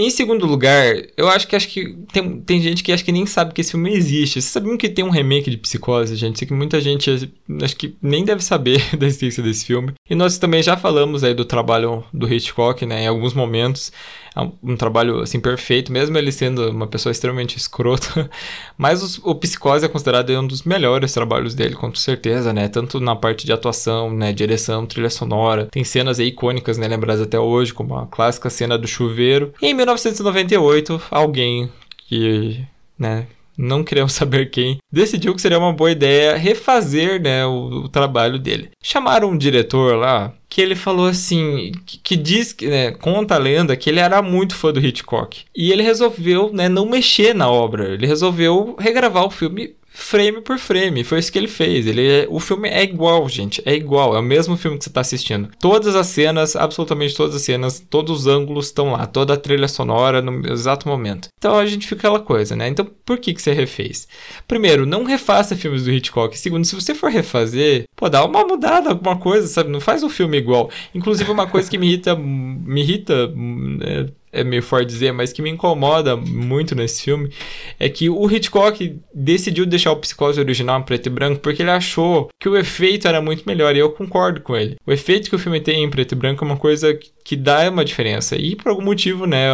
Em 0.02 0.10
segundo 0.10 0.46
lugar, 0.46 0.96
eu 1.18 1.28
acho 1.28 1.46
que 1.46 1.58
acho 1.58 1.68
que 1.68 1.94
tem, 2.14 2.40
tem 2.40 2.62
gente 2.62 2.82
que 2.82 2.94
acha 2.94 3.04
que 3.04 3.12
nem 3.12 3.26
sabe 3.26 3.54
que 3.54 3.60
esse 3.60 3.72
filme 3.72 3.94
existe. 3.94 4.42
Vocês 4.42 4.46
sabiam 4.46 4.78
que 4.78 4.88
tem 4.88 5.04
um 5.04 5.10
remake 5.10 5.50
de 5.50 5.58
Psicose, 5.58 6.16
gente? 6.16 6.40
Sei 6.40 6.48
que 6.48 6.54
muita 6.54 6.80
gente 6.80 7.30
acho 7.62 7.76
que 7.76 7.98
nem 8.02 8.24
deve 8.24 8.42
saber 8.42 8.82
da 8.96 9.06
existência 9.06 9.44
desse 9.44 9.66
filme. 9.66 9.92
E 10.10 10.16
nós 10.16 10.38
também 10.38 10.64
já 10.64 10.78
falamos 10.78 11.22
aí 11.22 11.34
do 11.34 11.44
trabalho 11.44 12.06
do 12.14 12.34
Hitchcock, 12.34 12.86
né? 12.86 13.04
Em 13.04 13.08
alguns 13.08 13.34
momentos 13.34 13.92
é 14.36 14.42
um, 14.42 14.52
um, 14.64 14.78
trabalho 14.78 15.22
assim 15.22 15.40
perfeito, 15.40 15.92
mesmo 15.92 16.18
ele 16.18 16.32
sendo 16.32 16.70
uma 16.70 16.88
pessoa 16.88 17.12
extremamente 17.12 17.58
escrota. 17.58 18.30
Mas 18.78 19.04
os, 19.04 19.20
o 19.20 19.36
Psicose 19.36 19.86
é 19.86 19.90
considerado 19.90 20.30
um 20.32 20.46
dos 20.46 20.64
melhores 20.64 21.14
trabalhos 21.14 21.54
dele, 21.54 21.76
com 21.76 21.94
certeza, 21.94 22.54
né? 22.54 22.68
Tanto 22.68 23.00
na 23.00 23.16
parte 23.16 23.46
de 23.46 23.52
atuação, 23.52 24.12
né, 24.12 24.32
direção, 24.32 24.86
trilha 24.86 25.10
sonora. 25.10 25.68
Tem 25.72 25.84
cenas 25.84 26.20
aí 26.20 26.28
icônicas, 26.28 26.78
né, 26.78 26.88
lembradas 26.88 27.22
até 27.22 27.40
hoje, 27.40 27.74
como 27.74 27.96
a 27.96 28.08
clássica 28.08 28.50
cena 28.50 28.78
do 28.78 28.88
chuveiro. 28.88 29.54
E 29.62 29.68
em 29.68 29.74
1998, 29.94 31.02
alguém 31.12 31.72
que, 32.08 32.64
né, 32.98 33.28
não 33.58 33.84
queremos 33.84 34.14
saber 34.14 34.50
quem, 34.50 34.78
decidiu 34.92 35.36
que 35.36 35.42
seria 35.42 35.60
uma 35.60 35.74
boa 35.74 35.92
ideia 35.92 36.38
refazer 36.38 37.22
né, 37.22 37.46
o, 37.46 37.84
o 37.84 37.90
trabalho 37.90 38.40
dele. 38.40 38.72
Chamaram 38.82 39.32
um 39.32 39.38
diretor 39.38 39.98
lá 39.98 40.34
que 40.48 40.62
ele 40.62 40.76
falou 40.76 41.08
assim, 41.08 41.72
que, 41.86 42.00
que 42.00 42.16
diz, 42.16 42.56
né, 42.62 42.92
conta 42.92 43.36
a 43.36 43.38
lenda 43.38 43.76
que 43.76 43.90
ele 43.90 44.00
era 44.00 44.22
muito 44.22 44.56
fã 44.56 44.74
do 44.74 44.80
Hitchcock. 44.80 45.42
E 45.56 45.72
ele 45.72 45.84
resolveu, 45.84 46.52
né, 46.52 46.68
não 46.68 46.88
mexer 46.88 47.36
na 47.36 47.50
obra. 47.50 47.94
Ele 47.94 48.08
resolveu 48.08 48.76
regravar 48.80 49.26
o 49.26 49.30
filme 49.30 49.76
frame 50.02 50.42
por 50.42 50.58
frame. 50.58 51.04
Foi 51.04 51.20
isso 51.20 51.32
que 51.32 51.38
ele 51.38 51.48
fez. 51.48 51.88
Ele 51.88 52.08
é, 52.08 52.28
o 52.30 52.40
filme 52.40 52.70
é 52.70 52.84
igual, 52.84 53.28
gente. 53.30 53.62
É 53.66 53.74
igual. 53.74 54.16
É 54.16 54.20
o 54.20 54.24
mesmo 54.24 54.58
filme 54.58 54.78
que 54.78 54.84
você 54.84 54.90
está 54.90 55.02
assistindo. 55.02 55.50
Todas 55.60 55.96
as 55.96 56.08
cenas, 56.08 56.56
absolutamente 56.56 57.16
todas 57.16 57.36
as 57.36 57.42
cenas, 57.42 57.80
todos 57.90 58.22
os 58.22 58.28
ângulos 58.28 58.68
estão 58.68 58.92
lá. 58.92 59.06
Toda 59.06 59.34
a 59.34 59.38
trilha 59.38 59.68
sonora 59.68 60.22
no 60.22 60.48
exato 60.52 60.88
momento. 60.88 61.30
Então 61.38 61.58
a 61.58 61.66
gente 61.66 61.88
fica 61.88 62.00
aquela 62.00 62.20
coisa, 62.20 62.56
né? 62.56 62.68
Então 62.68 62.88
por 63.06 63.18
que, 63.18 63.34
que 63.34 63.42
você 63.42 63.54
refez? 63.54 64.08
Primeiro, 64.48 64.86
não 64.86 65.04
refaça 65.04 65.56
filmes 65.56 65.84
do 65.84 65.92
Hitchcock. 65.92 66.38
Segundo, 66.38 66.66
se 66.66 66.76
você 66.76 66.96
for 66.96 67.10
refazer, 67.10 67.84
pô, 67.96 68.10
dá 68.10 68.24
uma 68.24 68.46
mudada, 68.46 68.90
alguma 68.90 69.18
coisa, 69.18 69.48
sabe? 69.48 69.70
Não 69.70 69.82
faz 69.82 70.04
um 70.04 70.10
filme 70.10 70.38
igual. 70.38 70.70
Inclusive, 70.94 71.30
uma 71.30 71.48
coisa 71.48 71.70
que 71.70 71.78
me 71.78 71.88
irrita, 71.88 72.16
me 72.16 72.82
irrita. 72.82 73.34
É, 73.82 74.19
é 74.32 74.44
meio 74.44 74.64
forte 74.64 74.88
dizer, 74.88 75.12
mas 75.12 75.34
que 75.34 75.42
me 75.42 75.50
incomoda 75.50 76.16
muito 76.16 76.76
nesse 76.76 77.04
filme 77.04 77.32
é 77.80 77.90
que 77.90 78.10
o 78.10 78.30
Hitchcock 78.30 79.00
decidiu 79.14 79.66
deixar 79.66 79.92
o 79.92 79.98
Psicose 79.98 80.40
original 80.40 80.80
em 80.80 80.84
preto 80.84 81.08
e 81.08 81.10
branco 81.10 81.40
porque 81.40 81.62
ele 81.62 81.72
achou 81.72 82.30
que 82.40 82.48
o 82.48 82.58
efeito 82.58 83.08
era 83.08 83.22
muito 83.22 83.44
melhor 83.46 83.76
e 83.76 83.80
eu 83.80 83.92
concordo 83.92 84.42
com 84.42 84.56
ele. 84.56 84.78
O 84.86 84.92
efeito 84.92 85.30
que 85.30 85.36
o 85.36 85.40
filme 85.40 85.60
tem 85.60 85.84
em 85.84 85.90
preto 85.90 86.14
e 86.14 86.16
branco 86.16 86.44
é 86.44 86.48
uma 86.48 86.58
coisa 86.58 86.98
que 87.24 87.36
dá 87.36 87.70
uma 87.70 87.86
diferença 87.86 88.36
e 88.36 88.56
por 88.56 88.70
algum 88.70 88.84
motivo, 88.84 89.26
né, 89.26 89.48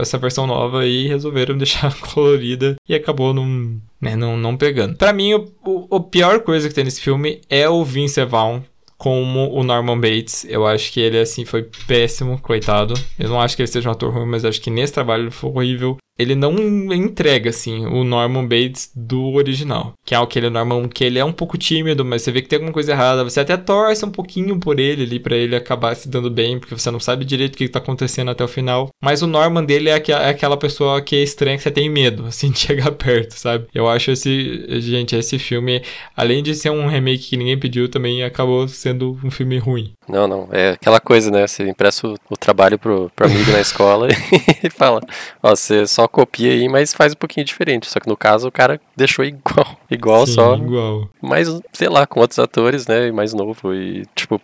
essa 0.00 0.18
versão 0.18 0.46
nova 0.46 0.80
aí 0.80 1.06
resolveram 1.06 1.56
deixar 1.58 1.94
colorida 2.00 2.76
e 2.88 2.94
acabou 2.94 3.34
não, 3.34 3.80
né, 4.00 4.16
não, 4.16 4.36
não 4.36 4.56
pegando. 4.56 4.96
Para 4.96 5.12
mim, 5.12 5.34
o, 5.34 5.46
o, 5.64 6.00
pior 6.00 6.40
coisa 6.40 6.68
que 6.68 6.74
tem 6.74 6.84
nesse 6.84 7.00
filme 7.00 7.40
é 7.48 7.68
o 7.68 7.84
Vince 7.84 8.24
Vaughn 8.24 8.60
como 9.02 9.52
o 9.52 9.64
Norman 9.64 9.98
Bates. 9.98 10.44
Eu 10.48 10.64
acho 10.64 10.92
que 10.92 11.00
ele, 11.00 11.18
assim, 11.18 11.44
foi 11.44 11.68
péssimo, 11.88 12.40
coitado. 12.40 12.94
Eu 13.18 13.28
não 13.28 13.40
acho 13.40 13.56
que 13.56 13.62
ele 13.62 13.66
seja 13.66 13.88
um 13.88 13.92
ator 13.92 14.14
ruim, 14.14 14.26
mas 14.26 14.44
acho 14.44 14.60
que 14.60 14.70
nesse 14.70 14.92
trabalho 14.92 15.24
ele 15.24 15.30
foi 15.32 15.50
horrível. 15.50 15.96
Ele 16.18 16.34
não 16.34 16.52
entrega, 16.92 17.50
assim, 17.50 17.86
o 17.86 18.04
Norman 18.04 18.46
Bates 18.46 18.90
do 18.94 19.32
original. 19.32 19.94
Que 20.04 20.14
é 20.14 20.18
aquele 20.18 20.50
Norman 20.50 20.88
que 20.88 21.04
ele 21.04 21.18
é 21.18 21.24
um 21.24 21.32
pouco 21.32 21.56
tímido, 21.56 22.04
mas 22.04 22.22
você 22.22 22.30
vê 22.30 22.42
que 22.42 22.48
tem 22.48 22.58
alguma 22.58 22.72
coisa 22.72 22.92
errada. 22.92 23.24
Você 23.24 23.40
até 23.40 23.56
torce 23.56 24.04
um 24.04 24.10
pouquinho 24.10 24.58
por 24.58 24.78
ele 24.78 25.02
ali, 25.02 25.18
para 25.18 25.36
ele 25.36 25.56
acabar 25.56 25.94
se 25.96 26.08
dando 26.08 26.30
bem, 26.30 26.58
porque 26.58 26.76
você 26.76 26.90
não 26.90 27.00
sabe 27.00 27.24
direito 27.24 27.54
o 27.54 27.58
que 27.58 27.68
tá 27.68 27.78
acontecendo 27.78 28.30
até 28.30 28.44
o 28.44 28.48
final. 28.48 28.90
Mas 29.02 29.22
o 29.22 29.26
Norman 29.26 29.64
dele 29.64 29.88
é, 29.88 30.02
é 30.08 30.28
aquela 30.28 30.56
pessoa 30.56 31.00
que 31.00 31.16
é 31.16 31.22
estranha, 31.22 31.56
que 31.56 31.62
você 31.62 31.70
tem 31.70 31.88
medo, 31.88 32.26
assim, 32.28 32.50
de 32.50 32.58
chegar 32.58 32.92
perto, 32.92 33.32
sabe? 33.32 33.66
Eu 33.74 33.88
acho 33.88 34.10
esse. 34.10 34.80
Gente, 34.80 35.16
esse 35.16 35.38
filme, 35.38 35.82
além 36.16 36.42
de 36.42 36.54
ser 36.54 36.70
um 36.70 36.86
remake 36.86 37.30
que 37.30 37.36
ninguém 37.36 37.58
pediu, 37.58 37.88
também 37.88 38.22
acabou 38.22 38.68
sendo 38.68 39.18
um 39.24 39.30
filme 39.30 39.58
ruim. 39.58 39.92
Não, 40.08 40.26
não. 40.28 40.48
É 40.52 40.70
aquela 40.70 41.00
coisa, 41.00 41.30
né? 41.30 41.46
Você 41.46 41.68
impressa 41.68 42.06
o, 42.06 42.14
o 42.28 42.36
trabalho 42.36 42.78
pro, 42.78 43.10
pro 43.14 43.26
amigo 43.26 43.50
na 43.50 43.60
escola 43.60 44.08
e 44.62 44.70
fala: 44.70 45.00
Ó, 45.42 45.50
você 45.50 45.86
só 45.86 46.06
copia 46.12 46.52
aí, 46.52 46.68
mas 46.68 46.92
faz 46.92 47.12
um 47.12 47.16
pouquinho 47.16 47.44
diferente. 47.44 47.90
Só 47.90 47.98
que 47.98 48.08
no 48.08 48.16
caso 48.16 48.46
o 48.46 48.52
cara 48.52 48.80
deixou 48.94 49.24
igual. 49.24 49.76
Igual 49.90 50.26
Sim, 50.26 50.32
só. 50.34 50.56
Igual. 50.56 51.08
Mas, 51.20 51.48
sei 51.72 51.88
lá, 51.88 52.06
com 52.06 52.20
outros 52.20 52.38
atores, 52.38 52.86
né? 52.86 53.10
Mais 53.10 53.32
novo. 53.32 53.74
E, 53.74 54.06
tipo, 54.14 54.40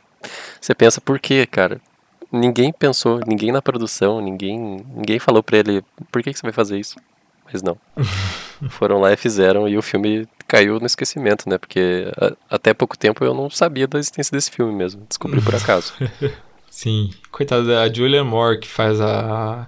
você 0.61 0.75
pensa 0.75 1.01
por 1.01 1.21
quê, 1.21 1.47
cara? 1.47 1.81
Ninguém 2.33 2.73
pensou, 2.73 3.21
ninguém 3.27 3.53
na 3.53 3.63
produção, 3.63 4.21
ninguém, 4.21 4.85
ninguém 4.95 5.19
falou 5.19 5.43
pra 5.43 5.59
ele 5.59 5.83
por 6.11 6.23
que, 6.23 6.33
que 6.33 6.39
você 6.39 6.43
vai 6.43 6.53
fazer 6.53 6.79
isso. 6.79 6.97
Mas 7.51 7.63
não. 7.63 7.79
Foram 8.71 9.01
lá 9.01 9.13
e 9.13 9.17
fizeram 9.17 9.69
e 9.69 9.79
o 9.79 9.83
filme 9.83 10.27
caiu 10.47 10.79
no 10.81 10.87
esquecimento, 10.87 11.49
né? 11.49 11.57
Porque 11.57 12.13
a, 12.21 12.57
até 12.57 12.75
pouco 12.75 12.99
tempo 12.99 13.25
eu 13.25 13.33
não 13.33 13.49
sabia 13.49 13.87
da 13.87 13.99
existência 13.99 14.37
desse 14.37 14.51
filme 14.51 14.75
mesmo. 14.75 15.07
Descobri 15.09 15.41
por 15.41 15.55
acaso. 15.57 15.95
Sim. 16.71 17.11
Coitada 17.31 17.65
da 17.65 17.93
Julia 17.93 18.23
Moore, 18.23 18.61
que 18.61 18.69
faz 18.69 19.01
a, 19.01 19.67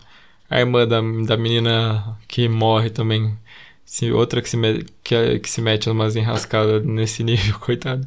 a 0.50 0.58
irmã 0.58 0.86
da, 0.86 1.00
da 1.00 1.36
menina 1.36 2.18
que 2.26 2.48
morre 2.48 2.90
também. 2.90 3.38
Se, 3.84 4.10
outra 4.12 4.42
que 4.42 4.48
se, 4.48 4.56
me, 4.56 4.84
que, 5.02 5.38
que 5.38 5.48
se 5.48 5.60
mete 5.60 5.88
umas 5.88 6.16
enrascadas 6.16 6.84
nesse 6.84 7.22
nível, 7.24 7.58
coitado. 7.60 8.06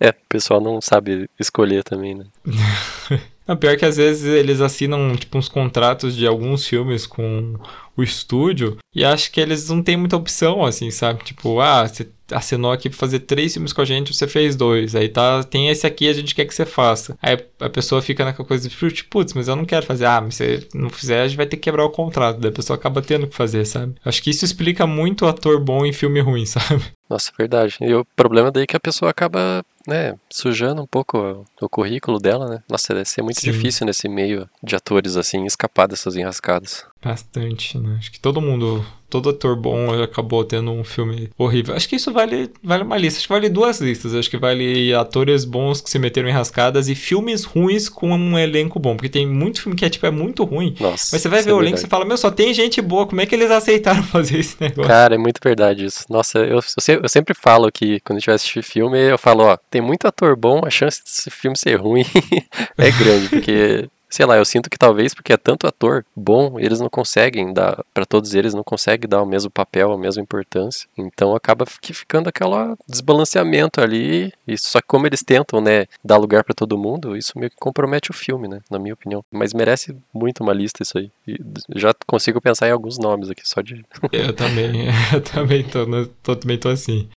é, 0.00 0.10
o 0.10 0.14
pessoal 0.28 0.60
não 0.60 0.80
sabe 0.80 1.28
escolher 1.38 1.82
também, 1.84 2.14
né? 2.14 2.24
Não, 3.46 3.56
pior 3.56 3.76
que 3.76 3.84
às 3.84 3.96
vezes 3.96 4.24
eles 4.24 4.60
assinam 4.60 5.14
tipo 5.16 5.38
uns 5.38 5.48
contratos 5.48 6.16
de 6.16 6.26
alguns 6.26 6.66
filmes 6.66 7.06
com 7.06 7.54
o 7.96 8.02
estúdio 8.02 8.76
e 8.94 9.04
acho 9.04 9.30
que 9.30 9.40
eles 9.40 9.68
não 9.68 9.82
têm 9.82 9.96
muita 9.96 10.16
opção, 10.16 10.64
assim, 10.64 10.90
sabe? 10.90 11.24
Tipo, 11.24 11.60
ah, 11.60 11.86
você 11.86 12.08
assinou 12.30 12.72
aqui 12.72 12.88
pra 12.88 12.98
fazer 12.98 13.20
três 13.20 13.52
filmes 13.52 13.72
com 13.72 13.80
a 13.80 13.84
gente, 13.84 14.14
você 14.14 14.26
fez 14.26 14.56
dois. 14.56 14.94
Aí 14.94 15.08
tá, 15.08 15.42
tem 15.44 15.68
esse 15.68 15.86
aqui, 15.86 16.08
a 16.08 16.12
gente 16.12 16.34
quer 16.34 16.44
que 16.44 16.54
você 16.54 16.66
faça. 16.66 17.16
Aí 17.22 17.38
a 17.60 17.68
pessoa 17.68 18.02
fica 18.02 18.24
naquela 18.24 18.46
coisa 18.46 18.68
de, 18.68 19.04
putz, 19.04 19.32
mas 19.32 19.48
eu 19.48 19.56
não 19.56 19.64
quero 19.64 19.86
fazer. 19.86 20.06
Ah, 20.06 20.20
mas 20.20 20.34
se 20.36 20.66
não 20.74 20.90
fizer, 20.90 21.22
a 21.22 21.28
gente 21.28 21.36
vai 21.36 21.46
ter 21.46 21.56
que 21.56 21.62
quebrar 21.62 21.84
o 21.84 21.90
contrato. 21.90 22.40
Daí 22.40 22.50
a 22.50 22.54
pessoa 22.54 22.76
acaba 22.76 23.00
tendo 23.02 23.26
que 23.26 23.36
fazer, 23.36 23.64
sabe? 23.64 23.94
Acho 24.04 24.22
que 24.22 24.30
isso 24.30 24.44
explica 24.44 24.86
muito 24.86 25.24
o 25.24 25.28
ator 25.28 25.60
bom 25.60 25.84
em 25.86 25.92
filme 25.92 26.20
ruim, 26.20 26.44
sabe? 26.46 26.82
Nossa, 27.08 27.32
verdade. 27.38 27.76
E 27.80 27.94
o 27.94 28.04
problema 28.16 28.50
daí 28.50 28.64
é 28.64 28.66
que 28.66 28.76
a 28.76 28.80
pessoa 28.80 29.10
acaba, 29.10 29.64
né, 29.86 30.14
sujando 30.30 30.82
um 30.82 30.86
pouco 30.86 31.44
o, 31.60 31.68
currículo 31.68 32.18
dela, 32.18 32.48
né? 32.48 32.62
Nossa, 32.68 32.94
deve 32.94 33.08
ser 33.08 33.22
muito 33.22 33.40
Sim. 33.40 33.50
difícil 33.50 33.86
nesse 33.86 34.08
meio 34.08 34.48
de 34.62 34.74
atores, 34.76 35.16
assim, 35.16 35.44
escapar 35.44 35.86
dessas 35.86 36.16
enrascadas. 36.16 36.84
Bastante, 37.02 37.78
né? 37.78 37.96
Acho 37.98 38.10
que 38.10 38.20
todo 38.20 38.40
mundo 38.40 38.84
todo 39.08 39.30
ator 39.30 39.56
bom 39.56 40.02
acabou 40.02 40.44
tendo 40.44 40.70
um 40.70 40.84
filme 40.84 41.30
horrível. 41.38 41.74
Acho 41.74 41.88
que 41.88 41.96
isso 41.96 42.12
vale, 42.12 42.50
vale 42.62 42.82
uma 42.82 42.96
lista. 42.96 43.18
Acho 43.18 43.26
que 43.26 43.32
vale 43.32 43.48
duas 43.48 43.80
listas. 43.80 44.14
Acho 44.14 44.28
que 44.28 44.36
vale 44.36 44.92
atores 44.94 45.44
bons 45.44 45.80
que 45.80 45.88
se 45.88 45.98
meteram 45.98 46.28
em 46.28 46.32
rascadas 46.32 46.88
e 46.88 46.94
filmes 46.94 47.44
ruins 47.44 47.88
com 47.88 48.10
um 48.10 48.38
elenco 48.38 48.78
bom. 48.78 48.96
Porque 48.96 49.08
tem 49.08 49.26
muito 49.26 49.62
filme 49.62 49.76
que 49.76 49.84
é, 49.84 49.88
tipo, 49.88 50.06
é 50.06 50.10
muito 50.10 50.44
ruim. 50.44 50.74
Nossa, 50.80 51.10
mas 51.12 51.22
você 51.22 51.28
vai 51.28 51.42
ver 51.42 51.50
é 51.50 51.54
o 51.54 51.60
elenco 51.60 51.76
e 51.76 51.80
você 51.80 51.86
fala, 51.86 52.04
meu, 52.04 52.16
só 52.16 52.30
tem 52.30 52.52
gente 52.52 52.80
boa. 52.82 53.06
Como 53.06 53.20
é 53.20 53.26
que 53.26 53.34
eles 53.34 53.50
aceitaram 53.50 54.02
fazer 54.04 54.38
esse 54.38 54.56
negócio? 54.60 54.88
Cara, 54.88 55.14
é 55.14 55.18
muito 55.18 55.40
verdade 55.42 55.84
isso. 55.84 56.04
Nossa, 56.10 56.38
eu, 56.38 56.58
eu, 56.58 57.00
eu 57.02 57.08
sempre 57.08 57.34
falo 57.34 57.70
que 57.70 58.00
quando 58.00 58.16
a 58.16 58.20
gente 58.20 58.26
vai 58.26 58.34
assistir 58.34 58.62
filme, 58.62 58.98
eu 58.98 59.18
falo, 59.18 59.44
ó, 59.44 59.56
tem 59.76 59.82
muito 59.82 60.08
ator 60.08 60.34
bom, 60.34 60.62
a 60.64 60.70
chance 60.70 61.02
desse 61.04 61.30
filme 61.30 61.56
ser 61.56 61.76
ruim 61.76 62.04
é 62.78 62.90
grande. 62.90 63.28
Porque 63.28 63.90
sei 64.08 64.24
lá, 64.24 64.38
eu 64.38 64.44
sinto 64.44 64.70
que 64.70 64.78
talvez 64.78 65.12
porque 65.12 65.34
é 65.34 65.36
tanto 65.36 65.66
ator 65.66 66.02
bom, 66.16 66.58
eles 66.58 66.80
não 66.80 66.88
conseguem 66.88 67.52
dar, 67.52 67.84
para 67.92 68.06
todos 68.06 68.32
eles 68.32 68.54
não 68.54 68.64
conseguem 68.64 69.06
dar 69.06 69.20
o 69.20 69.26
mesmo 69.26 69.50
papel, 69.50 69.92
a 69.92 69.98
mesma 69.98 70.22
importância. 70.22 70.88
Então 70.96 71.36
acaba 71.36 71.66
ficando 71.66 72.28
aquela 72.30 72.74
desbalanceamento 72.88 73.82
ali, 73.82 74.32
e 74.48 74.56
só 74.56 74.80
que 74.80 74.86
como 74.86 75.06
eles 75.06 75.22
tentam, 75.22 75.60
né, 75.60 75.84
dar 76.02 76.16
lugar 76.16 76.42
para 76.42 76.54
todo 76.54 76.78
mundo, 76.78 77.14
isso 77.14 77.38
meio 77.38 77.50
que 77.50 77.56
compromete 77.58 78.10
o 78.10 78.14
filme, 78.14 78.48
né, 78.48 78.60
na 78.70 78.78
minha 78.78 78.94
opinião. 78.94 79.22
Mas 79.30 79.52
merece 79.52 79.94
muito 80.14 80.42
uma 80.42 80.54
lista 80.54 80.82
isso 80.82 80.96
aí. 80.96 81.10
E 81.28 81.38
já 81.74 81.92
consigo 82.06 82.40
pensar 82.40 82.68
em 82.68 82.72
alguns 82.72 82.98
nomes 82.98 83.28
aqui 83.28 83.42
só 83.46 83.60
de 83.60 83.84
Eu 84.10 84.32
também, 84.32 84.86
eu 85.12 85.20
também 85.20 85.62
tô, 85.64 85.84
tô 86.22 86.34
também 86.34 86.56
tô 86.56 86.70
assim. 86.70 87.10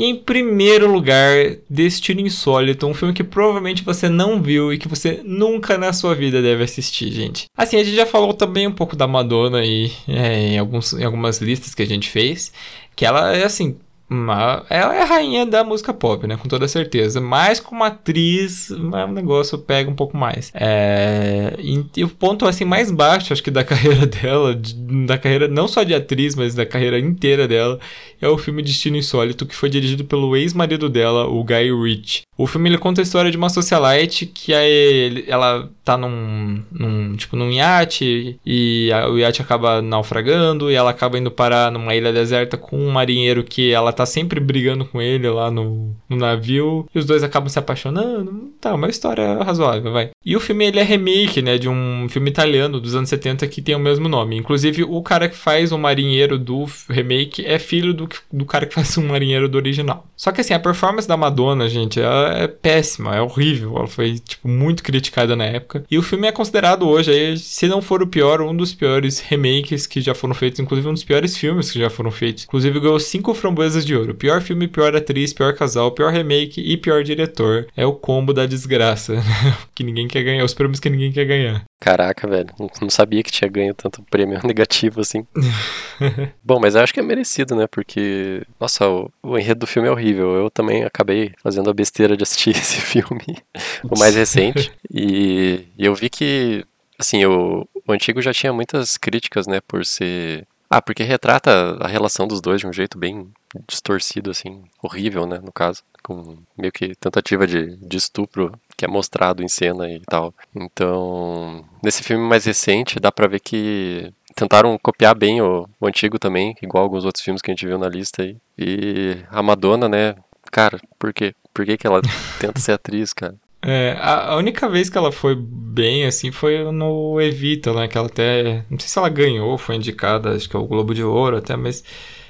E 0.00 0.06
em 0.06 0.16
primeiro 0.16 0.90
lugar, 0.90 1.56
Destino 1.68 2.22
Insólito, 2.22 2.86
um 2.86 2.94
filme 2.94 3.12
que 3.12 3.22
provavelmente 3.22 3.84
você 3.84 4.08
não 4.08 4.40
viu 4.40 4.72
e 4.72 4.78
que 4.78 4.88
você 4.88 5.20
nunca 5.22 5.76
na 5.76 5.92
sua 5.92 6.14
vida 6.14 6.40
deve 6.40 6.64
assistir, 6.64 7.12
gente. 7.12 7.44
Assim, 7.54 7.76
a 7.76 7.84
gente 7.84 7.94
já 7.94 8.06
falou 8.06 8.32
também 8.32 8.66
um 8.66 8.72
pouco 8.72 8.96
da 8.96 9.06
Madonna 9.06 9.58
aí 9.58 9.92
é, 10.08 10.54
em, 10.54 10.58
alguns, 10.58 10.94
em 10.94 11.04
algumas 11.04 11.42
listas 11.42 11.74
que 11.74 11.82
a 11.82 11.86
gente 11.86 12.08
fez, 12.08 12.50
que 12.96 13.04
ela 13.04 13.36
é 13.36 13.44
assim, 13.44 13.76
uma, 14.10 14.66
ela 14.68 14.96
é 14.96 15.02
a 15.02 15.04
rainha 15.04 15.46
da 15.46 15.62
música 15.62 15.94
pop, 15.94 16.26
né? 16.26 16.36
Com 16.36 16.48
toda 16.48 16.66
certeza. 16.66 17.20
Mas 17.20 17.60
como 17.60 17.84
atriz, 17.84 18.68
o 18.70 19.06
negócio 19.06 19.56
pega 19.56 19.88
um 19.88 19.94
pouco 19.94 20.16
mais. 20.16 20.50
É, 20.52 21.54
e, 21.60 21.84
e, 21.96 22.02
o 22.02 22.08
ponto 22.08 22.44
assim 22.44 22.64
mais 22.64 22.90
baixo, 22.90 23.32
acho 23.32 23.42
que 23.42 23.52
da 23.52 23.62
carreira 23.64 24.04
dela, 24.06 24.52
de, 24.52 24.74
da 25.06 25.16
carreira 25.16 25.46
não 25.46 25.68
só 25.68 25.84
de 25.84 25.94
atriz, 25.94 26.34
mas 26.34 26.56
da 26.56 26.66
carreira 26.66 26.98
inteira 26.98 27.46
dela, 27.46 27.78
é 28.20 28.28
o 28.28 28.38
filme 28.38 28.62
Destino 28.62 28.96
Insólito, 28.96 29.46
que 29.46 29.54
foi 29.54 29.68
dirigido 29.68 30.04
pelo 30.04 30.36
ex-marido 30.36 30.88
dela, 30.88 31.26
o 31.26 31.42
Guy 31.42 31.72
Ritchie. 31.72 32.22
O 32.36 32.46
filme 32.46 32.70
ele 32.70 32.78
conta 32.78 33.00
a 33.00 33.04
história 33.04 33.30
de 33.30 33.36
uma 33.36 33.50
socialite 33.50 34.24
que 34.24 34.52
é, 34.52 35.28
ela 35.28 35.68
tá 35.84 35.96
num, 35.96 36.62
num 36.72 37.14
tipo 37.14 37.36
num 37.36 37.50
iate 37.50 38.38
e 38.46 38.90
a, 38.92 39.08
o 39.08 39.18
iate 39.18 39.42
acaba 39.42 39.82
naufragando 39.82 40.70
e 40.70 40.74
ela 40.74 40.90
acaba 40.90 41.18
indo 41.18 41.30
parar 41.30 41.70
numa 41.70 41.94
ilha 41.94 42.12
deserta 42.12 42.56
com 42.56 42.78
um 42.78 42.90
marinheiro 42.90 43.44
que 43.44 43.70
ela 43.72 43.92
tá 43.92 44.06
sempre 44.06 44.40
brigando 44.40 44.86
com 44.86 45.02
ele 45.02 45.28
lá 45.28 45.50
no, 45.50 45.94
no 46.08 46.16
navio 46.16 46.86
e 46.94 46.98
os 46.98 47.04
dois 47.04 47.22
acabam 47.22 47.48
se 47.48 47.58
apaixonando. 47.58 48.50
Tá, 48.58 48.74
uma 48.74 48.88
história 48.88 49.42
razoável, 49.42 49.92
vai. 49.92 50.10
E 50.24 50.34
o 50.34 50.40
filme 50.40 50.66
ele 50.66 50.80
é 50.80 50.82
remake, 50.82 51.42
né, 51.42 51.58
de 51.58 51.68
um 51.68 52.06
filme 52.08 52.30
italiano 52.30 52.80
dos 52.80 52.94
anos 52.94 53.08
70 53.08 53.46
que 53.48 53.60
tem 53.60 53.74
o 53.74 53.78
mesmo 53.78 54.08
nome. 54.08 54.36
Inclusive 54.36 54.84
o 54.84 55.02
cara 55.02 55.28
que 55.28 55.36
faz 55.36 55.72
o 55.72 55.78
marinheiro 55.78 56.38
do 56.38 56.64
remake 56.88 57.44
é 57.44 57.58
filho 57.58 57.92
do, 57.92 58.08
do 58.32 58.44
cara 58.44 58.66
que 58.66 58.74
faz 58.74 58.96
o 58.96 59.02
marinheiro 59.02 59.48
do 59.48 59.56
original. 59.56 60.06
Só 60.16 60.32
que 60.32 60.40
assim, 60.40 60.54
a 60.54 60.58
performance 60.58 61.08
da 61.08 61.16
Madonna, 61.16 61.68
gente, 61.68 62.00
é 62.00 62.46
péssima, 62.46 63.16
é 63.16 63.20
horrível. 63.20 63.76
Ela 63.76 63.86
foi 63.86 64.18
tipo 64.18 64.48
muito 64.48 64.82
criticada 64.82 65.34
na 65.34 65.44
época. 65.44 65.84
E 65.90 65.98
o 65.98 66.02
filme 66.02 66.26
é 66.26 66.32
considerado 66.32 66.88
hoje, 66.88 67.10
aí, 67.10 67.38
se 67.38 67.66
não 67.68 67.80
for 67.80 68.02
o 68.02 68.06
pior, 68.06 68.40
um 68.40 68.54
dos 68.54 68.74
piores 68.74 69.20
remakes 69.20 69.86
que 69.86 70.00
já 70.00 70.14
foram 70.14 70.34
feitos, 70.34 70.60
inclusive 70.60 70.88
um 70.88 70.94
dos 70.94 71.04
piores 71.04 71.36
filmes 71.36 71.70
que 71.70 71.78
já 71.78 71.90
foram 71.90 72.10
feitos. 72.10 72.44
Inclusive 72.44 72.80
ganhou 72.80 73.00
cinco 73.00 73.34
framboesas 73.34 73.84
de 73.84 73.94
ouro. 73.94 74.14
Pior 74.14 74.40
filme, 74.40 74.68
pior 74.68 74.94
atriz, 74.94 75.32
pior 75.32 75.54
casal, 75.54 75.92
pior 75.92 76.12
remake 76.12 76.60
e 76.60 76.76
pior 76.76 77.02
diretor. 77.02 77.66
É 77.76 77.86
o 77.86 77.92
combo 77.92 78.32
da 78.32 78.46
desgraça, 78.46 79.22
que 79.74 79.84
ninguém 79.84 80.08
quer 80.08 80.22
ganhar, 80.22 80.44
os 80.44 80.54
prêmios 80.54 80.80
que 80.80 80.90
ninguém 80.90 81.12
quer 81.12 81.24
ganhar. 81.24 81.69
Caraca, 81.80 82.28
velho, 82.28 82.50
não 82.78 82.90
sabia 82.90 83.22
que 83.22 83.32
tinha 83.32 83.50
ganho 83.50 83.72
tanto 83.72 84.02
prêmio 84.02 84.38
negativo 84.44 85.00
assim. 85.00 85.26
Bom, 86.44 86.60
mas 86.60 86.74
eu 86.74 86.82
acho 86.82 86.92
que 86.92 87.00
é 87.00 87.02
merecido, 87.02 87.56
né? 87.56 87.66
Porque, 87.66 88.46
nossa, 88.60 88.86
o, 88.86 89.10
o, 89.22 89.38
enredo 89.38 89.60
do 89.60 89.66
filme 89.66 89.88
é 89.88 89.90
horrível. 89.90 90.34
Eu 90.34 90.50
também 90.50 90.84
acabei 90.84 91.32
fazendo 91.42 91.70
a 91.70 91.74
besteira 91.74 92.18
de 92.18 92.22
assistir 92.22 92.50
esse 92.54 92.78
filme, 92.82 93.38
o 93.82 93.98
mais 93.98 94.14
recente. 94.14 94.70
E, 94.92 95.64
e 95.78 95.86
eu 95.86 95.94
vi 95.94 96.10
que, 96.10 96.66
assim, 96.98 97.24
o, 97.24 97.66
o 97.88 97.92
antigo 97.92 98.20
já 98.20 98.34
tinha 98.34 98.52
muitas 98.52 98.98
críticas, 98.98 99.46
né? 99.46 99.62
Por 99.66 99.86
ser 99.86 100.46
ah, 100.70 100.80
porque 100.80 101.02
retrata 101.02 101.76
a 101.80 101.88
relação 101.88 102.28
dos 102.28 102.40
dois 102.40 102.60
de 102.60 102.66
um 102.66 102.72
jeito 102.72 102.96
bem 102.96 103.28
distorcido, 103.68 104.30
assim, 104.30 104.62
horrível, 104.80 105.26
né, 105.26 105.40
no 105.42 105.52
caso. 105.52 105.82
Com 106.00 106.38
meio 106.56 106.72
que 106.72 106.94
tentativa 106.94 107.44
de, 107.46 107.76
de 107.76 107.96
estupro 107.96 108.52
que 108.76 108.84
é 108.84 108.88
mostrado 108.88 109.42
em 109.42 109.48
cena 109.48 109.90
e 109.90 110.00
tal. 110.00 110.32
Então, 110.54 111.64
nesse 111.82 112.04
filme 112.04 112.26
mais 112.26 112.44
recente, 112.44 113.00
dá 113.00 113.10
pra 113.10 113.26
ver 113.26 113.40
que 113.40 114.12
tentaram 114.34 114.78
copiar 114.78 115.14
bem 115.14 115.42
o, 115.42 115.68
o 115.80 115.86
antigo 115.86 116.18
também, 116.18 116.54
igual 116.62 116.84
alguns 116.84 117.04
outros 117.04 117.24
filmes 117.24 117.42
que 117.42 117.50
a 117.50 117.54
gente 117.54 117.66
viu 117.66 117.76
na 117.76 117.88
lista 117.88 118.22
aí. 118.22 118.36
E 118.56 119.18
a 119.28 119.42
Madonna, 119.42 119.88
né, 119.88 120.14
cara, 120.52 120.80
por 120.98 121.12
quê? 121.12 121.34
Por 121.52 121.66
que, 121.66 121.76
que 121.76 121.86
ela 121.86 122.00
tenta 122.38 122.60
ser 122.60 122.72
atriz, 122.72 123.12
cara? 123.12 123.34
É, 123.62 123.96
a, 123.98 124.32
a, 124.32 124.36
única 124.36 124.68
vez 124.68 124.88
que 124.88 124.96
ela 124.96 125.12
foi 125.12 125.36
bem, 125.36 126.06
assim, 126.06 126.30
foi 126.30 126.64
no 126.72 127.20
Evita, 127.20 127.72
né? 127.74 127.88
Que 127.88 127.98
ela 127.98 128.06
até. 128.06 128.64
Não 128.70 128.78
sei 128.78 128.88
se 128.88 128.98
ela 128.98 129.08
ganhou, 129.08 129.58
foi 129.58 129.76
indicada, 129.76 130.34
acho 130.34 130.48
que 130.48 130.56
é 130.56 130.58
o 130.58 130.66
Globo 130.66 130.94
de 130.94 131.04
Ouro 131.04 131.36
até, 131.36 131.56
mas 131.56 131.84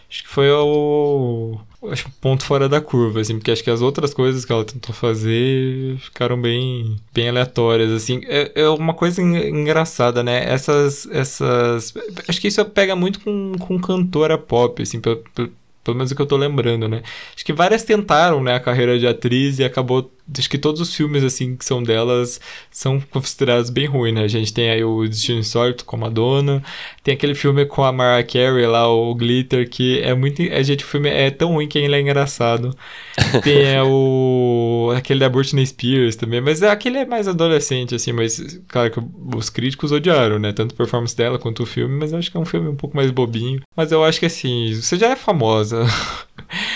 acho 0.08 0.22
que 0.24 0.28
foi 0.28 0.50
o 0.50 1.60
acho 1.88 2.08
um 2.08 2.10
ponto 2.20 2.44
fora 2.44 2.68
da 2.68 2.80
curva, 2.80 3.20
assim, 3.20 3.38
porque 3.38 3.50
acho 3.50 3.64
que 3.64 3.70
as 3.70 3.80
outras 3.80 4.12
coisas 4.12 4.44
que 4.44 4.52
ela 4.52 4.64
tentou 4.64 4.94
fazer 4.94 5.96
ficaram 5.98 6.40
bem, 6.40 6.96
bem 7.12 7.28
aleatórias, 7.28 7.90
assim. 7.90 8.20
É, 8.26 8.52
é 8.54 8.68
uma 8.68 8.94
coisa 8.94 9.22
engraçada, 9.22 10.22
né? 10.22 10.44
Essas, 10.44 11.06
essas... 11.10 11.94
Acho 12.28 12.40
que 12.40 12.48
isso 12.48 12.64
pega 12.66 12.94
muito 12.94 13.20
com, 13.20 13.52
com 13.58 13.80
cantora 13.80 14.36
pop, 14.36 14.82
assim, 14.82 15.00
pelo, 15.00 15.16
pelo, 15.34 15.96
menos 15.96 16.10
o 16.10 16.16
que 16.16 16.22
eu 16.22 16.26
tô 16.26 16.36
lembrando, 16.36 16.88
né? 16.88 17.02
Acho 17.34 17.44
que 17.44 17.52
várias 17.52 17.84
tentaram, 17.84 18.42
né, 18.42 18.54
a 18.54 18.60
carreira 18.60 18.98
de 18.98 19.06
atriz 19.06 19.58
e 19.58 19.64
acabou 19.64 20.10
acho 20.38 20.48
que 20.48 20.58
todos 20.58 20.80
os 20.80 20.94
filmes, 20.94 21.24
assim, 21.24 21.56
que 21.56 21.64
são 21.64 21.82
delas 21.82 22.40
são 22.70 23.00
considerados 23.00 23.70
bem 23.70 23.86
ruins, 23.86 24.14
né? 24.14 24.24
A 24.24 24.28
gente 24.28 24.52
tem 24.52 24.70
aí 24.70 24.84
o 24.84 25.06
Destino 25.06 25.40
Insólito 25.40 25.84
com 25.84 25.96
a 25.96 25.98
Madonna, 25.98 26.62
tem 27.02 27.14
aquele 27.14 27.34
filme 27.34 27.64
com 27.66 27.82
a 27.82 27.92
Mariah 27.92 28.26
Carey 28.26 28.66
lá, 28.66 28.88
o 28.88 29.14
Glitter, 29.14 29.68
que 29.68 30.00
é 30.00 30.14
muito... 30.14 30.42
A 30.42 30.62
gente, 30.62 30.84
o 30.84 30.86
filme 30.86 31.08
é 31.08 31.30
tão 31.30 31.52
ruim 31.52 31.68
que 31.68 31.78
ele 31.78 31.94
é 31.94 32.00
engraçado. 32.00 32.76
tem 33.42 33.62
é, 33.62 33.82
o... 33.82 34.92
aquele 34.96 35.20
da 35.20 35.28
Britney 35.28 35.66
Spears 35.66 36.16
também, 36.16 36.40
mas 36.40 36.62
aquele 36.62 36.98
é 36.98 37.06
mais 37.06 37.26
adolescente, 37.26 37.94
assim, 37.94 38.12
mas, 38.12 38.60
claro 38.68 38.90
que 38.90 39.00
os 39.36 39.50
críticos 39.50 39.92
odiaram, 39.92 40.38
né? 40.38 40.52
Tanto 40.52 40.74
a 40.74 40.76
performance 40.76 41.16
dela 41.16 41.38
quanto 41.38 41.62
o 41.62 41.66
filme, 41.66 41.96
mas 41.98 42.12
acho 42.12 42.30
que 42.30 42.36
é 42.36 42.40
um 42.40 42.44
filme 42.44 42.68
um 42.68 42.76
pouco 42.76 42.96
mais 42.96 43.10
bobinho. 43.10 43.60
Mas 43.76 43.92
eu 43.92 44.04
acho 44.04 44.20
que, 44.20 44.26
assim, 44.26 44.74
você 44.74 44.96
já 44.96 45.08
é 45.08 45.16
famosa... 45.16 45.84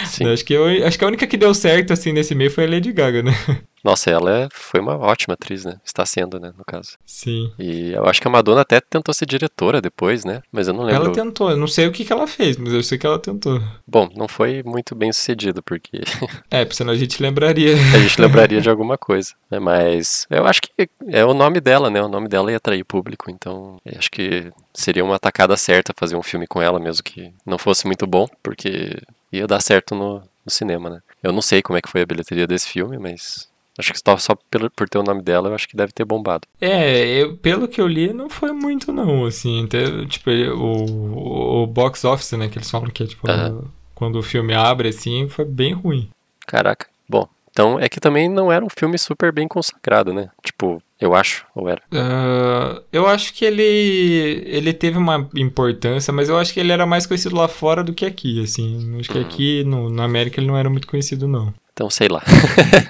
Sim. 0.07 0.27
Acho 0.35 0.45
que, 0.45 0.53
eu, 0.53 0.87
acho 0.87 0.99
que 0.99 1.05
a 1.05 1.09
única 1.09 1.27
que 1.27 1.37
deu 1.37 1.53
certo, 1.55 1.93
assim, 1.93 2.13
nesse 2.13 2.35
meio 2.35 2.51
foi 2.51 2.65
a 2.65 2.69
Lady 2.69 2.93
Gaga, 2.93 3.23
né? 3.23 3.33
Nossa, 3.85 4.11
ela 4.11 4.45
é, 4.45 4.49
foi 4.51 4.81
uma 4.81 4.97
ótima 4.97 5.35
atriz, 5.35 5.67
né? 5.67 5.79
Está 5.85 6.07
sendo, 6.07 6.41
né, 6.41 6.55
no 6.57 6.65
caso. 6.65 6.97
Sim. 7.05 7.53
E 7.59 7.93
eu 7.93 8.07
acho 8.07 8.19
que 8.19 8.27
a 8.27 8.31
Madonna 8.31 8.63
até 8.63 8.81
tentou 8.81 9.13
ser 9.15 9.27
diretora 9.27 9.79
depois, 9.79 10.25
né? 10.25 10.41
Mas 10.51 10.67
eu 10.67 10.73
não 10.73 10.85
lembro. 10.85 11.05
Ela 11.05 11.13
tentou, 11.13 11.51
eu 11.51 11.57
não 11.59 11.67
sei 11.67 11.87
o 11.87 11.93
que, 11.93 12.03
que 12.03 12.11
ela 12.11 12.27
fez, 12.27 12.57
mas 12.57 12.73
eu 12.73 12.83
sei 12.83 12.97
que 12.97 13.07
ela 13.07 13.19
tentou. 13.19 13.61
Bom, 13.87 14.09
não 14.17 14.27
foi 14.27 14.63
muito 14.65 14.95
bem 14.95 15.13
sucedido, 15.13 15.63
porque. 15.63 16.01
é, 16.51 16.67
senão 16.71 16.95
a 16.95 16.97
gente 16.97 17.23
lembraria. 17.23 17.75
a 17.75 17.99
gente 17.99 18.19
lembraria 18.19 18.59
de 18.59 18.71
alguma 18.71 18.97
coisa. 18.97 19.35
Né? 19.51 19.59
Mas 19.59 20.27
eu 20.31 20.47
acho 20.47 20.63
que 20.63 20.89
é 21.09 21.23
o 21.23 21.35
nome 21.35 21.61
dela, 21.61 21.91
né? 21.91 22.01
O 22.03 22.09
nome 22.09 22.27
dela 22.27 22.51
ia 22.51 22.57
atrair 22.57 22.85
público, 22.85 23.31
então 23.31 23.77
acho 23.99 24.11
que 24.11 24.51
seria 24.73 25.05
uma 25.05 25.17
atacada 25.17 25.59
certa 25.59 25.93
fazer 25.95 26.17
um 26.17 26.23
filme 26.23 26.47
com 26.47 26.63
ela, 26.63 26.81
mesmo 26.81 27.05
que 27.05 27.35
não 27.45 27.59
fosse 27.59 27.87
muito 27.87 28.07
bom, 28.07 28.27
porque 28.43 28.97
ia 29.31 29.47
dar 29.47 29.61
certo 29.61 29.95
no, 29.95 30.21
no 30.45 30.51
cinema, 30.51 30.89
né? 30.89 31.01
Eu 31.25 31.33
não 31.33 31.43
sei 31.43 31.63
como 31.63 31.77
é 31.77 31.83
que 31.83 31.89
foi 31.89 32.03
a 32.03 32.07
bilheteria 32.07 32.47
desse 32.47 32.69
filme, 32.69 32.99
mas 32.99 33.49
Acho 33.77 33.93
que 33.93 33.99
só, 33.99 34.17
só 34.17 34.37
pelo, 34.49 34.71
por 34.71 34.89
ter 34.89 34.99
o 34.99 35.03
nome 35.03 35.21
dela, 35.21 35.49
eu 35.49 35.55
acho 35.55 35.67
que 35.67 35.77
deve 35.77 35.93
ter 35.93 36.05
bombado. 36.05 36.47
É, 36.61 37.05
eu, 37.21 37.37
pelo 37.37 37.67
que 37.67 37.81
eu 37.81 37.89
li, 37.89 38.13
não 38.13 38.31
foi 38.31 38.53
muito 38.53 38.93
não, 38.93 39.27
assim. 39.27 39.67
tipo, 40.09 40.31
o, 40.31 41.63
o 41.63 41.67
box 41.67 42.05
office, 42.05 42.33
né, 42.33 42.49
que 42.49 42.57
eles 42.57 42.71
falam 42.71 42.89
que 42.89 43.03
é, 43.03 43.07
tipo, 43.07 43.29
uhum. 43.29 43.65
quando 43.93 44.17
o 44.17 44.23
filme 44.23 44.55
abre, 44.55 44.91
assim, 44.91 45.29
foi 45.29 45.45
bem 45.45 45.73
ruim. 45.73 46.09
Caraca. 46.47 46.87
Bom, 47.09 47.29
então 47.55 47.79
é 47.79 47.89
que 47.89 48.01
também 48.01 48.29
não 48.29 48.51
era 48.51 48.65
um 48.65 48.69
filme 48.69 48.99
super 48.99 49.33
bem 49.33 49.47
consagrado, 49.47 50.13
né? 50.13 50.29
Tipo, 50.45 50.83
eu 51.01 51.15
acho, 51.15 51.47
ou 51.55 51.69
era? 51.69 51.81
Uh, 51.93 52.83
eu 52.93 53.07
acho 53.07 53.33
que 53.33 53.45
ele 53.45 54.43
ele 54.45 54.73
teve 54.73 54.99
uma 54.99 55.31
importância, 55.37 56.13
mas 56.13 56.29
eu 56.29 56.37
acho 56.37 56.53
que 56.53 56.59
ele 56.59 56.73
era 56.73 56.85
mais 56.85 57.07
conhecido 57.07 57.37
lá 57.37 57.47
fora 57.47 57.85
do 57.85 57.95
que 57.95 58.05
aqui, 58.05 58.43
assim. 58.43 58.99
Acho 58.99 59.09
que 59.09 59.19
uhum. 59.19 59.25
aqui 59.25 59.63
no, 59.63 59.89
na 59.89 60.03
América 60.03 60.41
ele 60.41 60.49
não 60.49 60.59
era 60.59 60.69
muito 60.69 60.89
conhecido, 60.89 61.29
não. 61.29 61.55
Então, 61.73 61.89
sei 61.89 62.09
lá. 62.09 62.25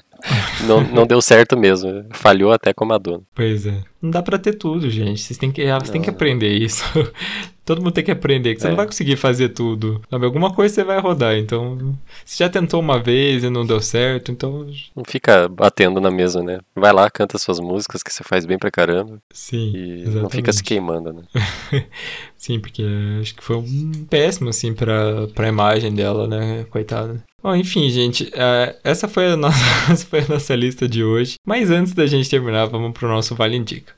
não, 0.66 0.82
não 0.82 1.06
deu 1.06 1.20
certo 1.20 1.58
mesmo. 1.58 2.06
Falhou 2.12 2.50
até 2.50 2.72
com 2.72 2.84
a 2.84 2.88
Madonna. 2.88 3.22
Pois 3.34 3.66
é. 3.66 3.82
Não 4.04 4.10
dá 4.10 4.22
pra 4.22 4.36
ter 4.36 4.52
tudo, 4.52 4.90
gente. 4.90 5.22
Vocês 5.22 5.38
têm 5.38 5.50
que, 5.50 5.64
você 5.64 5.90
tem 5.90 6.02
que 6.02 6.10
aprender 6.10 6.52
isso. 6.52 6.84
Todo 7.64 7.80
mundo 7.80 7.94
tem 7.94 8.04
que 8.04 8.10
aprender, 8.10 8.54
que 8.54 8.60
você 8.60 8.66
é. 8.66 8.68
não 8.68 8.76
vai 8.76 8.84
conseguir 8.84 9.16
fazer 9.16 9.48
tudo. 9.48 10.02
Sabe? 10.10 10.26
Alguma 10.26 10.52
coisa 10.52 10.74
você 10.74 10.84
vai 10.84 11.00
rodar. 11.00 11.38
Então, 11.38 11.96
você 12.22 12.44
já 12.44 12.50
tentou 12.50 12.78
uma 12.78 13.02
vez 13.02 13.42
e 13.42 13.48
não 13.48 13.64
deu 13.64 13.80
certo, 13.80 14.30
então. 14.30 14.66
Não 14.94 15.04
fica 15.06 15.48
batendo 15.48 16.02
na 16.02 16.10
mesa, 16.10 16.42
né? 16.42 16.58
Vai 16.76 16.92
lá, 16.92 17.08
canta 17.08 17.38
suas 17.38 17.58
músicas 17.58 18.02
que 18.02 18.12
você 18.12 18.22
faz 18.22 18.44
bem 18.44 18.58
pra 18.58 18.70
caramba. 18.70 19.18
Sim. 19.32 19.72
E 19.74 19.92
exatamente. 19.92 20.22
não 20.22 20.28
fica 20.28 20.52
se 20.52 20.62
queimando, 20.62 21.14
né? 21.14 21.22
Sim, 22.36 22.60
porque 22.60 22.84
acho 23.22 23.34
que 23.34 23.42
foi 23.42 23.56
um 23.56 24.04
péssimo, 24.04 24.50
assim, 24.50 24.74
pra, 24.74 25.28
pra 25.28 25.48
imagem 25.48 25.94
dela, 25.94 26.28
né? 26.28 26.66
Coitada. 26.68 27.24
Bom, 27.44 27.54
enfim, 27.54 27.90
gente, 27.90 28.24
uh, 28.24 28.74
essa, 28.82 29.06
foi 29.06 29.32
a 29.32 29.36
nossa, 29.38 29.58
essa 29.92 30.06
foi 30.06 30.20
a 30.20 30.28
nossa 30.28 30.56
lista 30.56 30.88
de 30.88 31.04
hoje. 31.04 31.34
Mas 31.46 31.70
antes 31.70 31.92
da 31.92 32.06
gente 32.06 32.28
terminar, 32.28 32.64
vamos 32.64 32.92
pro 32.92 33.06
nosso 33.06 33.34
Vale 33.34 33.54
Indica. 33.54 33.93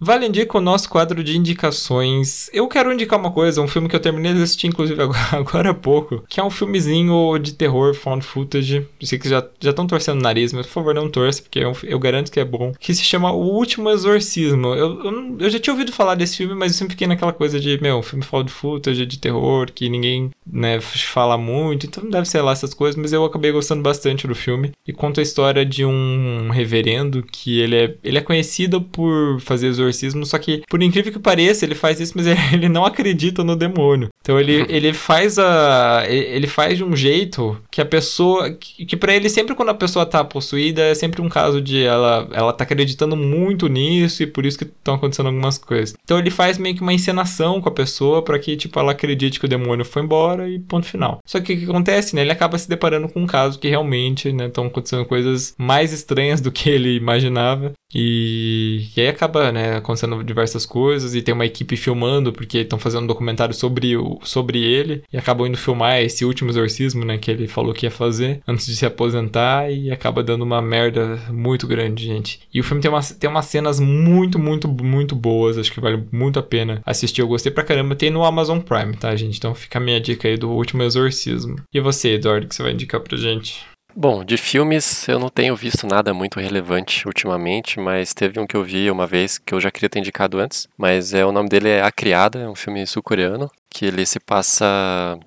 Vale 0.00 0.26
indica 0.26 0.56
o 0.56 0.62
nosso 0.62 0.88
quadro 0.88 1.22
de 1.22 1.36
indicações. 1.36 2.48
Eu 2.54 2.66
quero 2.66 2.90
indicar 2.90 3.20
uma 3.20 3.30
coisa, 3.30 3.60
um 3.60 3.68
filme 3.68 3.86
que 3.86 3.94
eu 3.94 4.00
terminei 4.00 4.32
de 4.32 4.42
assistir, 4.42 4.66
inclusive, 4.66 5.00
agora, 5.02 5.28
agora 5.36 5.70
há 5.70 5.74
pouco, 5.74 6.24
que 6.26 6.40
é 6.40 6.42
um 6.42 6.48
filmezinho 6.48 7.38
de 7.38 7.52
terror, 7.52 7.92
found 7.94 8.24
footage. 8.24 8.86
Eu 8.98 9.06
sei 9.06 9.18
que 9.18 9.28
já 9.28 9.46
estão 9.60 9.86
torcendo 9.86 10.18
o 10.18 10.22
nariz, 10.22 10.54
mas 10.54 10.66
por 10.66 10.72
favor 10.72 10.94
não 10.94 11.10
torça, 11.10 11.42
porque 11.42 11.58
eu, 11.58 11.72
é 11.72 11.74
eu, 11.82 11.98
garanto 11.98 12.32
que 12.32 12.40
é 12.40 12.44
bom. 12.44 12.72
Que 12.80 12.94
se 12.94 13.04
chama 13.04 13.30
O 13.30 13.56
Último 13.56 13.90
Exorcismo. 13.90 14.68
Eu, 14.68 15.04
eu, 15.04 15.36
eu, 15.38 15.50
já 15.50 15.58
tinha 15.58 15.74
ouvido 15.74 15.92
falar 15.92 16.14
desse 16.14 16.38
filme, 16.38 16.54
mas 16.54 16.72
eu 16.72 16.78
sempre 16.78 16.94
fiquei 16.94 17.06
naquela 17.06 17.32
coisa 17.32 17.60
de, 17.60 17.78
meu, 17.82 18.02
filme 18.02 18.24
found 18.24 18.50
footage, 18.50 19.04
de 19.04 19.18
terror, 19.18 19.70
que 19.70 19.90
ninguém, 19.90 20.30
né, 20.50 20.80
fala 20.80 21.36
muito, 21.36 21.84
então 21.84 22.02
não 22.02 22.10
deve 22.10 22.26
ser 22.26 22.40
lá 22.40 22.52
essas 22.52 22.72
coisas, 22.72 22.98
mas 22.98 23.12
eu 23.12 23.22
acabei 23.22 23.52
gostando 23.52 23.82
bastante 23.82 24.26
do 24.26 24.34
filme. 24.34 24.72
E 24.86 24.94
conta 24.94 25.20
a 25.20 25.22
história 25.22 25.64
de 25.66 25.84
um 25.84 26.48
reverendo 26.50 27.22
que 27.22 27.60
ele 27.60 27.76
é, 27.76 27.94
ele 28.02 28.16
é 28.16 28.22
conhecido 28.22 28.80
por 28.80 29.38
fazer 29.40 29.66
exorcismo 29.66 29.89
exorcismo, 29.90 30.24
só 30.24 30.38
que, 30.38 30.62
por 30.68 30.82
incrível 30.82 31.12
que 31.12 31.18
pareça, 31.18 31.64
ele 31.64 31.74
faz 31.74 32.00
isso, 32.00 32.14
mas 32.16 32.26
ele 32.52 32.68
não 32.68 32.84
acredita 32.84 33.44
no 33.44 33.56
demônio. 33.56 34.08
Então 34.22 34.38
ele, 34.38 34.66
ele 34.68 34.92
faz 34.92 35.38
a. 35.38 36.04
Ele 36.06 36.46
faz 36.46 36.76
de 36.76 36.84
um 36.84 36.94
jeito 36.94 37.56
que 37.70 37.80
a 37.80 37.86
pessoa. 37.86 38.50
Que, 38.50 38.84
que 38.84 38.96
para 38.96 39.14
ele, 39.14 39.28
sempre 39.28 39.54
quando 39.54 39.70
a 39.70 39.74
pessoa 39.74 40.04
tá 40.04 40.22
possuída, 40.22 40.82
é 40.82 40.94
sempre 40.94 41.22
um 41.22 41.28
caso 41.28 41.60
de 41.60 41.82
ela, 41.82 42.28
ela 42.32 42.52
tá 42.52 42.64
acreditando 42.64 43.16
muito 43.16 43.66
nisso 43.66 44.22
e 44.22 44.26
por 44.26 44.44
isso 44.44 44.58
que 44.58 44.64
estão 44.64 44.94
acontecendo 44.94 45.26
algumas 45.26 45.56
coisas. 45.56 45.94
Então 46.04 46.18
ele 46.18 46.30
faz 46.30 46.58
meio 46.58 46.74
que 46.74 46.82
uma 46.82 46.92
encenação 46.92 47.60
com 47.60 47.68
a 47.68 47.72
pessoa 47.72 48.22
para 48.22 48.38
que, 48.38 48.56
tipo, 48.56 48.78
ela 48.78 48.92
acredite 48.92 49.40
que 49.40 49.46
o 49.46 49.48
demônio 49.48 49.84
foi 49.84 50.02
embora 50.02 50.48
e 50.48 50.58
ponto 50.58 50.86
final. 50.86 51.18
Só 51.24 51.40
que 51.40 51.54
o 51.54 51.58
que 51.58 51.64
acontece, 51.64 52.14
né? 52.14 52.22
Ele 52.22 52.32
acaba 52.32 52.58
se 52.58 52.68
deparando 52.68 53.08
com 53.08 53.22
um 53.22 53.26
caso 53.26 53.58
que 53.58 53.68
realmente, 53.68 54.32
né, 54.32 54.46
estão 54.46 54.66
acontecendo 54.66 55.04
coisas 55.06 55.54
mais 55.56 55.92
estranhas 55.92 56.40
do 56.40 56.52
que 56.52 56.68
ele 56.68 56.96
imaginava. 56.96 57.72
E, 57.92 58.88
e 58.96 59.00
aí 59.00 59.08
acaba, 59.08 59.50
né, 59.50 59.79
acontecendo 59.80 60.22
diversas 60.22 60.64
coisas 60.64 61.14
e 61.14 61.22
tem 61.22 61.34
uma 61.34 61.46
equipe 61.46 61.76
filmando 61.76 62.32
porque 62.32 62.58
estão 62.58 62.78
fazendo 62.78 63.04
um 63.04 63.06
documentário 63.06 63.54
sobre, 63.54 63.96
o, 63.96 64.18
sobre 64.22 64.62
ele 64.62 65.02
e 65.12 65.16
acabam 65.16 65.46
indo 65.46 65.58
filmar 65.58 66.00
esse 66.00 66.24
último 66.24 66.50
exorcismo, 66.50 67.04
né, 67.04 67.18
que 67.18 67.30
ele 67.30 67.48
falou 67.48 67.74
que 67.74 67.86
ia 67.86 67.90
fazer 67.90 68.40
antes 68.46 68.66
de 68.66 68.76
se 68.76 68.86
aposentar 68.86 69.70
e 69.70 69.90
acaba 69.90 70.22
dando 70.22 70.42
uma 70.42 70.62
merda 70.62 71.18
muito 71.30 71.66
grande, 71.66 72.04
gente. 72.06 72.40
E 72.52 72.60
o 72.60 72.64
filme 72.64 72.82
tem, 72.82 72.90
uma, 72.90 73.02
tem 73.02 73.28
umas 73.30 73.46
cenas 73.46 73.80
muito, 73.80 74.38
muito, 74.38 74.68
muito 74.68 75.14
boas, 75.14 75.58
acho 75.58 75.72
que 75.72 75.80
vale 75.80 76.04
muito 76.12 76.38
a 76.38 76.42
pena 76.42 76.80
assistir. 76.84 77.20
Eu 77.20 77.28
gostei 77.28 77.50
pra 77.52 77.64
caramba, 77.64 77.94
tem 77.94 78.10
no 78.10 78.24
Amazon 78.24 78.60
Prime, 78.60 78.96
tá, 78.96 79.14
gente? 79.16 79.38
Então 79.38 79.54
fica 79.54 79.78
a 79.78 79.82
minha 79.82 80.00
dica 80.00 80.28
aí 80.28 80.36
do 80.36 80.50
último 80.50 80.82
exorcismo. 80.82 81.56
E 81.72 81.80
você, 81.80 82.14
Eduardo, 82.14 82.46
que 82.46 82.54
você 82.54 82.62
vai 82.62 82.72
indicar 82.72 83.00
pra 83.00 83.16
gente? 83.16 83.69
Bom, 83.94 84.24
de 84.24 84.36
filmes 84.36 85.08
eu 85.08 85.18
não 85.18 85.28
tenho 85.28 85.56
visto 85.56 85.86
nada 85.86 86.14
muito 86.14 86.38
relevante 86.38 87.06
ultimamente, 87.06 87.80
mas 87.80 88.14
teve 88.14 88.38
um 88.38 88.46
que 88.46 88.56
eu 88.56 88.62
vi 88.62 88.90
uma 88.90 89.06
vez 89.06 89.36
que 89.36 89.52
eu 89.52 89.60
já 89.60 89.70
queria 89.70 89.88
ter 89.88 89.98
indicado 89.98 90.38
antes, 90.38 90.68
mas 90.78 91.12
é 91.12 91.24
o 91.26 91.32
nome 91.32 91.48
dele 91.48 91.68
é 91.68 91.82
A 91.82 91.90
Criada, 91.90 92.38
é 92.38 92.48
um 92.48 92.54
filme 92.54 92.86
sul-coreano, 92.86 93.50
que 93.68 93.84
ele 93.84 94.06
se 94.06 94.20
passa 94.20 95.18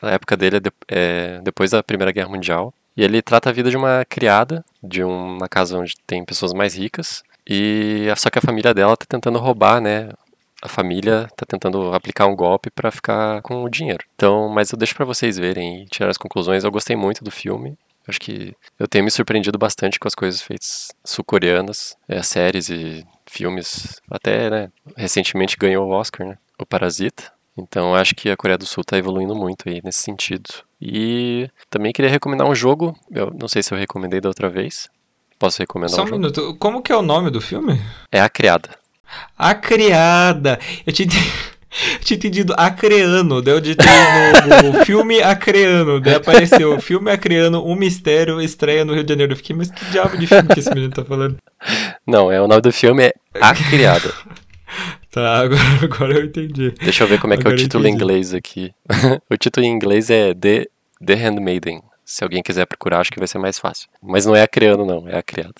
a 0.00 0.10
época 0.10 0.36
dele 0.36 0.56
é, 0.56 0.60
é 0.88 1.40
depois 1.42 1.70
da 1.70 1.82
Primeira 1.82 2.10
Guerra 2.10 2.30
Mundial, 2.30 2.72
e 2.96 3.04
ele 3.04 3.20
trata 3.20 3.50
a 3.50 3.52
vida 3.52 3.70
de 3.70 3.76
uma 3.76 4.04
criada 4.08 4.64
de 4.82 5.04
uma 5.04 5.48
casa 5.48 5.78
onde 5.78 5.94
tem 6.06 6.24
pessoas 6.24 6.54
mais 6.54 6.74
ricas, 6.74 7.22
e 7.46 8.06
só 8.16 8.30
que 8.30 8.38
a 8.38 8.42
família 8.42 8.72
dela 8.72 8.96
tá 8.96 9.04
tentando 9.06 9.38
roubar, 9.38 9.80
né, 9.80 10.08
a 10.62 10.68
família 10.68 11.28
tá 11.36 11.44
tentando 11.46 11.92
aplicar 11.92 12.26
um 12.26 12.34
golpe 12.34 12.70
para 12.70 12.90
ficar 12.90 13.42
com 13.42 13.62
o 13.62 13.68
dinheiro. 13.68 14.04
Então, 14.16 14.48
mas 14.48 14.72
eu 14.72 14.78
deixo 14.78 14.94
para 14.94 15.04
vocês 15.04 15.36
verem 15.38 15.82
e 15.82 15.86
tirar 15.86 16.08
as 16.08 16.16
conclusões. 16.16 16.64
Eu 16.64 16.72
gostei 16.72 16.96
muito 16.96 17.22
do 17.22 17.30
filme 17.30 17.76
Acho 18.08 18.20
que 18.20 18.54
eu 18.78 18.86
tenho 18.86 19.04
me 19.04 19.10
surpreendido 19.10 19.58
bastante 19.58 19.98
com 19.98 20.06
as 20.06 20.14
coisas 20.14 20.40
feitas 20.40 20.92
sul-coreanas, 21.04 21.96
é, 22.08 22.22
séries 22.22 22.68
e 22.68 23.04
filmes. 23.26 24.00
Até, 24.10 24.48
né, 24.48 24.68
recentemente 24.96 25.56
ganhou 25.56 25.86
o 25.86 25.90
Oscar, 25.90 26.26
né? 26.26 26.38
O 26.58 26.64
Parasita. 26.64 27.32
Então 27.56 27.94
acho 27.94 28.14
que 28.14 28.30
a 28.30 28.36
Coreia 28.36 28.58
do 28.58 28.66
Sul 28.66 28.82
está 28.82 28.98
evoluindo 28.98 29.34
muito 29.34 29.68
aí 29.68 29.80
nesse 29.82 30.02
sentido. 30.02 30.48
E 30.80 31.48
também 31.70 31.92
queria 31.92 32.10
recomendar 32.10 32.46
um 32.46 32.54
jogo. 32.54 32.94
Eu 33.10 33.30
não 33.30 33.48
sei 33.48 33.62
se 33.62 33.72
eu 33.72 33.78
recomendei 33.78 34.20
da 34.20 34.28
outra 34.28 34.48
vez. 34.48 34.88
Posso 35.38 35.60
recomendar 35.60 35.96
Só 35.96 36.02
um, 36.02 36.08
um 36.08 36.10
minuto. 36.10 36.56
Como 36.58 36.82
que 36.82 36.92
é 36.92 36.96
o 36.96 37.02
nome 37.02 37.30
do 37.30 37.40
filme? 37.40 37.80
É 38.12 38.20
A 38.20 38.28
Criada. 38.28 38.70
A 39.36 39.54
Criada. 39.54 40.58
Eu 40.86 40.92
te 40.92 41.06
tinha 42.00 42.16
entendido 42.16 42.54
acreano, 42.56 43.42
daí 43.42 43.54
eu 43.54 43.60
digitei 43.60 43.86
no, 44.72 44.84
filme 44.86 45.22
acreano, 45.22 46.00
daí 46.00 46.14
apareceu 46.14 46.80
filme 46.80 47.10
acreano, 47.10 47.64
um 47.64 47.74
mistério, 47.74 48.40
estreia 48.40 48.84
no 48.84 48.94
Rio 48.94 49.04
de 49.04 49.12
Janeiro. 49.12 49.32
Eu 49.32 49.36
fiquei, 49.36 49.54
mas 49.54 49.70
que 49.70 49.84
diabo 49.86 50.16
de 50.16 50.26
filme 50.26 50.48
que 50.48 50.60
esse 50.60 50.70
menino 50.70 50.92
tá 50.92 51.04
falando? 51.04 51.36
Não, 52.06 52.30
é 52.30 52.40
o 52.40 52.48
nome 52.48 52.60
do 52.60 52.72
filme 52.72 53.04
é 53.04 53.12
A 53.40 53.54
Criada. 53.54 54.12
Tá, 55.08 55.38
agora, 55.38 55.62
agora 55.82 56.12
eu 56.12 56.26
entendi. 56.26 56.72
Deixa 56.72 57.04
eu 57.04 57.08
ver 57.08 57.18
como 57.18 57.32
é 57.32 57.38
que 57.38 57.44
é 57.44 57.46
o 57.46 57.48
Agora 57.48 57.62
título 57.62 57.86
em 57.86 57.90
inglês 57.90 58.34
aqui. 58.34 58.70
o 59.30 59.36
título 59.38 59.64
em 59.64 59.70
inglês 59.70 60.10
é 60.10 60.34
The, 60.34 60.66
The 61.02 61.14
Handmaiden. 61.14 61.80
Se 62.04 62.22
alguém 62.22 62.42
quiser 62.42 62.66
procurar, 62.66 63.00
acho 63.00 63.10
que 63.10 63.18
vai 63.18 63.26
ser 63.26 63.38
mais 63.38 63.58
fácil. 63.58 63.88
Mas 64.02 64.26
não 64.26 64.36
é 64.36 64.42
a 64.42 64.46
criando, 64.46 64.84
não, 64.84 65.08
é 65.08 65.16
a 65.16 65.22
criada. 65.22 65.54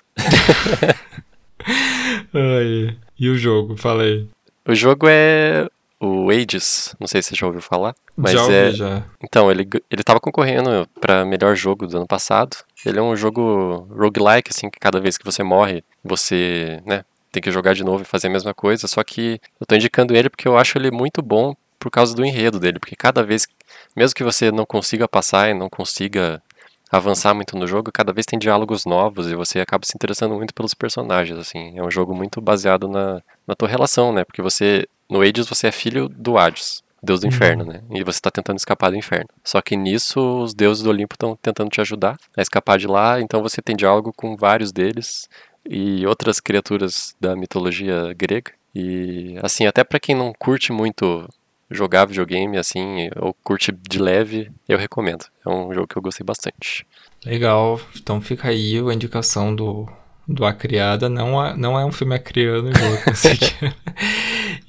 Ai, 2.34 2.98
e 3.18 3.30
o 3.30 3.38
jogo? 3.38 3.78
Fala 3.78 4.02
aí. 4.02 4.26
O 4.68 4.74
jogo 4.74 5.06
é 5.08 5.66
o 6.00 6.30
Ages, 6.30 6.94
não 7.00 7.06
sei 7.06 7.22
se 7.22 7.30
você 7.30 7.36
já 7.36 7.46
ouviu 7.46 7.62
falar. 7.62 7.94
Mas 8.16 8.32
já 8.32 8.42
ouvi, 8.42 8.54
é. 8.54 8.70
já. 8.70 9.04
Então, 9.22 9.50
ele, 9.50 9.68
ele 9.90 10.02
tava 10.02 10.20
concorrendo 10.20 10.88
pra 11.00 11.24
melhor 11.24 11.54
jogo 11.54 11.86
do 11.86 11.96
ano 11.96 12.06
passado. 12.06 12.56
Ele 12.84 12.98
é 12.98 13.02
um 13.02 13.16
jogo 13.16 13.86
roguelike, 13.90 14.50
assim, 14.50 14.70
que 14.70 14.78
cada 14.78 15.00
vez 15.00 15.16
que 15.16 15.24
você 15.24 15.42
morre, 15.42 15.82
você, 16.04 16.82
né, 16.84 17.04
tem 17.32 17.42
que 17.42 17.50
jogar 17.50 17.74
de 17.74 17.84
novo 17.84 18.02
e 18.02 18.06
fazer 18.06 18.28
a 18.28 18.30
mesma 18.30 18.54
coisa. 18.54 18.86
Só 18.86 19.02
que 19.02 19.40
eu 19.60 19.66
tô 19.66 19.74
indicando 19.74 20.14
ele 20.14 20.30
porque 20.30 20.48
eu 20.48 20.56
acho 20.56 20.78
ele 20.78 20.90
muito 20.90 21.22
bom 21.22 21.54
por 21.78 21.90
causa 21.90 22.14
do 22.14 22.24
enredo 22.24 22.60
dele. 22.60 22.78
Porque 22.78 22.96
cada 22.96 23.22
vez, 23.22 23.46
mesmo 23.94 24.14
que 24.14 24.24
você 24.24 24.50
não 24.50 24.66
consiga 24.66 25.08
passar 25.08 25.50
e 25.50 25.54
não 25.54 25.68
consiga 25.68 26.42
avançar 26.90 27.34
muito 27.34 27.56
no 27.56 27.66
jogo, 27.66 27.90
cada 27.92 28.12
vez 28.12 28.24
tem 28.26 28.38
diálogos 28.38 28.84
novos 28.84 29.30
e 29.30 29.34
você 29.34 29.60
acaba 29.60 29.84
se 29.84 29.92
interessando 29.94 30.34
muito 30.34 30.54
pelos 30.54 30.74
personagens, 30.74 31.38
assim. 31.38 31.76
É 31.76 31.82
um 31.82 31.90
jogo 31.90 32.14
muito 32.14 32.40
baseado 32.40 32.88
na, 32.88 33.20
na 33.46 33.54
tua 33.54 33.68
relação, 33.68 34.12
né? 34.12 34.24
Porque 34.24 34.40
você, 34.40 34.86
no 35.08 35.22
Ages, 35.22 35.48
você 35.48 35.68
é 35.68 35.72
filho 35.72 36.08
do 36.08 36.36
Hades, 36.36 36.82
deus 37.02 37.20
do 37.20 37.26
inferno, 37.26 37.64
né? 37.64 37.82
E 37.90 38.02
você 38.02 38.20
tá 38.20 38.30
tentando 38.30 38.58
escapar 38.58 38.90
do 38.90 38.96
inferno. 38.96 39.28
Só 39.44 39.60
que 39.60 39.76
nisso, 39.76 40.20
os 40.42 40.54
deuses 40.54 40.82
do 40.82 40.90
Olimpo 40.90 41.14
estão 41.14 41.36
tentando 41.36 41.70
te 41.70 41.80
ajudar 41.80 42.16
a 42.36 42.42
escapar 42.42 42.78
de 42.78 42.86
lá, 42.86 43.20
então 43.20 43.42
você 43.42 43.62
tem 43.62 43.76
diálogo 43.76 44.12
com 44.14 44.36
vários 44.36 44.72
deles 44.72 45.28
e 45.68 46.06
outras 46.06 46.40
criaturas 46.40 47.14
da 47.20 47.36
mitologia 47.36 48.12
grega. 48.16 48.52
E, 48.74 49.38
assim, 49.42 49.66
até 49.66 49.82
pra 49.82 50.00
quem 50.00 50.14
não 50.14 50.32
curte 50.38 50.72
muito 50.72 51.28
jogar 51.70 52.04
videogame, 52.04 52.58
assim, 52.58 53.08
ou 53.16 53.34
curte 53.42 53.72
de 53.72 53.98
leve, 53.98 54.50
eu 54.68 54.78
recomendo. 54.78 55.24
É 55.44 55.48
um 55.48 55.72
jogo 55.72 55.88
que 55.88 55.96
eu 55.96 56.02
gostei 56.02 56.24
bastante. 56.24 56.86
Legal. 57.24 57.80
Então 57.96 58.20
fica 58.20 58.48
aí 58.48 58.78
a 58.78 58.94
indicação 58.94 59.54
do, 59.54 59.88
do 60.28 60.44
A 60.44 60.52
Criada. 60.52 61.08
Não, 61.08 61.44
é- 61.44 61.56
não 61.56 61.78
é 61.78 61.84
um 61.84 61.92
filme 61.92 62.14
acriano, 62.14 62.70
esse 63.10 63.28
aqui. 63.28 63.54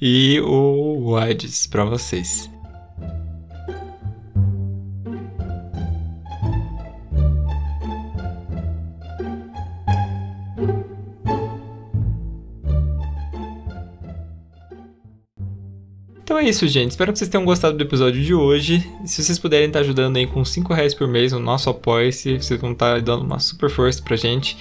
e 0.00 0.40
o 0.40 1.16
Hades 1.16 1.66
pra 1.66 1.84
vocês. 1.84 2.48
Então 16.22 16.38
é 16.38 16.44
isso, 16.44 16.66
gente. 16.68 16.90
Espero 16.90 17.10
que 17.12 17.18
vocês 17.18 17.30
tenham 17.30 17.44
gostado 17.44 17.76
do 17.76 17.82
episódio 17.82 18.22
de 18.22 18.34
hoje. 18.34 18.86
Se 19.06 19.22
vocês 19.22 19.38
puderem 19.38 19.68
estar 19.68 19.80
ajudando 19.80 20.18
aí 20.18 20.26
com 20.26 20.44
5 20.44 20.74
reais 20.74 20.92
por 20.94 21.08
mês 21.08 21.32
no 21.32 21.38
nosso 21.38 21.70
apoia-se, 21.70 22.36
vocês 22.36 22.60
vão 22.60 22.72
estar 22.72 23.00
dando 23.00 23.24
uma 23.24 23.38
super 23.38 23.70
força 23.70 24.02
pra 24.02 24.14
gente. 24.16 24.56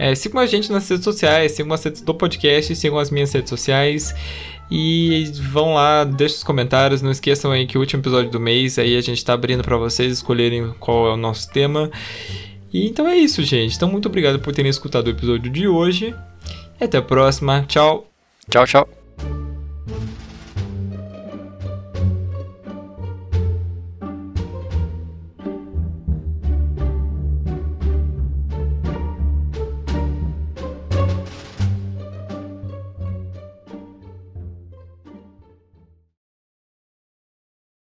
É, 0.00 0.14
sigam 0.14 0.40
a 0.40 0.46
gente 0.46 0.72
nas 0.72 0.88
redes 0.88 1.04
sociais, 1.04 1.52
sigam 1.52 1.74
as 1.74 1.84
redes 1.84 2.00
do 2.00 2.14
podcast, 2.14 2.74
sigam 2.74 2.98
as 2.98 3.10
minhas 3.10 3.30
redes 3.30 3.50
sociais. 3.50 4.14
E 4.70 5.30
vão 5.34 5.74
lá, 5.74 6.04
deixem 6.04 6.38
os 6.38 6.44
comentários. 6.44 7.02
Não 7.02 7.10
esqueçam 7.10 7.50
aí 7.50 7.66
que 7.66 7.76
o 7.76 7.80
último 7.80 8.00
episódio 8.00 8.30
do 8.30 8.40
mês 8.40 8.78
aí 8.78 8.96
a 8.96 9.00
gente 9.02 9.22
tá 9.22 9.34
abrindo 9.34 9.62
pra 9.62 9.76
vocês 9.76 10.10
escolherem 10.10 10.72
qual 10.80 11.06
é 11.08 11.12
o 11.12 11.18
nosso 11.18 11.52
tema. 11.52 11.90
E 12.72 12.86
então 12.86 13.06
é 13.06 13.16
isso, 13.16 13.42
gente. 13.42 13.76
Então 13.76 13.90
muito 13.90 14.06
obrigado 14.06 14.38
por 14.38 14.54
terem 14.54 14.70
escutado 14.70 15.08
o 15.08 15.10
episódio 15.10 15.52
de 15.52 15.68
hoje. 15.68 16.14
E 16.80 16.84
até 16.84 16.96
a 16.96 17.02
próxima. 17.02 17.66
Tchau! 17.68 18.06
Tchau, 18.48 18.66
tchau. 18.66 18.99